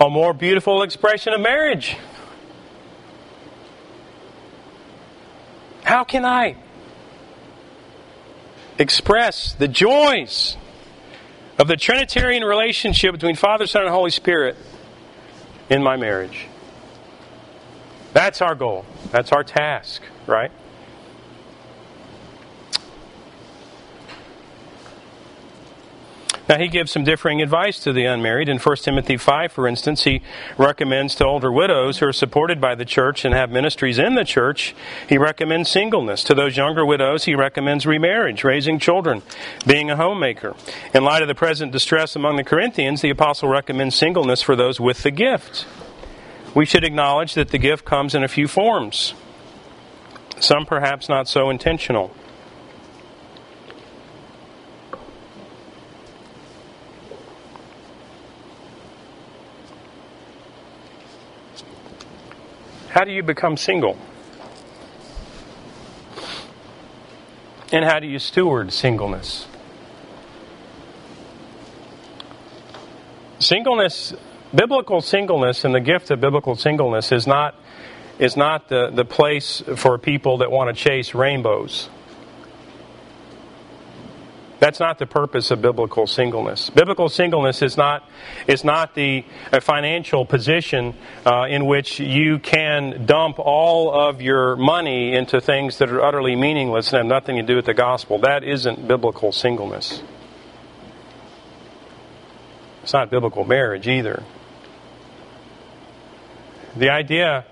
A 0.00 0.08
more 0.08 0.34
beautiful 0.34 0.82
expression 0.82 1.32
of 1.32 1.40
marriage. 1.40 1.96
How 6.02 6.06
can 6.06 6.24
I 6.24 6.56
express 8.76 9.52
the 9.52 9.68
joys 9.68 10.56
of 11.60 11.68
the 11.68 11.76
Trinitarian 11.76 12.42
relationship 12.42 13.12
between 13.12 13.36
Father, 13.36 13.68
Son, 13.68 13.82
and 13.82 13.90
Holy 13.92 14.10
Spirit 14.10 14.56
in 15.70 15.80
my 15.80 15.94
marriage? 15.94 16.48
That's 18.12 18.42
our 18.42 18.56
goal. 18.56 18.84
That's 19.12 19.30
our 19.30 19.44
task, 19.44 20.02
right? 20.26 20.50
Now, 26.52 26.58
he 26.58 26.68
gives 26.68 26.92
some 26.92 27.02
differing 27.02 27.40
advice 27.40 27.78
to 27.78 27.94
the 27.94 28.04
unmarried. 28.04 28.50
In 28.50 28.58
1 28.58 28.76
Timothy 28.76 29.16
5, 29.16 29.52
for 29.52 29.66
instance, 29.66 30.04
he 30.04 30.20
recommends 30.58 31.14
to 31.14 31.24
older 31.24 31.50
widows 31.50 31.96
who 31.96 32.06
are 32.06 32.12
supported 32.12 32.60
by 32.60 32.74
the 32.74 32.84
church 32.84 33.24
and 33.24 33.34
have 33.34 33.50
ministries 33.50 33.98
in 33.98 34.16
the 34.16 34.24
church, 34.26 34.74
he 35.08 35.16
recommends 35.16 35.70
singleness. 35.70 36.22
To 36.24 36.34
those 36.34 36.54
younger 36.54 36.84
widows, 36.84 37.24
he 37.24 37.34
recommends 37.34 37.86
remarriage, 37.86 38.44
raising 38.44 38.78
children, 38.78 39.22
being 39.66 39.90
a 39.90 39.96
homemaker. 39.96 40.54
In 40.92 41.04
light 41.04 41.22
of 41.22 41.28
the 41.28 41.34
present 41.34 41.72
distress 41.72 42.16
among 42.16 42.36
the 42.36 42.44
Corinthians, 42.44 43.00
the 43.00 43.08
apostle 43.08 43.48
recommends 43.48 43.94
singleness 43.96 44.42
for 44.42 44.54
those 44.54 44.78
with 44.78 45.04
the 45.04 45.10
gift. 45.10 45.64
We 46.54 46.66
should 46.66 46.84
acknowledge 46.84 47.32
that 47.32 47.48
the 47.48 47.56
gift 47.56 47.86
comes 47.86 48.14
in 48.14 48.22
a 48.22 48.28
few 48.28 48.46
forms, 48.46 49.14
some 50.38 50.66
perhaps 50.66 51.08
not 51.08 51.28
so 51.28 51.48
intentional. 51.48 52.14
How 62.92 63.04
do 63.04 63.10
you 63.10 63.22
become 63.22 63.56
single? 63.56 63.96
And 67.72 67.86
how 67.86 68.00
do 68.00 68.06
you 68.06 68.18
steward 68.18 68.70
singleness? 68.70 69.46
Singleness, 73.38 74.12
biblical 74.54 75.00
singleness, 75.00 75.64
and 75.64 75.74
the 75.74 75.80
gift 75.80 76.10
of 76.10 76.20
biblical 76.20 76.54
singleness 76.54 77.12
is 77.12 77.26
not, 77.26 77.54
is 78.18 78.36
not 78.36 78.68
the, 78.68 78.90
the 78.90 79.06
place 79.06 79.62
for 79.76 79.96
people 79.96 80.36
that 80.38 80.50
want 80.50 80.68
to 80.68 80.84
chase 80.84 81.14
rainbows. 81.14 81.88
That's 84.62 84.78
not 84.78 85.00
the 85.00 85.06
purpose 85.06 85.50
of 85.50 85.60
biblical 85.60 86.06
singleness. 86.06 86.70
Biblical 86.70 87.08
singleness 87.08 87.62
is 87.62 87.76
not 87.76 88.08
is 88.46 88.62
not 88.62 88.94
the 88.94 89.24
financial 89.60 90.24
position 90.24 90.94
uh, 91.26 91.46
in 91.48 91.66
which 91.66 91.98
you 91.98 92.38
can 92.38 93.04
dump 93.04 93.40
all 93.40 93.92
of 93.92 94.22
your 94.22 94.54
money 94.54 95.16
into 95.16 95.40
things 95.40 95.78
that 95.78 95.90
are 95.90 96.00
utterly 96.00 96.36
meaningless 96.36 96.92
and 96.92 96.98
have 96.98 97.06
nothing 97.06 97.38
to 97.38 97.42
do 97.42 97.56
with 97.56 97.64
the 97.64 97.74
gospel. 97.74 98.20
That 98.20 98.44
isn't 98.44 98.86
biblical 98.86 99.32
singleness. 99.32 100.00
It's 102.84 102.92
not 102.92 103.10
biblical 103.10 103.42
marriage 103.42 103.88
either. 103.88 104.22
The 106.76 106.90
idea 106.90 107.46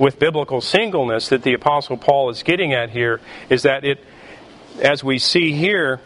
with 0.00 0.18
biblical 0.18 0.60
singleness 0.60 1.28
that 1.28 1.44
the 1.44 1.54
Apostle 1.54 1.96
Paul 1.96 2.28
is 2.30 2.42
getting 2.42 2.72
at 2.74 2.90
here 2.90 3.20
is 3.48 3.62
that 3.62 3.84
it, 3.84 4.04
as 4.82 5.04
we 5.04 5.20
see 5.20 5.52
here, 5.52 6.00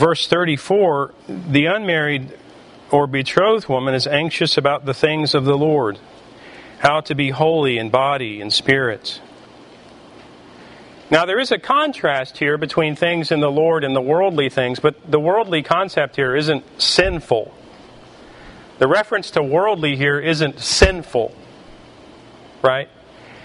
verse 0.00 0.26
34 0.26 1.12
the 1.28 1.66
unmarried 1.66 2.32
or 2.90 3.06
betrothed 3.06 3.68
woman 3.68 3.94
is 3.94 4.06
anxious 4.06 4.56
about 4.56 4.86
the 4.86 4.94
things 4.94 5.34
of 5.34 5.44
the 5.44 5.56
Lord, 5.56 5.98
how 6.78 7.02
to 7.02 7.14
be 7.14 7.30
holy 7.30 7.76
in 7.76 7.90
body 7.90 8.40
and 8.40 8.50
spirit. 8.50 9.20
Now, 11.10 11.26
there 11.26 11.38
is 11.38 11.52
a 11.52 11.58
contrast 11.58 12.38
here 12.38 12.56
between 12.56 12.96
things 12.96 13.30
in 13.30 13.40
the 13.40 13.50
Lord 13.50 13.84
and 13.84 13.94
the 13.94 14.00
worldly 14.00 14.48
things, 14.48 14.80
but 14.80 14.96
the 15.08 15.20
worldly 15.20 15.62
concept 15.62 16.16
here 16.16 16.34
isn't 16.34 16.64
sinful. 16.80 17.54
The 18.78 18.88
reference 18.88 19.32
to 19.32 19.42
worldly 19.42 19.96
here 19.96 20.18
isn't 20.18 20.60
sinful, 20.60 21.34
right? 22.62 22.88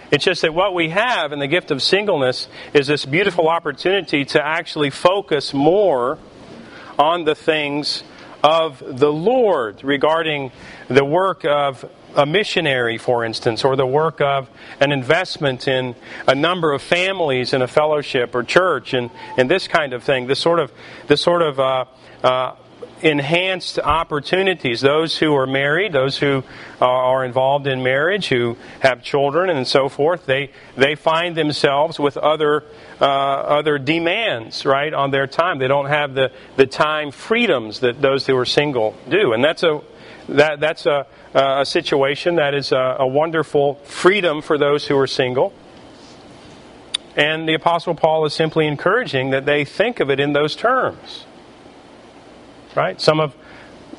It's 0.09 0.23
just 0.23 0.43
that 0.43 0.53
what 0.53 0.73
we 0.73 0.89
have 0.89 1.33
in 1.33 1.39
the 1.39 1.47
gift 1.47 1.71
of 1.71 1.81
singleness 1.81 2.47
is 2.73 2.87
this 2.87 3.05
beautiful 3.05 3.49
opportunity 3.49 4.23
to 4.25 4.45
actually 4.45 4.91
focus 4.91 5.53
more 5.53 6.17
on 6.97 7.23
the 7.23 7.35
things 7.35 8.03
of 8.43 8.83
the 8.99 9.11
Lord 9.11 9.83
regarding 9.83 10.51
the 10.87 11.03
work 11.03 11.45
of 11.45 11.89
a 12.15 12.25
missionary, 12.25 12.97
for 12.97 13.25
instance, 13.25 13.65
or 13.65 13.75
the 13.75 13.85
work 13.85 14.21
of 14.21 14.49
an 14.79 14.91
investment 14.91 15.67
in 15.67 15.95
a 16.27 16.35
number 16.35 16.71
of 16.71 16.81
families 16.81 17.53
in 17.53 17.61
a 17.61 17.67
fellowship 17.67 18.33
or 18.33 18.43
church, 18.43 18.93
and, 18.93 19.09
and 19.37 19.49
this 19.49 19.67
kind 19.67 19.93
of 19.93 20.03
thing. 20.03 20.27
This 20.27 20.39
sort 20.39 20.59
of, 20.59 20.71
this 21.07 21.21
sort 21.21 21.41
of 21.41 21.59
uh, 21.59 21.85
uh, 22.23 22.55
enhanced 23.05 23.77
opportunities. 23.77 24.81
Those 24.81 25.15
who 25.15 25.35
are 25.35 25.45
married, 25.45 25.93
those 25.93 26.17
who 26.17 26.43
are 26.81 27.23
involved 27.23 27.67
in 27.67 27.83
marriage, 27.83 28.27
who 28.29 28.57
have 28.79 29.03
children, 29.03 29.51
and 29.51 29.67
so 29.67 29.87
forth, 29.89 30.25
they 30.25 30.49
they 30.75 30.95
find 30.95 31.37
themselves 31.37 31.99
with 31.99 32.17
other 32.17 32.63
uh, 32.99 33.05
other 33.05 33.77
demands, 33.77 34.65
right, 34.65 34.91
on 34.91 35.11
their 35.11 35.27
time. 35.27 35.59
They 35.59 35.67
don't 35.67 35.85
have 35.85 36.15
the 36.15 36.31
the 36.57 36.65
time 36.65 37.11
freedoms 37.11 37.81
that 37.81 38.01
those 38.01 38.25
who 38.25 38.35
are 38.37 38.45
single 38.45 38.95
do, 39.07 39.33
and 39.33 39.43
that's 39.43 39.61
a 39.61 39.81
that 40.29 40.59
that's 40.59 40.87
a 40.87 41.05
a 41.35 41.65
situation 41.65 42.37
that 42.37 42.55
is 42.55 42.71
a, 42.71 42.97
a 42.99 43.07
wonderful 43.07 43.75
freedom 43.83 44.41
for 44.41 44.57
those 44.57 44.87
who 44.87 44.97
are 44.97 45.07
single. 45.07 45.53
And 47.15 47.47
the 47.47 47.53
Apostle 47.53 47.95
Paul 47.95 48.25
is 48.25 48.33
simply 48.33 48.67
encouraging 48.67 49.29
that 49.29 49.45
they 49.45 49.63
think 49.63 50.01
of 50.01 50.09
it 50.09 50.19
in 50.19 50.33
those 50.33 50.55
terms 50.55 51.25
right? 52.75 52.99
Some 52.99 53.19
of 53.19 53.35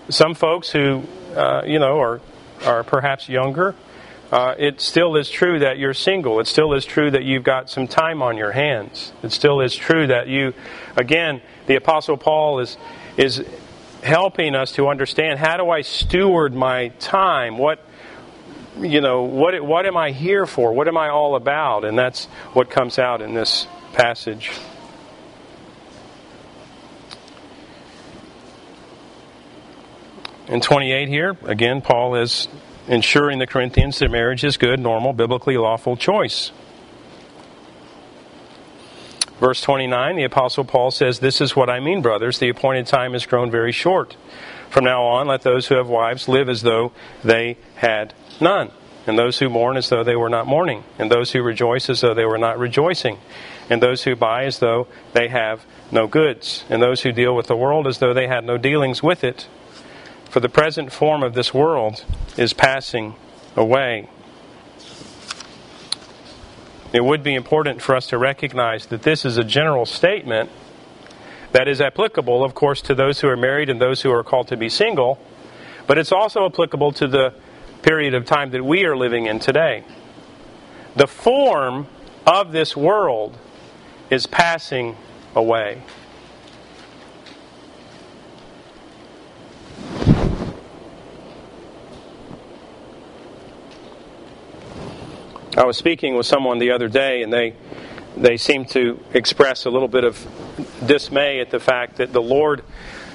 some 0.08 0.34
folks 0.34 0.70
who 0.70 1.02
uh, 1.34 1.62
you 1.66 1.78
know 1.78 1.98
are 2.00 2.20
are 2.64 2.84
perhaps 2.84 3.28
younger. 3.28 3.74
Uh, 4.30 4.54
it 4.58 4.80
still 4.80 5.14
is 5.14 5.30
true 5.30 5.60
that 5.60 5.78
you're 5.78 5.94
single. 5.94 6.40
It 6.40 6.48
still 6.48 6.74
is 6.74 6.84
true 6.84 7.12
that 7.12 7.22
you've 7.22 7.44
got 7.44 7.70
some 7.70 7.86
time 7.86 8.22
on 8.22 8.36
your 8.36 8.50
hands. 8.50 9.12
It 9.22 9.30
still 9.30 9.60
is 9.60 9.76
true 9.76 10.08
that 10.08 10.26
you, 10.26 10.52
again, 10.96 11.40
the 11.66 11.76
Apostle 11.76 12.16
Paul 12.16 12.58
is 12.58 12.76
is 13.16 13.44
helping 14.02 14.54
us 14.54 14.72
to 14.72 14.88
understand 14.88 15.38
how 15.38 15.56
do 15.56 15.70
I 15.70 15.82
steward 15.82 16.54
my 16.54 16.88
time? 16.98 17.56
What 17.56 17.84
you 18.80 19.00
know, 19.00 19.22
what 19.22 19.60
what 19.64 19.86
am 19.86 19.96
I 19.96 20.10
here 20.10 20.46
for? 20.46 20.72
What 20.72 20.88
am 20.88 20.96
I 20.96 21.08
all 21.08 21.36
about? 21.36 21.84
And 21.84 21.96
that's 21.96 22.26
what 22.52 22.68
comes 22.68 22.98
out 22.98 23.22
in 23.22 23.32
this 23.34 23.66
passage. 23.92 24.50
In 30.48 30.60
28 30.60 31.08
here, 31.08 31.36
again, 31.44 31.80
Paul 31.80 32.14
is 32.14 32.46
ensuring 32.86 33.40
the 33.40 33.48
Corinthians 33.48 33.98
that 33.98 34.12
marriage 34.12 34.44
is 34.44 34.56
good, 34.56 34.78
normal, 34.78 35.12
biblically 35.12 35.56
lawful 35.56 35.96
choice. 35.96 36.52
Verse 39.40 39.60
29, 39.60 40.16
the 40.16 40.22
Apostle 40.22 40.64
Paul 40.64 40.92
says, 40.92 41.18
This 41.18 41.40
is 41.40 41.56
what 41.56 41.68
I 41.68 41.80
mean, 41.80 42.00
brothers. 42.00 42.38
The 42.38 42.48
appointed 42.48 42.86
time 42.86 43.12
has 43.12 43.26
grown 43.26 43.50
very 43.50 43.72
short. 43.72 44.16
From 44.70 44.84
now 44.84 45.02
on, 45.04 45.26
let 45.26 45.42
those 45.42 45.66
who 45.66 45.74
have 45.74 45.88
wives 45.88 46.28
live 46.28 46.48
as 46.48 46.62
though 46.62 46.92
they 47.24 47.58
had 47.74 48.14
none, 48.40 48.70
and 49.06 49.18
those 49.18 49.40
who 49.40 49.48
mourn 49.48 49.76
as 49.76 49.88
though 49.88 50.04
they 50.04 50.16
were 50.16 50.30
not 50.30 50.46
mourning, 50.46 50.84
and 50.96 51.10
those 51.10 51.32
who 51.32 51.42
rejoice 51.42 51.90
as 51.90 52.02
though 52.02 52.14
they 52.14 52.24
were 52.24 52.38
not 52.38 52.58
rejoicing, 52.58 53.18
and 53.68 53.82
those 53.82 54.04
who 54.04 54.14
buy 54.14 54.44
as 54.44 54.60
though 54.60 54.86
they 55.12 55.26
have 55.26 55.66
no 55.90 56.06
goods, 56.06 56.64
and 56.70 56.80
those 56.80 57.02
who 57.02 57.10
deal 57.10 57.34
with 57.34 57.48
the 57.48 57.56
world 57.56 57.88
as 57.88 57.98
though 57.98 58.14
they 58.14 58.28
had 58.28 58.44
no 58.44 58.56
dealings 58.56 59.02
with 59.02 59.24
it. 59.24 59.48
For 60.36 60.40
the 60.40 60.50
present 60.50 60.92
form 60.92 61.22
of 61.22 61.32
this 61.32 61.54
world 61.54 62.04
is 62.36 62.52
passing 62.52 63.14
away. 63.56 64.10
It 66.92 67.02
would 67.02 67.22
be 67.22 67.34
important 67.34 67.80
for 67.80 67.96
us 67.96 68.08
to 68.08 68.18
recognize 68.18 68.84
that 68.88 69.00
this 69.00 69.24
is 69.24 69.38
a 69.38 69.44
general 69.44 69.86
statement 69.86 70.50
that 71.52 71.68
is 71.68 71.80
applicable, 71.80 72.44
of 72.44 72.54
course, 72.54 72.82
to 72.82 72.94
those 72.94 73.20
who 73.20 73.28
are 73.28 73.36
married 73.38 73.70
and 73.70 73.80
those 73.80 74.02
who 74.02 74.12
are 74.12 74.22
called 74.22 74.48
to 74.48 74.58
be 74.58 74.68
single, 74.68 75.18
but 75.86 75.96
it's 75.96 76.12
also 76.12 76.44
applicable 76.44 76.92
to 76.92 77.08
the 77.08 77.32
period 77.80 78.12
of 78.12 78.26
time 78.26 78.50
that 78.50 78.62
we 78.62 78.84
are 78.84 78.94
living 78.94 79.24
in 79.24 79.38
today. 79.38 79.84
The 80.96 81.06
form 81.06 81.86
of 82.26 82.52
this 82.52 82.76
world 82.76 83.38
is 84.10 84.26
passing 84.26 84.98
away. 85.34 85.80
I 95.56 95.64
was 95.64 95.78
speaking 95.78 96.16
with 96.16 96.26
someone 96.26 96.58
the 96.58 96.72
other 96.72 96.86
day, 96.86 97.22
and 97.22 97.32
they 97.32 97.54
they 98.14 98.36
seemed 98.36 98.68
to 98.70 99.02
express 99.14 99.64
a 99.64 99.70
little 99.70 99.88
bit 99.88 100.04
of 100.04 100.26
dismay 100.84 101.40
at 101.40 101.50
the 101.50 101.58
fact 101.60 101.96
that 101.96 102.12
the 102.12 102.20
Lord, 102.20 102.62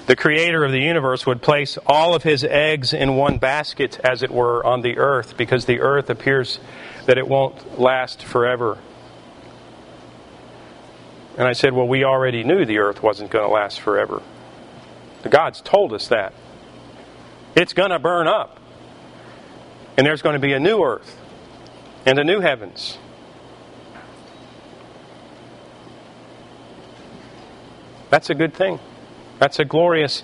the 0.08 0.16
Creator 0.16 0.64
of 0.64 0.72
the 0.72 0.80
universe, 0.80 1.28
would 1.28 1.44
place 1.44 1.78
all 1.86 2.16
of 2.16 2.24
His 2.24 2.44
eggs 2.44 2.94
in 2.94 3.16
one 3.16 3.38
basket, 3.38 4.00
as 4.04 4.24
it 4.24 4.32
were, 4.32 4.66
on 4.66 4.82
the 4.82 4.98
earth, 4.98 5.38
because 5.38 5.66
the 5.66 5.82
earth 5.82 6.10
appears 6.10 6.60
that 7.06 7.20
it 7.20 7.28
won't 7.28 7.80
last 7.80 8.24
forever. 8.24 8.80
And 11.38 11.48
I 11.48 11.54
said, 11.54 11.74
Well, 11.74 11.88
we 11.88 12.04
already 12.04 12.44
knew 12.44 12.66
the 12.66 12.80
earth 12.80 13.04
wasn't 13.04 13.30
going 13.30 13.48
to 13.48 13.54
last 13.54 13.80
forever. 13.80 14.20
The 15.22 15.30
God's 15.30 15.62
told 15.62 15.94
us 15.94 16.08
that. 16.08 16.34
It's 17.56 17.74
going 17.74 17.92
to 17.92 18.00
burn 18.00 18.28
up. 18.28 18.60
And 19.96 20.08
there's 20.08 20.24
going 20.24 20.34
to 20.34 20.40
be 20.40 20.54
a 20.54 20.60
new 20.60 20.84
earth 20.84 21.21
and 22.06 22.20
a 22.20 22.24
new 22.24 22.40
heavens. 22.40 22.98
That's 28.10 28.30
a 28.30 28.36
good 28.36 28.54
thing. 28.54 28.80
That's 29.40 29.60
a 29.60 29.66
glorious 29.66 30.24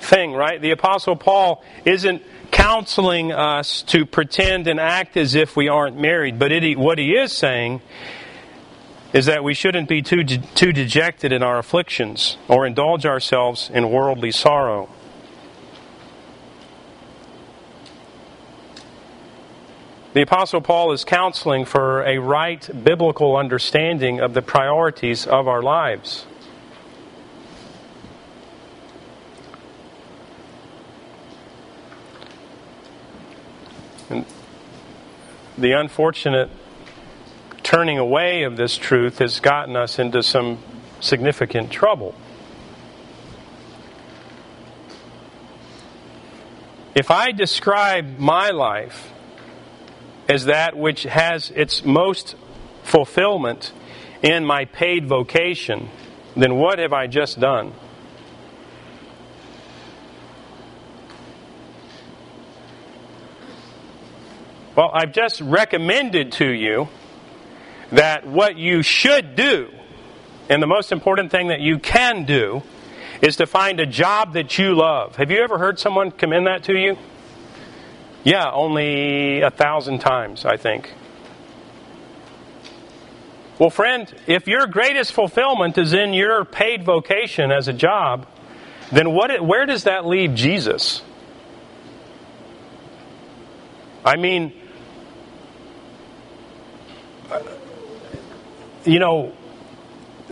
thing, 0.00 0.32
right? 0.32 0.60
The 0.60 0.70
Apostle 0.70 1.16
Paul 1.16 1.64
isn't 1.84 2.22
counseling 2.50 3.32
us 3.32 3.82
to 3.82 4.04
pretend 4.04 4.66
and 4.66 4.78
act 4.78 5.16
as 5.16 5.34
if 5.34 5.56
we 5.56 5.68
aren't 5.68 5.98
married, 5.98 6.38
but 6.38 6.52
it, 6.52 6.78
what 6.78 6.98
he 6.98 7.16
is 7.16 7.32
saying 7.32 7.80
is 9.12 9.26
that 9.26 9.42
we 9.42 9.54
shouldn't 9.54 9.88
be 9.88 10.02
too, 10.02 10.24
too 10.24 10.72
dejected 10.72 11.32
in 11.32 11.42
our 11.42 11.58
afflictions 11.58 12.36
or 12.48 12.66
indulge 12.66 13.06
ourselves 13.06 13.70
in 13.72 13.90
worldly 13.90 14.30
sorrow. 14.30 14.88
The 20.14 20.20
Apostle 20.20 20.60
Paul 20.60 20.92
is 20.92 21.04
counseling 21.06 21.64
for 21.64 22.02
a 22.02 22.18
right 22.18 22.68
biblical 22.84 23.34
understanding 23.34 24.20
of 24.20 24.34
the 24.34 24.42
priorities 24.42 25.26
of 25.26 25.48
our 25.48 25.62
lives. 25.62 26.26
And 34.10 34.26
the 35.56 35.72
unfortunate 35.72 36.50
turning 37.62 37.96
away 37.96 38.42
of 38.42 38.58
this 38.58 38.76
truth 38.76 39.18
has 39.20 39.40
gotten 39.40 39.76
us 39.76 39.98
into 39.98 40.22
some 40.22 40.58
significant 41.00 41.70
trouble. 41.70 42.14
If 46.94 47.10
I 47.10 47.32
describe 47.32 48.18
my 48.18 48.50
life 48.50 49.11
as 50.32 50.46
that 50.46 50.74
which 50.74 51.02
has 51.02 51.50
its 51.54 51.84
most 51.84 52.36
fulfillment 52.84 53.70
in 54.22 54.46
my 54.46 54.64
paid 54.64 55.06
vocation, 55.06 55.90
then 56.34 56.54
what 56.54 56.78
have 56.78 56.94
I 56.94 57.06
just 57.06 57.38
done? 57.38 57.74
Well, 64.74 64.90
I've 64.94 65.12
just 65.12 65.42
recommended 65.42 66.32
to 66.32 66.50
you 66.50 66.88
that 67.90 68.26
what 68.26 68.56
you 68.56 68.82
should 68.82 69.36
do, 69.36 69.68
and 70.48 70.62
the 70.62 70.66
most 70.66 70.92
important 70.92 71.30
thing 71.30 71.48
that 71.48 71.60
you 71.60 71.78
can 71.78 72.24
do, 72.24 72.62
is 73.20 73.36
to 73.36 73.46
find 73.46 73.80
a 73.80 73.86
job 73.86 74.32
that 74.32 74.58
you 74.58 74.74
love. 74.74 75.16
Have 75.16 75.30
you 75.30 75.42
ever 75.42 75.58
heard 75.58 75.78
someone 75.78 76.10
commend 76.10 76.46
that 76.46 76.64
to 76.64 76.72
you? 76.72 76.96
Yeah, 78.24 78.50
only 78.52 79.40
a 79.40 79.50
thousand 79.50 79.98
times, 79.98 80.44
I 80.44 80.56
think. 80.56 80.92
Well, 83.58 83.70
friend, 83.70 84.12
if 84.26 84.46
your 84.46 84.66
greatest 84.66 85.12
fulfillment 85.12 85.76
is 85.78 85.92
in 85.92 86.14
your 86.14 86.44
paid 86.44 86.84
vocation 86.84 87.50
as 87.50 87.68
a 87.68 87.72
job, 87.72 88.26
then 88.90 89.12
what, 89.12 89.44
where 89.44 89.66
does 89.66 89.84
that 89.84 90.06
leave 90.06 90.34
Jesus? 90.34 91.02
I 94.04 94.16
mean, 94.16 94.52
you 98.84 98.98
know, 98.98 99.32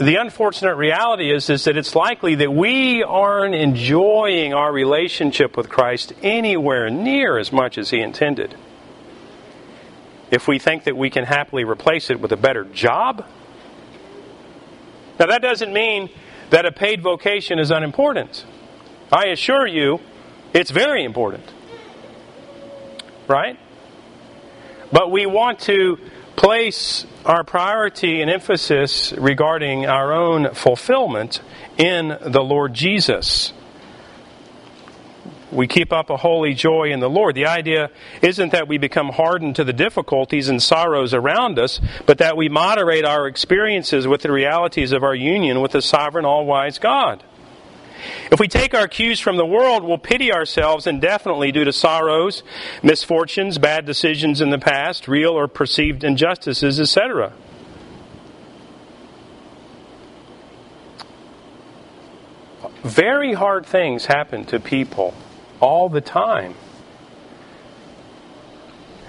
the 0.01 0.17
unfortunate 0.17 0.77
reality 0.77 1.31
is, 1.31 1.51
is 1.51 1.65
that 1.65 1.77
it's 1.77 1.95
likely 1.95 2.37
that 2.37 2.51
we 2.51 3.03
aren't 3.03 3.55
enjoying 3.55 4.55
our 4.55 4.73
relationship 4.73 5.59
with 5.59 5.69
Christ 5.69 6.15
anywhere 6.23 6.89
near 6.89 7.37
as 7.37 7.53
much 7.53 7.77
as 7.77 7.91
He 7.91 8.01
intended. 8.01 8.57
If 10.31 10.49
we 10.49 10.59
think 10.59 10.85
that 10.85 10.97
we 10.97 11.11
can 11.11 11.25
happily 11.25 11.65
replace 11.65 12.09
it 12.09 12.19
with 12.19 12.33
a 12.33 12.37
better 12.39 12.65
job. 12.65 13.27
Now, 15.19 15.27
that 15.27 15.43
doesn't 15.43 15.73
mean 15.73 16.09
that 16.49 16.65
a 16.65 16.73
paid 16.73 17.03
vocation 17.03 17.59
is 17.59 17.71
unimportant. 17.71 18.47
I 19.13 19.27
assure 19.27 19.67
you, 19.67 20.01
it's 20.55 20.71
very 20.71 21.05
important. 21.05 21.45
Right? 23.29 23.59
But 24.91 25.11
we 25.11 25.27
want 25.27 25.59
to 25.61 25.99
place 26.41 27.05
our 27.27 27.45
priority 27.45 28.23
and 28.23 28.31
emphasis 28.31 29.13
regarding 29.13 29.85
our 29.85 30.15
own 30.15 30.55
fulfillment 30.55 31.43
in 31.77 32.17
the 32.23 32.41
Lord 32.41 32.73
Jesus. 32.73 33.53
We 35.53 35.67
keep 35.67 35.93
up 35.93 36.09
a 36.09 36.17
holy 36.17 36.55
joy 36.55 36.93
in 36.93 37.01
the 37.01 37.11
Lord. 37.11 37.35
The 37.35 37.45
idea 37.45 37.91
isn't 38.23 38.53
that 38.53 38.69
we 38.69 38.79
become 38.79 39.11
hardened 39.11 39.57
to 39.57 39.65
the 39.65 39.75
difficulties 39.75 40.49
and 40.49 40.63
sorrows 40.63 41.13
around 41.13 41.59
us, 41.59 41.79
but 42.07 42.17
that 42.19 42.39
we 42.39 42.49
moderate 42.49 43.05
our 43.05 43.27
experiences 43.27 44.07
with 44.07 44.23
the 44.23 44.33
realities 44.33 44.93
of 44.93 45.03
our 45.03 45.15
union 45.15 45.61
with 45.61 45.73
the 45.73 45.83
sovereign, 45.83 46.25
all 46.25 46.47
wise 46.47 46.79
God. 46.79 47.23
If 48.31 48.41
we 48.41 48.49
take 48.49 48.75
our 48.75 48.89
cues 48.89 49.21
from 49.21 49.37
the 49.37 49.47
world, 49.47 49.85
we'll 49.85 49.99
pity 49.99 50.33
ourselves 50.33 50.87
indefinitely 50.87 51.53
due 51.53 51.65
to 51.65 51.73
sorrows, 51.73 52.43
misfortunes, 52.83 53.59
bad 53.59 53.87
decisions 53.87 54.41
in 54.41 54.51
the 54.51 54.59
past, 54.59 55.09
real 55.09 55.33
or 55.33 55.49
perceived 55.49 56.05
injustices, 56.05 56.81
etc. 56.81 57.33
Very 62.83 63.35
hard 63.35 63.67
things 63.67 64.07
happen 64.07 64.45
to 64.47 64.59
people 64.59 65.15
all 65.61 65.89
the 65.89 66.01
time. 66.01 66.55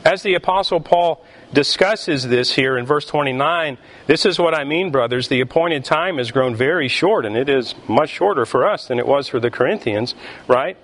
As 0.03 0.23
the 0.23 0.33
Apostle 0.33 0.81
Paul 0.81 1.23
discusses 1.53 2.27
this 2.27 2.53
here 2.53 2.77
in 2.77 2.85
verse 2.85 3.05
29. 3.05 3.77
This 4.07 4.25
is 4.25 4.39
what 4.39 4.53
I 4.53 4.63
mean, 4.63 4.91
brothers. 4.91 5.27
The 5.27 5.41
appointed 5.41 5.85
time 5.85 6.17
has 6.17 6.31
grown 6.31 6.55
very 6.55 6.87
short, 6.87 7.25
and 7.25 7.35
it 7.35 7.49
is 7.49 7.75
much 7.87 8.09
shorter 8.09 8.45
for 8.45 8.67
us 8.67 8.87
than 8.87 8.99
it 8.99 9.07
was 9.07 9.27
for 9.27 9.39
the 9.39 9.51
Corinthians, 9.51 10.15
right? 10.47 10.77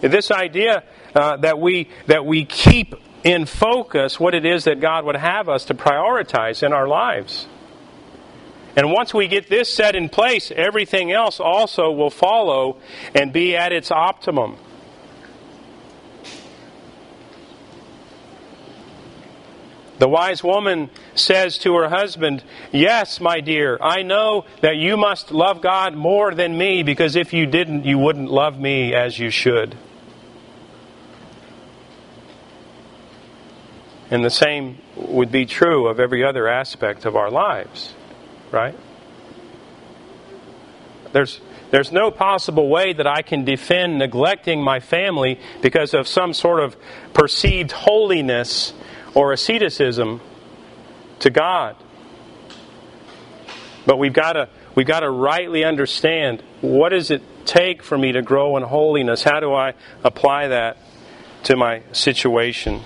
This 0.00 0.30
idea 0.30 0.84
uh, 1.14 1.36
that 1.38 1.58
we 1.58 1.88
that 2.06 2.26
we 2.26 2.44
keep 2.44 2.94
in 3.22 3.46
focus 3.46 4.20
what 4.20 4.34
it 4.34 4.44
is 4.44 4.64
that 4.64 4.80
God 4.80 5.04
would 5.04 5.16
have 5.16 5.48
us 5.48 5.64
to 5.66 5.74
prioritize 5.74 6.62
in 6.62 6.72
our 6.72 6.86
lives. 6.86 7.46
And 8.76 8.90
once 8.90 9.14
we 9.14 9.28
get 9.28 9.48
this 9.48 9.72
set 9.72 9.94
in 9.94 10.08
place, 10.08 10.50
everything 10.54 11.12
else 11.12 11.38
also 11.38 11.92
will 11.92 12.10
follow 12.10 12.78
and 13.14 13.32
be 13.32 13.56
at 13.56 13.72
its 13.72 13.90
optimum. 13.90 14.56
The 20.04 20.08
wise 20.10 20.44
woman 20.44 20.90
says 21.14 21.56
to 21.60 21.74
her 21.76 21.88
husband, 21.88 22.44
Yes, 22.72 23.22
my 23.22 23.40
dear, 23.40 23.78
I 23.80 24.02
know 24.02 24.44
that 24.60 24.76
you 24.76 24.98
must 24.98 25.32
love 25.32 25.62
God 25.62 25.94
more 25.94 26.34
than 26.34 26.58
me 26.58 26.82
because 26.82 27.16
if 27.16 27.32
you 27.32 27.46
didn't, 27.46 27.86
you 27.86 27.96
wouldn't 27.96 28.30
love 28.30 28.60
me 28.60 28.94
as 28.94 29.18
you 29.18 29.30
should. 29.30 29.74
And 34.10 34.22
the 34.22 34.28
same 34.28 34.76
would 34.94 35.32
be 35.32 35.46
true 35.46 35.88
of 35.88 35.98
every 35.98 36.22
other 36.22 36.48
aspect 36.48 37.06
of 37.06 37.16
our 37.16 37.30
lives, 37.30 37.94
right? 38.50 38.78
There's, 41.12 41.40
there's 41.70 41.92
no 41.92 42.10
possible 42.10 42.68
way 42.68 42.92
that 42.92 43.06
I 43.06 43.22
can 43.22 43.46
defend 43.46 44.00
neglecting 44.00 44.62
my 44.62 44.80
family 44.80 45.40
because 45.62 45.94
of 45.94 46.06
some 46.06 46.34
sort 46.34 46.60
of 46.60 46.76
perceived 47.14 47.72
holiness 47.72 48.74
or 49.14 49.32
asceticism 49.32 50.20
to 51.20 51.30
God. 51.30 51.76
But 53.86 53.98
we've 53.98 54.12
got 54.12 54.32
to 54.34 54.48
we've 54.74 54.86
got 54.86 55.00
to 55.00 55.10
rightly 55.10 55.64
understand 55.64 56.42
what 56.60 56.90
does 56.90 57.10
it 57.10 57.22
take 57.46 57.82
for 57.82 57.98
me 57.98 58.12
to 58.12 58.22
grow 58.22 58.56
in 58.56 58.62
holiness? 58.62 59.22
How 59.22 59.40
do 59.40 59.52
I 59.52 59.74
apply 60.02 60.48
that 60.48 60.78
to 61.44 61.56
my 61.56 61.82
situation? 61.92 62.82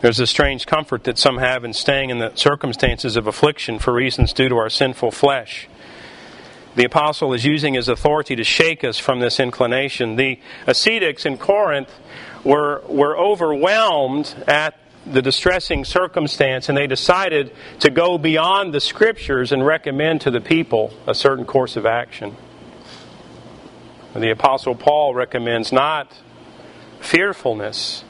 There's 0.00 0.20
a 0.20 0.26
strange 0.26 0.66
comfort 0.66 1.04
that 1.04 1.16
some 1.16 1.38
have 1.38 1.64
in 1.64 1.72
staying 1.72 2.10
in 2.10 2.18
the 2.18 2.34
circumstances 2.34 3.16
of 3.16 3.26
affliction 3.26 3.78
for 3.78 3.92
reasons 3.92 4.34
due 4.34 4.50
to 4.50 4.56
our 4.56 4.68
sinful 4.68 5.12
flesh 5.12 5.66
the 6.76 6.84
apostle 6.84 7.32
is 7.32 7.44
using 7.44 7.74
his 7.74 7.88
authority 7.88 8.36
to 8.36 8.44
shake 8.44 8.82
us 8.82 8.98
from 8.98 9.20
this 9.20 9.38
inclination. 9.38 10.16
The 10.16 10.40
ascetics 10.66 11.24
in 11.24 11.38
Corinth 11.38 11.90
were, 12.42 12.82
were 12.88 13.16
overwhelmed 13.16 14.34
at 14.48 14.78
the 15.06 15.22
distressing 15.22 15.84
circumstance 15.84 16.68
and 16.68 16.76
they 16.76 16.86
decided 16.86 17.52
to 17.80 17.90
go 17.90 18.18
beyond 18.18 18.72
the 18.72 18.80
scriptures 18.80 19.52
and 19.52 19.64
recommend 19.64 20.22
to 20.22 20.30
the 20.30 20.40
people 20.40 20.92
a 21.06 21.14
certain 21.14 21.44
course 21.44 21.76
of 21.76 21.86
action. 21.86 22.36
The 24.14 24.30
apostle 24.30 24.74
Paul 24.74 25.12
recommends 25.14 25.72
not 25.72 26.12
fearfulness, 27.00 28.04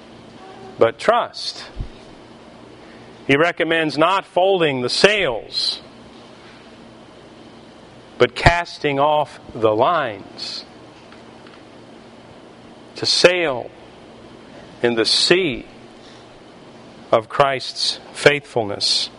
but 0.79 0.99
trust. 0.99 1.65
He 3.27 3.37
recommends 3.37 3.97
not 3.97 4.27
folding 4.27 4.83
the 4.83 4.91
sails, 4.91 5.81
but 8.19 8.35
casting 8.35 8.99
off 8.99 9.41
the 9.55 9.75
lines 9.75 10.65
to 12.97 13.07
sail 13.07 13.71
in 14.83 14.95
the 14.95 15.05
sea 15.05 15.67
of 17.11 17.29
Christ's 17.29 17.99
faithfulness. 18.13 19.11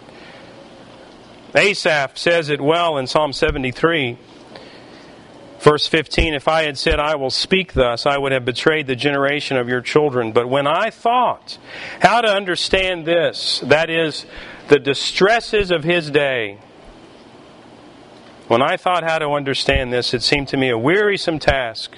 Asaph 1.55 2.17
says 2.17 2.49
it 2.49 2.59
well 2.59 2.97
in 2.97 3.07
Psalm 3.07 3.31
73. 3.31 4.17
Verse 5.59 5.87
15 5.87 6.33
If 6.33 6.47
I 6.47 6.63
had 6.63 6.77
said, 6.77 6.99
I 6.99 7.15
will 7.15 7.29
speak 7.29 7.73
thus, 7.73 8.05
I 8.05 8.17
would 8.17 8.31
have 8.31 8.45
betrayed 8.45 8.87
the 8.87 8.95
generation 8.95 9.57
of 9.57 9.69
your 9.69 9.81
children. 9.81 10.31
But 10.31 10.49
when 10.49 10.67
I 10.67 10.89
thought 10.89 11.57
how 12.01 12.21
to 12.21 12.27
understand 12.27 13.05
this, 13.05 13.61
that 13.61 13.89
is, 13.89 14.25
the 14.67 14.79
distresses 14.79 15.71
of 15.71 15.83
his 15.83 16.11
day, 16.11 16.59
when 18.47 18.61
I 18.61 18.77
thought 18.77 19.03
how 19.03 19.19
to 19.19 19.29
understand 19.29 19.91
this, 19.91 20.13
it 20.13 20.21
seemed 20.21 20.47
to 20.49 20.57
me 20.57 20.69
a 20.69 20.77
wearisome 20.77 21.39
task. 21.39 21.97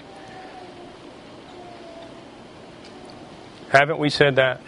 Haven't 3.69 3.99
we 3.99 4.09
said 4.09 4.37
that? 4.37 4.61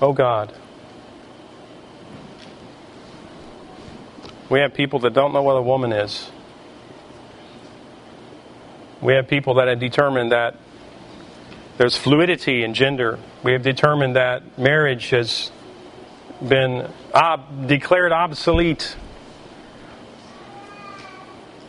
Oh 0.00 0.12
God. 0.12 0.54
We 4.50 4.60
have 4.60 4.74
people 4.74 4.98
that 5.00 5.12
don't 5.12 5.32
know 5.32 5.42
what 5.42 5.54
a 5.54 5.62
woman 5.62 5.92
is. 5.92 6.30
We 9.00 9.14
have 9.14 9.28
people 9.28 9.54
that 9.54 9.68
have 9.68 9.78
determined 9.78 10.32
that 10.32 10.56
there's 11.76 11.96
fluidity 11.96 12.64
in 12.64 12.74
gender. 12.74 13.18
We 13.42 13.52
have 13.52 13.62
determined 13.62 14.16
that 14.16 14.58
marriage 14.58 15.10
has 15.10 15.52
been 16.46 16.90
ob- 17.14 17.66
declared 17.66 18.12
obsolete, 18.12 18.96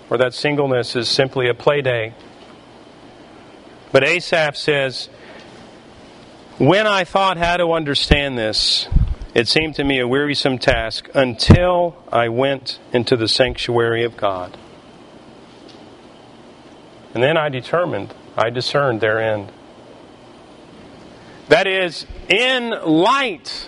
or 0.09 0.17
that 0.17 0.33
singleness 0.33 0.95
is 0.95 1.07
simply 1.07 1.49
a 1.49 1.53
play 1.53 1.81
day. 1.81 2.13
But 3.91 4.03
Asaph 4.03 4.55
says, 4.55 5.09
When 6.57 6.85
I 6.85 7.03
thought 7.03 7.37
how 7.37 7.57
to 7.57 7.71
understand 7.71 8.37
this, 8.37 8.87
it 9.33 9.47
seemed 9.47 9.75
to 9.75 9.83
me 9.83 9.99
a 9.99 10.07
wearisome 10.07 10.57
task 10.57 11.09
until 11.13 11.95
I 12.11 12.29
went 12.29 12.79
into 12.91 13.15
the 13.15 13.27
sanctuary 13.27 14.03
of 14.03 14.17
God. 14.17 14.57
And 17.13 17.23
then 17.23 17.37
I 17.37 17.49
determined, 17.49 18.13
I 18.37 18.49
discerned 18.49 19.01
their 19.01 19.19
end. 19.19 19.51
That 21.47 21.65
is, 21.65 22.05
in 22.27 22.69
light 22.69 23.67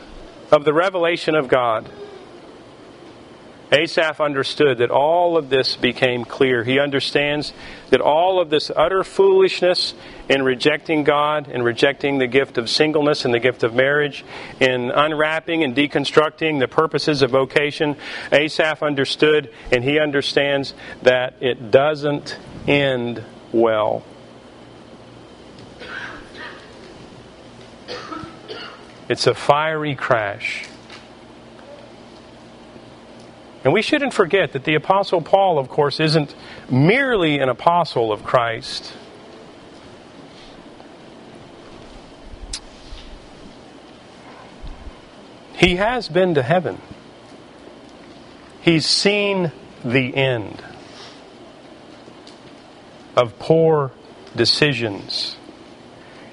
of 0.52 0.66
the 0.66 0.74
revelation 0.74 1.36
of 1.36 1.48
God, 1.48 1.90
Asaph 3.74 4.20
understood 4.20 4.80
that 4.80 4.92
all 4.92 5.38
of 5.38 5.50
this 5.50 5.78
became 5.78 6.26
clear. 6.26 6.66
He 6.66 6.78
understands 6.78 7.54
that 7.90 8.02
all 8.02 8.42
of 8.42 8.50
this 8.50 8.70
utter 8.76 9.02
foolishness 9.06 9.94
in 10.28 10.44
rejecting 10.44 11.06
God, 11.06 11.48
in 11.48 11.64
rejecting 11.64 12.18
the 12.18 12.28
gift 12.28 12.58
of 12.58 12.70
singleness 12.70 13.24
and 13.24 13.34
the 13.34 13.40
gift 13.40 13.64
of 13.64 13.74
marriage, 13.74 14.26
in 14.60 14.92
unwrapping 14.92 15.64
and 15.64 15.74
deconstructing 15.74 16.60
the 16.60 16.68
purposes 16.68 17.22
of 17.22 17.32
vocation, 17.32 17.96
Asaph 18.34 18.84
understood 18.84 19.54
and 19.72 19.86
he 19.86 20.00
understands 20.00 20.74
that 21.04 21.36
it 21.40 21.72
doesn't 21.72 22.38
end 22.68 23.24
well. 23.54 24.04
It's 29.12 29.28
a 29.28 29.34
fiery 29.36 29.94
crash. 29.94 30.64
And 33.66 33.74
we 33.74 33.82
shouldn't 33.82 34.14
forget 34.14 34.54
that 34.54 34.64
the 34.64 34.76
Apostle 34.76 35.22
Paul, 35.22 35.60
of 35.60 35.68
course, 35.68 36.00
isn't 36.00 36.34
merely 36.70 37.40
an 37.40 37.50
apostle 37.50 38.14
of 38.14 38.24
Christ. 38.24 38.94
He 45.58 45.76
has 45.76 46.08
been 46.08 46.36
to 46.36 46.42
heaven. 46.42 46.82
He's 48.62 48.86
seen 48.86 49.52
the 49.84 50.16
end 50.16 50.64
of 53.18 53.38
poor 53.40 53.92
decisions. 54.38 55.36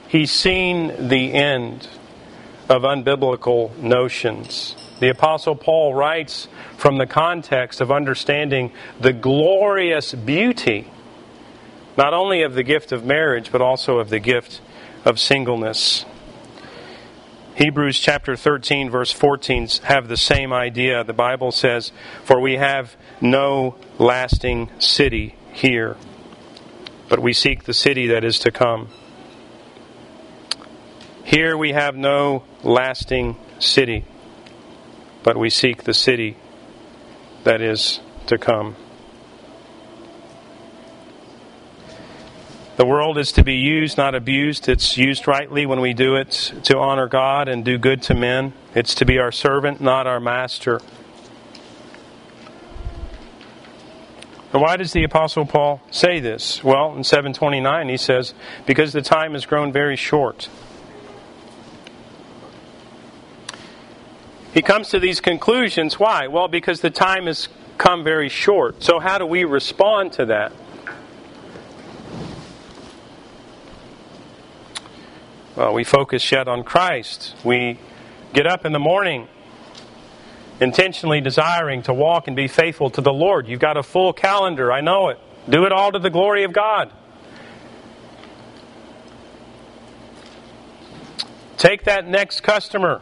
He's 0.07 0.31
seen 0.31 1.09
the 1.09 1.35
end 1.35 1.89
of 2.69 2.83
unbiblical 2.83 3.77
notions. 3.79 4.77
The 5.01 5.09
Apostle 5.09 5.57
Paul 5.57 5.95
writes 5.95 6.49
from 6.77 6.99
the 6.99 7.07
context 7.07 7.81
of 7.81 7.91
understanding 7.91 8.73
the 9.01 9.13
glorious 9.13 10.13
beauty, 10.13 10.91
not 11.97 12.15
only 12.15 12.43
of 12.43 12.55
the 12.55 12.63
gift 12.63 12.93
of 12.93 13.05
marriage, 13.05 13.51
but 13.51 13.63
also 13.63 13.99
of 13.99 14.11
the 14.11 14.19
gift 14.19 14.61
of 15.05 15.19
singleness. 15.19 16.05
Hebrews 17.55 17.99
chapter 17.99 18.37
13, 18.37 18.91
verse 18.91 19.11
14 19.11 19.69
have 19.85 20.07
the 20.07 20.17
same 20.17 20.53
idea. 20.53 21.03
The 21.03 21.13
Bible 21.13 21.51
says, 21.51 21.91
For 22.23 22.41
we 22.41 22.55
have 22.55 22.95
no 23.21 23.75
lasting 23.99 24.71
city 24.79 25.35
here, 25.53 25.97
but 27.09 27.19
we 27.19 27.33
seek 27.33 27.65
the 27.65 27.75
city 27.75 28.07
that 28.09 28.23
is 28.23 28.39
to 28.41 28.53
come. 28.53 28.89
Here 31.29 31.57
we 31.57 31.73
have 31.73 31.95
no 31.95 32.43
lasting 32.63 33.37
city 33.59 34.05
but 35.23 35.37
we 35.37 35.51
seek 35.51 35.85
the 35.85 35.93
city 35.93 36.37
that 37.45 37.61
is 37.61 38.01
to 38.27 38.39
come. 38.39 38.77
The 42.77 42.87
world 42.87 43.19
is 43.19 43.33
to 43.33 43.45
be 43.45 43.57
used, 43.57 43.99
not 43.99 44.15
abused. 44.15 44.71
It's 44.71 44.97
used 44.97 45.29
rightly 45.29 45.67
when 45.67 45.83
we 45.83 45.93
do 45.93 46.17
it 46.17 46.55
to 46.63 46.79
honor 46.79 47.09
God 47.09 47.47
and 47.47 47.63
do 47.63 47.77
good 47.77 48.01
to 48.05 48.15
men. 48.15 48.55
It's 48.75 48.95
to 48.95 49.05
be 49.05 49.19
our 49.19 49.33
servant, 49.33 49.83
not 49.83 50.07
our 50.07 50.21
master. 50.21 50.81
And 54.53 54.63
why 54.63 54.79
does 54.79 54.95
the 54.95 55.05
Apostle 55.05 55.45
Paul 55.45 55.83
say 55.91 56.21
this? 56.21 56.65
Well, 56.65 56.97
in 56.97 57.05
729 57.05 57.91
he 57.91 57.99
says, 57.99 58.33
Because 58.65 58.95
the 58.95 59.03
time 59.03 59.35
has 59.35 59.45
grown 59.45 59.73
very 59.73 59.97
short. 59.97 60.49
He 64.59 64.63
comes 64.63 64.89
to 64.89 64.99
these 64.99 65.21
conclusions. 65.21 66.01
Why? 66.01 66.27
Well, 66.27 66.49
because 66.49 66.81
the 66.81 66.91
time 66.91 67.27
has 67.27 67.49
come 67.77 68.03
very 68.03 68.29
short. 68.29 68.83
So, 68.83 68.99
how 68.99 69.17
do 69.17 69.25
we 69.25 69.45
respond 69.45 70.15
to 70.15 70.27
that? 70.27 70.51
Well, 75.55 75.73
we 75.73 75.85
focus 75.85 76.33
yet 76.33 76.49
on 76.49 76.65
Christ. 76.65 77.37
We 77.45 77.79
get 78.33 78.49
up 78.49 78.67
in 78.67 78.73
the 78.73 78.81
morning 78.81 79.29
intentionally 80.59 81.21
desiring 81.21 81.83
to 81.83 81.95
walk 81.95 82.27
and 82.27 82.35
be 82.35 82.49
faithful 82.49 82.91
to 82.91 83.01
the 83.01 83.13
Lord. 83.13 83.47
You've 83.47 83.61
got 83.61 83.77
a 83.77 83.85
full 83.85 84.13
calendar, 84.13 84.73
I 84.73 84.81
know 84.81 85.11
it. 85.11 85.21
Do 85.49 85.67
it 85.67 85.71
all 85.71 85.93
to 85.93 86.01
the 86.01 86.11
glory 86.11 86.43
of 86.43 86.53
God. 86.53 86.91
Take 91.59 91.85
that 91.85 92.09
next 92.09 92.41
customer 92.41 93.01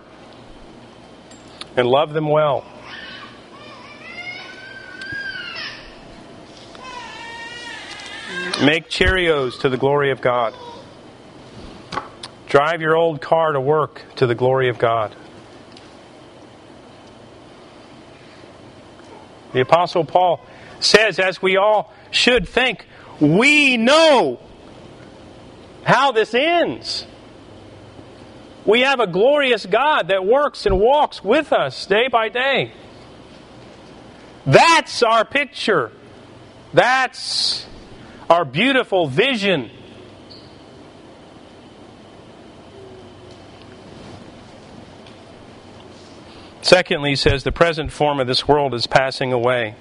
and 1.76 1.86
love 1.86 2.12
them 2.12 2.28
well. 2.28 2.64
Make 8.62 8.88
Cheerios 8.88 9.60
to 9.60 9.68
the 9.68 9.76
glory 9.76 10.10
of 10.10 10.22
God. 10.22 10.54
Drive 12.48 12.80
your 12.80 12.96
old 12.96 13.20
car 13.20 13.52
to 13.52 13.60
work 13.60 14.02
to 14.16 14.26
the 14.26 14.34
glory 14.34 14.70
of 14.70 14.78
God. 14.78 15.14
The 19.52 19.60
Apostle 19.60 20.04
Paul 20.04 20.40
says, 20.80 21.18
as 21.18 21.42
we 21.42 21.56
all 21.56 21.92
should 22.10 22.48
think, 22.48 22.86
we 23.20 23.76
know 23.76 24.40
how 25.84 26.12
this 26.12 26.34
ends. 26.34 27.06
We 28.66 28.80
have 28.80 28.98
a 28.98 29.06
glorious 29.06 29.64
God 29.64 30.08
that 30.08 30.26
works 30.26 30.66
and 30.66 30.80
walks 30.80 31.22
with 31.22 31.52
us 31.52 31.86
day 31.86 32.08
by 32.08 32.28
day. 32.28 32.72
That's 34.44 35.02
our 35.02 35.24
picture. 35.24 35.92
That's 36.74 37.66
our 38.28 38.44
beautiful 38.44 39.06
vision. 39.06 39.70
Secondly, 46.60 47.10
he 47.10 47.16
says 47.16 47.44
the 47.44 47.52
present 47.52 47.92
form 47.92 48.18
of 48.18 48.26
this 48.26 48.48
world 48.48 48.74
is 48.74 48.88
passing 48.88 49.32
away. 49.32 49.76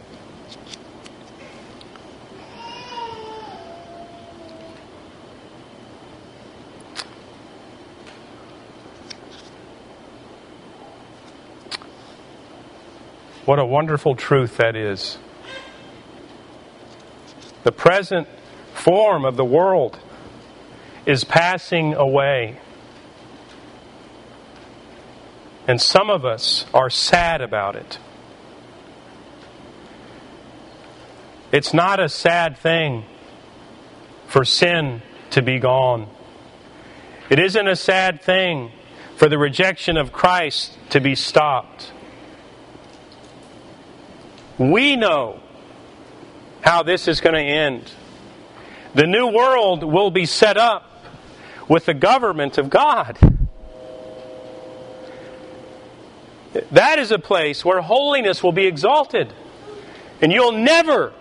What 13.45 13.59
a 13.59 13.65
wonderful 13.65 14.15
truth 14.15 14.57
that 14.57 14.75
is. 14.75 15.19
The 17.63 17.71
present 17.71 18.27
form 18.73 19.23
of 19.23 19.37
the 19.37 19.45
world 19.45 19.99
is 21.05 21.23
passing 21.23 21.93
away. 21.93 22.59
And 25.67 25.79
some 25.79 26.09
of 26.09 26.25
us 26.25 26.65
are 26.73 26.89
sad 26.89 27.41
about 27.41 27.75
it. 27.75 27.99
It's 31.51 31.73
not 31.73 31.99
a 31.99 32.09
sad 32.09 32.57
thing 32.57 33.05
for 34.27 34.43
sin 34.43 35.03
to 35.31 35.43
be 35.43 35.59
gone. 35.59 36.07
It 37.29 37.39
isn't 37.39 37.67
a 37.67 37.75
sad 37.75 38.21
thing 38.21 38.71
for 39.15 39.29
the 39.29 39.37
rejection 39.37 39.97
of 39.97 40.11
Christ 40.11 40.77
to 40.89 40.99
be 40.99 41.13
stopped. 41.15 41.91
We 44.57 44.95
know 44.95 45.41
how 46.61 46.83
this 46.83 47.07
is 47.07 47.21
going 47.21 47.35
to 47.35 47.41
end. 47.41 47.91
The 48.93 49.05
new 49.05 49.27
world 49.27 49.83
will 49.83 50.11
be 50.11 50.25
set 50.25 50.57
up 50.57 50.89
with 51.67 51.85
the 51.85 51.93
government 51.93 52.57
of 52.57 52.69
God. 52.69 53.17
That 56.71 56.99
is 56.99 57.11
a 57.11 57.19
place 57.19 57.65
where 57.65 57.81
holiness 57.81 58.41
will 58.41 58.53
be 58.53 58.65
exalted. 58.65 59.33
And 60.21 60.31
you'll 60.31 60.53
never 60.53 61.13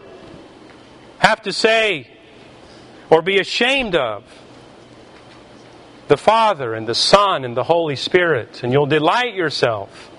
have 1.18 1.43
to 1.43 1.53
say 1.53 2.09
or 3.11 3.20
be 3.20 3.39
ashamed 3.39 3.97
of 3.97 4.24
the 6.07 6.16
Father 6.16 6.74
and 6.74 6.87
the 6.87 6.95
Son 6.95 7.45
and 7.45 7.57
the 7.57 7.64
Holy 7.64 7.97
Spirit. 7.97 8.62
And 8.62 8.72
you'll 8.72 8.87
delight 8.87 9.35
yourself 9.35 10.11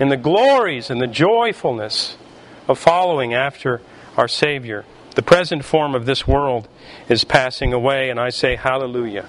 in 0.00 0.08
the 0.08 0.16
glories 0.16 0.90
and 0.90 1.00
the 1.00 1.06
joyfulness 1.06 2.16
of 2.66 2.78
following 2.78 3.34
after 3.34 3.82
our 4.16 4.26
Savior. 4.26 4.84
The 5.14 5.22
present 5.22 5.64
form 5.64 5.94
of 5.94 6.06
this 6.06 6.26
world 6.26 6.66
is 7.08 7.22
passing 7.22 7.72
away, 7.72 8.10
and 8.10 8.18
I 8.18 8.30
say 8.30 8.56
hallelujah. 8.56 9.28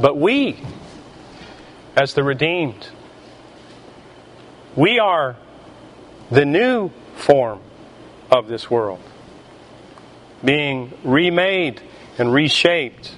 But 0.00 0.18
we, 0.18 0.58
as 1.94 2.14
the 2.14 2.24
redeemed, 2.24 2.88
we 4.74 4.98
are 4.98 5.36
the 6.30 6.46
new 6.46 6.90
form 7.14 7.60
of 8.30 8.48
this 8.48 8.70
world, 8.70 9.00
being 10.44 10.92
remade 11.04 11.82
and 12.18 12.32
reshaped 12.32 13.16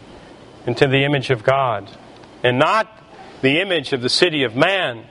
into 0.66 0.86
the 0.88 1.04
image 1.04 1.30
of 1.30 1.44
God, 1.44 1.88
and 2.42 2.58
not 2.58 2.88
the 3.40 3.60
image 3.60 3.92
of 3.92 4.00
the 4.02 4.08
city 4.08 4.44
of 4.44 4.54
man, 4.54 5.04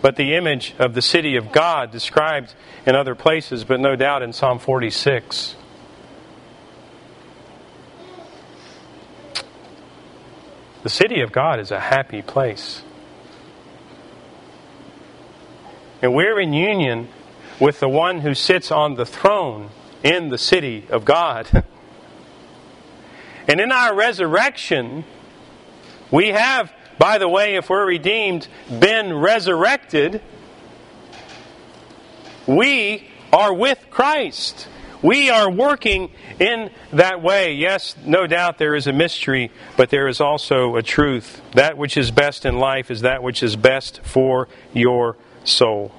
but 0.00 0.16
the 0.16 0.34
image 0.34 0.74
of 0.78 0.94
the 0.94 1.02
city 1.02 1.36
of 1.36 1.52
God 1.52 1.90
described 1.90 2.54
in 2.86 2.94
other 2.94 3.14
places, 3.14 3.64
but 3.64 3.80
no 3.80 3.96
doubt 3.96 4.22
in 4.22 4.32
Psalm 4.32 4.58
46. 4.58 5.56
The 10.82 10.88
city 10.88 11.20
of 11.20 11.30
God 11.30 11.60
is 11.60 11.70
a 11.70 11.78
happy 11.78 12.22
place. 12.22 12.82
And 16.02 16.12
we're 16.12 16.40
in 16.40 16.52
union 16.52 17.08
with 17.60 17.78
the 17.78 17.88
one 17.88 18.20
who 18.20 18.34
sits 18.34 18.72
on 18.72 18.96
the 18.96 19.06
throne 19.06 19.70
in 20.02 20.30
the 20.30 20.38
city 20.38 20.84
of 20.90 21.04
God. 21.04 21.46
and 23.48 23.60
in 23.60 23.70
our 23.70 23.94
resurrection, 23.94 25.04
we 26.12 26.28
have, 26.28 26.72
by 26.98 27.18
the 27.18 27.28
way, 27.28 27.56
if 27.56 27.70
we're 27.70 27.86
redeemed, 27.86 28.46
been 28.78 29.12
resurrected. 29.14 30.22
We 32.46 33.08
are 33.32 33.52
with 33.52 33.86
Christ. 33.90 34.68
We 35.02 35.30
are 35.30 35.50
working 35.50 36.12
in 36.38 36.70
that 36.92 37.22
way. 37.22 37.54
Yes, 37.54 37.96
no 38.04 38.28
doubt 38.28 38.58
there 38.58 38.76
is 38.76 38.86
a 38.86 38.92
mystery, 38.92 39.50
but 39.76 39.90
there 39.90 40.06
is 40.06 40.20
also 40.20 40.76
a 40.76 40.82
truth. 40.82 41.42
That 41.54 41.76
which 41.76 41.96
is 41.96 42.12
best 42.12 42.44
in 42.46 42.58
life 42.58 42.90
is 42.90 43.00
that 43.00 43.22
which 43.22 43.42
is 43.42 43.56
best 43.56 44.00
for 44.04 44.46
your 44.72 45.16
soul. 45.42 45.92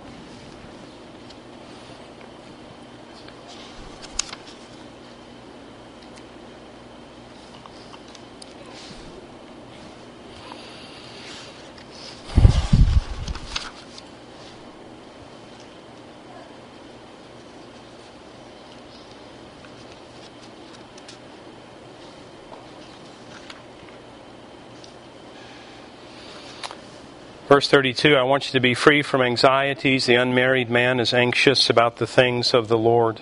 Verse 27.54 27.68
32 27.68 28.16
I 28.16 28.24
want 28.24 28.48
you 28.48 28.54
to 28.54 28.60
be 28.60 28.74
free 28.74 29.04
from 29.04 29.22
anxieties. 29.22 30.08
The 30.08 30.16
unmarried 30.16 30.72
man 30.72 31.00
is 31.00 31.14
anxious 31.14 31.70
about 31.70 31.98
the 31.98 32.08
things 32.08 32.52
of 32.52 32.68
the 32.68 32.80
Lord 32.80 33.22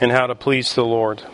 and 0.00 0.12
how 0.12 0.28
to 0.28 0.36
please 0.36 0.76
the 0.76 0.84
Lord. 0.84 1.24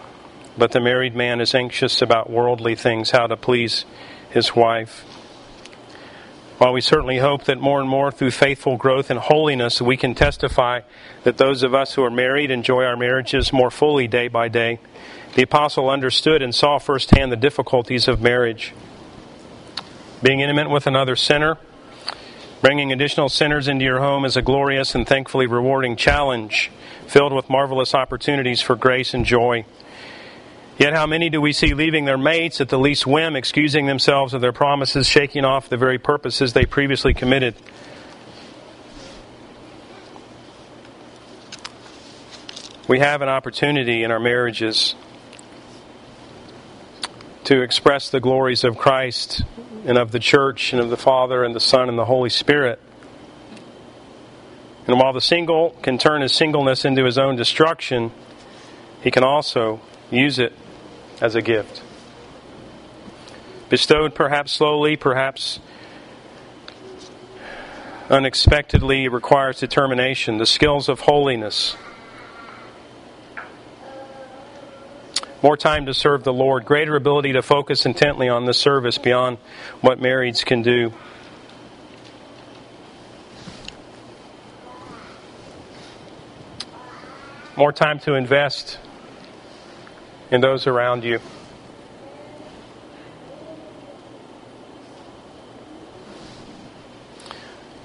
But 0.56 0.72
the 0.72 0.80
married 0.80 1.14
man 1.14 1.38
is 1.38 1.54
anxious 1.54 2.00
about 2.00 2.30
worldly 2.30 2.76
things, 2.76 3.10
how 3.10 3.26
to 3.26 3.36
please 3.36 3.84
his 4.30 4.56
wife. 4.56 5.00
While 6.56 6.72
we 6.72 6.80
certainly 6.80 7.18
hope 7.18 7.44
that 7.44 7.58
more 7.58 7.78
and 7.78 7.90
more 7.90 8.10
through 8.10 8.30
faithful 8.30 8.78
growth 8.78 9.10
and 9.10 9.20
holiness 9.20 9.82
we 9.82 9.98
can 9.98 10.14
testify 10.14 10.80
that 11.24 11.36
those 11.36 11.62
of 11.62 11.74
us 11.74 11.92
who 11.92 12.02
are 12.02 12.10
married 12.10 12.50
enjoy 12.50 12.84
our 12.84 12.96
marriages 12.96 13.52
more 13.52 13.70
fully 13.70 14.08
day 14.08 14.28
by 14.28 14.48
day, 14.48 14.80
the 15.34 15.42
apostle 15.42 15.90
understood 15.90 16.40
and 16.40 16.54
saw 16.54 16.78
firsthand 16.78 17.30
the 17.30 17.36
difficulties 17.36 18.08
of 18.08 18.22
marriage. 18.22 18.72
Being 20.22 20.40
intimate 20.40 20.70
with 20.70 20.86
another 20.86 21.14
sinner, 21.14 21.58
bringing 22.62 22.90
additional 22.90 23.28
sinners 23.28 23.68
into 23.68 23.84
your 23.84 23.98
home 23.98 24.24
is 24.24 24.34
a 24.34 24.42
glorious 24.42 24.94
and 24.94 25.06
thankfully 25.06 25.46
rewarding 25.46 25.94
challenge, 25.94 26.70
filled 27.06 27.34
with 27.34 27.50
marvelous 27.50 27.94
opportunities 27.94 28.62
for 28.62 28.76
grace 28.76 29.12
and 29.12 29.26
joy. 29.26 29.66
Yet, 30.78 30.94
how 30.94 31.06
many 31.06 31.28
do 31.28 31.40
we 31.40 31.52
see 31.52 31.74
leaving 31.74 32.06
their 32.06 32.16
mates 32.16 32.62
at 32.62 32.70
the 32.70 32.78
least 32.78 33.06
whim, 33.06 33.36
excusing 33.36 33.86
themselves 33.86 34.32
of 34.32 34.40
their 34.40 34.52
promises, 34.52 35.06
shaking 35.06 35.44
off 35.44 35.68
the 35.68 35.76
very 35.76 35.98
purposes 35.98 36.54
they 36.54 36.64
previously 36.64 37.12
committed? 37.12 37.54
We 42.88 43.00
have 43.00 43.20
an 43.20 43.28
opportunity 43.28 44.02
in 44.02 44.10
our 44.10 44.20
marriages 44.20 44.94
to 47.44 47.60
express 47.60 48.08
the 48.08 48.20
glories 48.20 48.64
of 48.64 48.78
Christ 48.78 49.42
and 49.86 49.96
of 49.96 50.10
the 50.10 50.18
church 50.18 50.72
and 50.72 50.82
of 50.82 50.90
the 50.90 50.96
Father 50.96 51.44
and 51.44 51.54
the 51.54 51.60
Son 51.60 51.88
and 51.88 51.96
the 51.96 52.04
Holy 52.04 52.28
Spirit. 52.28 52.80
And 54.86 54.98
while 54.98 55.12
the 55.12 55.20
single 55.20 55.70
can 55.82 55.96
turn 55.96 56.22
his 56.22 56.32
singleness 56.32 56.84
into 56.84 57.04
his 57.04 57.16
own 57.16 57.36
destruction, 57.36 58.10
he 59.00 59.10
can 59.12 59.22
also 59.22 59.80
use 60.10 60.38
it 60.40 60.52
as 61.20 61.36
a 61.36 61.42
gift. 61.42 61.82
Bestowed 63.68 64.14
perhaps 64.14 64.52
slowly, 64.52 64.96
perhaps 64.96 65.60
unexpectedly, 68.10 69.08
requires 69.08 69.60
determination, 69.60 70.38
the 70.38 70.46
skills 70.46 70.88
of 70.88 71.00
holiness 71.00 71.76
more 75.42 75.56
time 75.56 75.86
to 75.86 75.94
serve 75.94 76.24
the 76.24 76.32
Lord, 76.32 76.64
greater 76.64 76.96
ability 76.96 77.32
to 77.34 77.42
focus 77.42 77.86
intently 77.86 78.28
on 78.28 78.46
the 78.46 78.54
service 78.54 78.98
beyond 78.98 79.38
what 79.80 80.00
marrieds 80.00 80.44
can 80.44 80.62
do. 80.62 80.92
More 87.56 87.72
time 87.72 87.98
to 88.00 88.14
invest 88.14 88.78
in 90.30 90.40
those 90.40 90.66
around 90.66 91.04
you. 91.04 91.20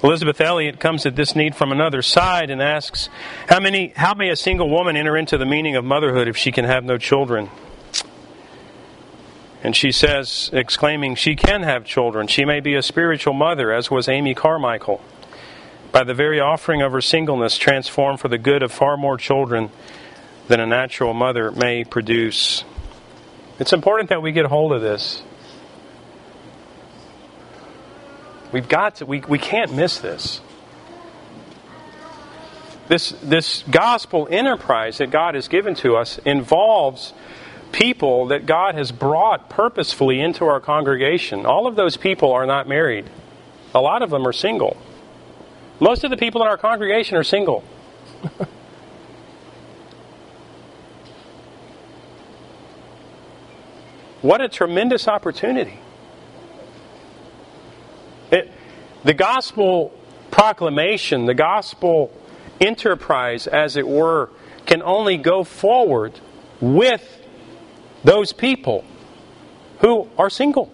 Elisabeth 0.04 0.42
Elliot 0.42 0.80
comes 0.80 1.06
at 1.06 1.16
this 1.16 1.36
need 1.36 1.56
from 1.56 1.72
another 1.72 2.02
side 2.02 2.50
and 2.50 2.62
asks, 2.62 3.08
how, 3.48 3.60
many, 3.60 3.94
how 3.96 4.16
may 4.16 4.30
a 4.30 4.36
single 4.36 4.70
woman 4.70 4.98
enter 4.98 5.16
into 5.16 5.38
the 5.38 5.46
meaning 5.46 5.76
of 5.76 5.86
motherhood 5.86 6.28
if 6.28 6.36
she 6.36 6.52
can 6.52 6.66
have 6.66 6.84
no 6.84 6.98
children? 6.98 7.50
And 9.64 9.76
she 9.76 9.92
says, 9.92 10.50
exclaiming, 10.54 11.16
she 11.16 11.36
can 11.36 11.62
have 11.62 11.86
children. 11.86 12.26
She 12.28 12.46
may 12.46 12.62
be 12.62 12.74
a 12.74 12.82
spiritual 12.82 13.34
mother, 13.34 13.72
as 13.72 13.92
was 13.92 14.10
Amy 14.10 14.34
Carmichael. 14.34 15.02
By 15.92 16.04
the 16.04 16.16
very 16.16 16.40
offering 16.40 16.82
of 16.82 16.94
her 16.94 17.02
singleness, 17.02 17.60
transformed 17.60 18.20
for 18.20 18.28
the 18.28 18.40
good 18.40 18.64
of 18.64 18.72
far 18.72 18.98
more 18.98 19.18
children 19.18 19.70
than 20.48 20.60
a 20.60 20.66
natural 20.66 21.14
mother 21.14 21.52
may 21.52 21.84
produce. 21.84 22.64
It's 23.60 23.74
important 23.74 24.10
that 24.10 24.24
we 24.24 24.32
get 24.32 24.48
hold 24.48 24.74
of 24.74 24.82
this. 24.82 25.22
We've 28.52 28.68
got 28.68 28.96
to, 28.96 29.06
we, 29.06 29.22
we 29.22 29.40
can't 29.40 29.74
miss 29.74 30.00
this. 30.00 30.42
This, 32.88 33.12
this 33.24 33.64
gospel 33.72 34.28
enterprise 34.30 34.98
that 34.98 35.12
God 35.12 35.36
has 35.36 35.48
given 35.48 35.76
to 35.76 35.96
us 35.96 36.18
involves 36.26 37.14
people 37.72 38.28
that 38.28 38.46
God 38.46 38.76
has 38.76 38.92
brought 38.92 39.50
purposefully 39.50 40.20
into 40.20 40.44
our 40.46 40.60
congregation. 40.60 41.46
All 41.46 41.68
of 41.68 41.78
those 41.78 41.96
people 41.96 42.34
are 42.34 42.46
not 42.46 42.68
married, 42.68 43.10
a 43.74 43.80
lot 43.80 44.02
of 44.02 44.10
them 44.10 44.28
are 44.28 44.34
single. 44.34 44.76
Most 45.80 46.04
of 46.04 46.10
the 46.12 46.18
people 46.18 46.42
in 46.42 46.48
our 46.48 46.58
congregation 46.58 47.16
are 47.18 47.24
single. 47.24 47.64
what 54.22 54.42
a 54.42 54.50
tremendous 54.50 55.08
opportunity. 55.08 55.80
It, 58.32 58.52
the 59.04 59.14
gospel 59.14 59.94
proclamation, 60.30 61.26
the 61.26 61.34
gospel 61.34 62.12
enterprise, 62.60 63.48
as 63.48 63.76
it 63.76 63.88
were, 63.88 64.30
can 64.66 64.82
only 64.82 65.18
go 65.18 65.44
forward 65.44 66.20
with 66.60 67.20
those 68.04 68.34
people 68.34 68.86
who 69.80 70.08
are 70.18 70.30
single. 70.30 70.72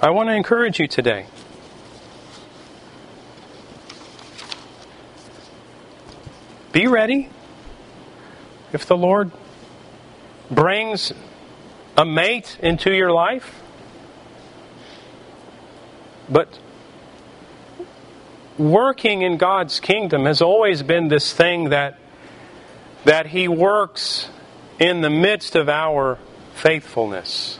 I 0.00 0.10
want 0.10 0.28
to 0.28 0.34
encourage 0.34 0.78
you 0.78 0.86
today. 0.86 1.26
Be 6.70 6.86
ready. 6.86 7.28
If 8.72 8.86
the 8.86 8.96
Lord 8.96 9.32
brings 10.50 11.12
a 11.96 12.04
mate 12.04 12.58
into 12.62 12.92
your 12.92 13.12
life, 13.12 13.62
but 16.28 16.58
working 18.56 19.22
in 19.22 19.36
God's 19.36 19.80
kingdom 19.80 20.24
has 20.24 20.42
always 20.42 20.82
been 20.82 21.08
this 21.08 21.32
thing 21.32 21.70
that 21.70 21.98
that 23.04 23.26
he 23.26 23.48
works 23.48 24.28
in 24.78 25.00
the 25.00 25.10
midst 25.10 25.56
of 25.56 25.68
our 25.68 26.18
faithfulness. 26.54 27.58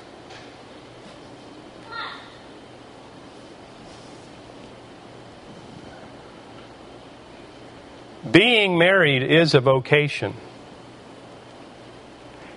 Being 8.30 8.76
married 8.76 9.22
is 9.22 9.54
a 9.54 9.60
vocation. 9.60 10.34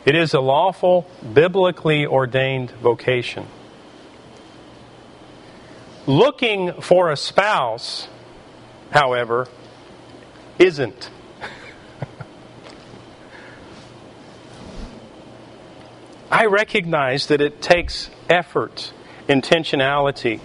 It 0.03 0.15
is 0.15 0.33
a 0.33 0.39
lawful, 0.39 1.07
biblically 1.33 2.07
ordained 2.07 2.71
vocation. 2.71 3.45
Looking 6.07 6.81
for 6.81 7.11
a 7.11 7.17
spouse, 7.17 8.07
however, 8.89 9.47
isn't. 10.57 11.11
I 16.31 16.47
recognize 16.47 17.27
that 17.27 17.39
it 17.39 17.61
takes 17.61 18.09
effort, 18.27 18.91
intentionality. 19.29 20.39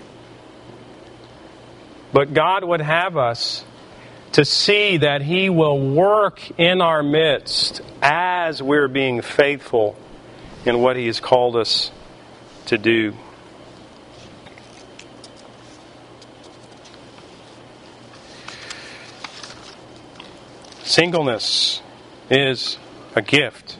But 2.12 2.34
God 2.34 2.62
would 2.62 2.82
have 2.82 3.16
us 3.16 3.64
to 4.36 4.44
see 4.44 4.98
that 4.98 5.22
He 5.22 5.48
will 5.48 5.80
work 5.80 6.42
in 6.60 6.82
our 6.82 7.02
midst 7.02 7.80
as 8.02 8.62
we're 8.62 8.86
being 8.86 9.22
faithful 9.22 9.96
in 10.66 10.82
what 10.82 10.94
He 10.94 11.06
has 11.06 11.20
called 11.20 11.56
us 11.56 11.90
to 12.66 12.76
do. 12.76 13.14
Singleness 20.84 21.80
is 22.28 22.76
a 23.14 23.22
gift. 23.22 23.78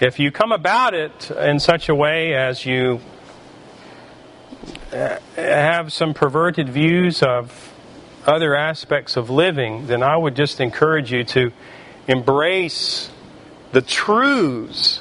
If 0.00 0.18
you 0.18 0.32
come 0.32 0.50
about 0.50 0.92
it 0.92 1.30
in 1.30 1.60
such 1.60 1.88
a 1.88 1.94
way 1.94 2.34
as 2.34 2.66
you 2.66 3.00
uh, 4.92 5.20
have 5.36 5.92
some 5.92 6.14
perverted 6.14 6.68
views 6.68 7.22
of 7.22 7.73
other 8.26 8.54
aspects 8.54 9.16
of 9.16 9.30
living, 9.30 9.86
then 9.86 10.02
I 10.02 10.16
would 10.16 10.34
just 10.34 10.60
encourage 10.60 11.12
you 11.12 11.24
to 11.24 11.52
embrace 12.06 13.10
the 13.72 13.82
truths, 13.82 15.00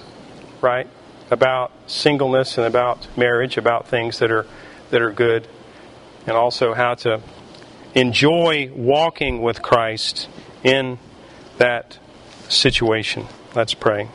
right, 0.62 0.88
about 1.32 1.72
singleness 1.88 2.58
and 2.58 2.68
about 2.68 3.08
marriage, 3.18 3.58
about 3.58 3.88
things 3.88 4.20
that 4.20 4.32
are 4.32 4.46
that 4.90 5.02
are 5.02 5.12
good, 5.12 5.48
and 6.28 6.36
also 6.38 6.74
how 6.74 6.94
to 6.94 7.22
enjoy 7.96 8.72
walking 8.76 9.42
with 9.42 9.62
Christ 9.62 10.28
in 10.64 11.00
that 11.58 11.98
situation. 12.50 13.28
Let's 13.56 13.74
pray. 13.74 14.10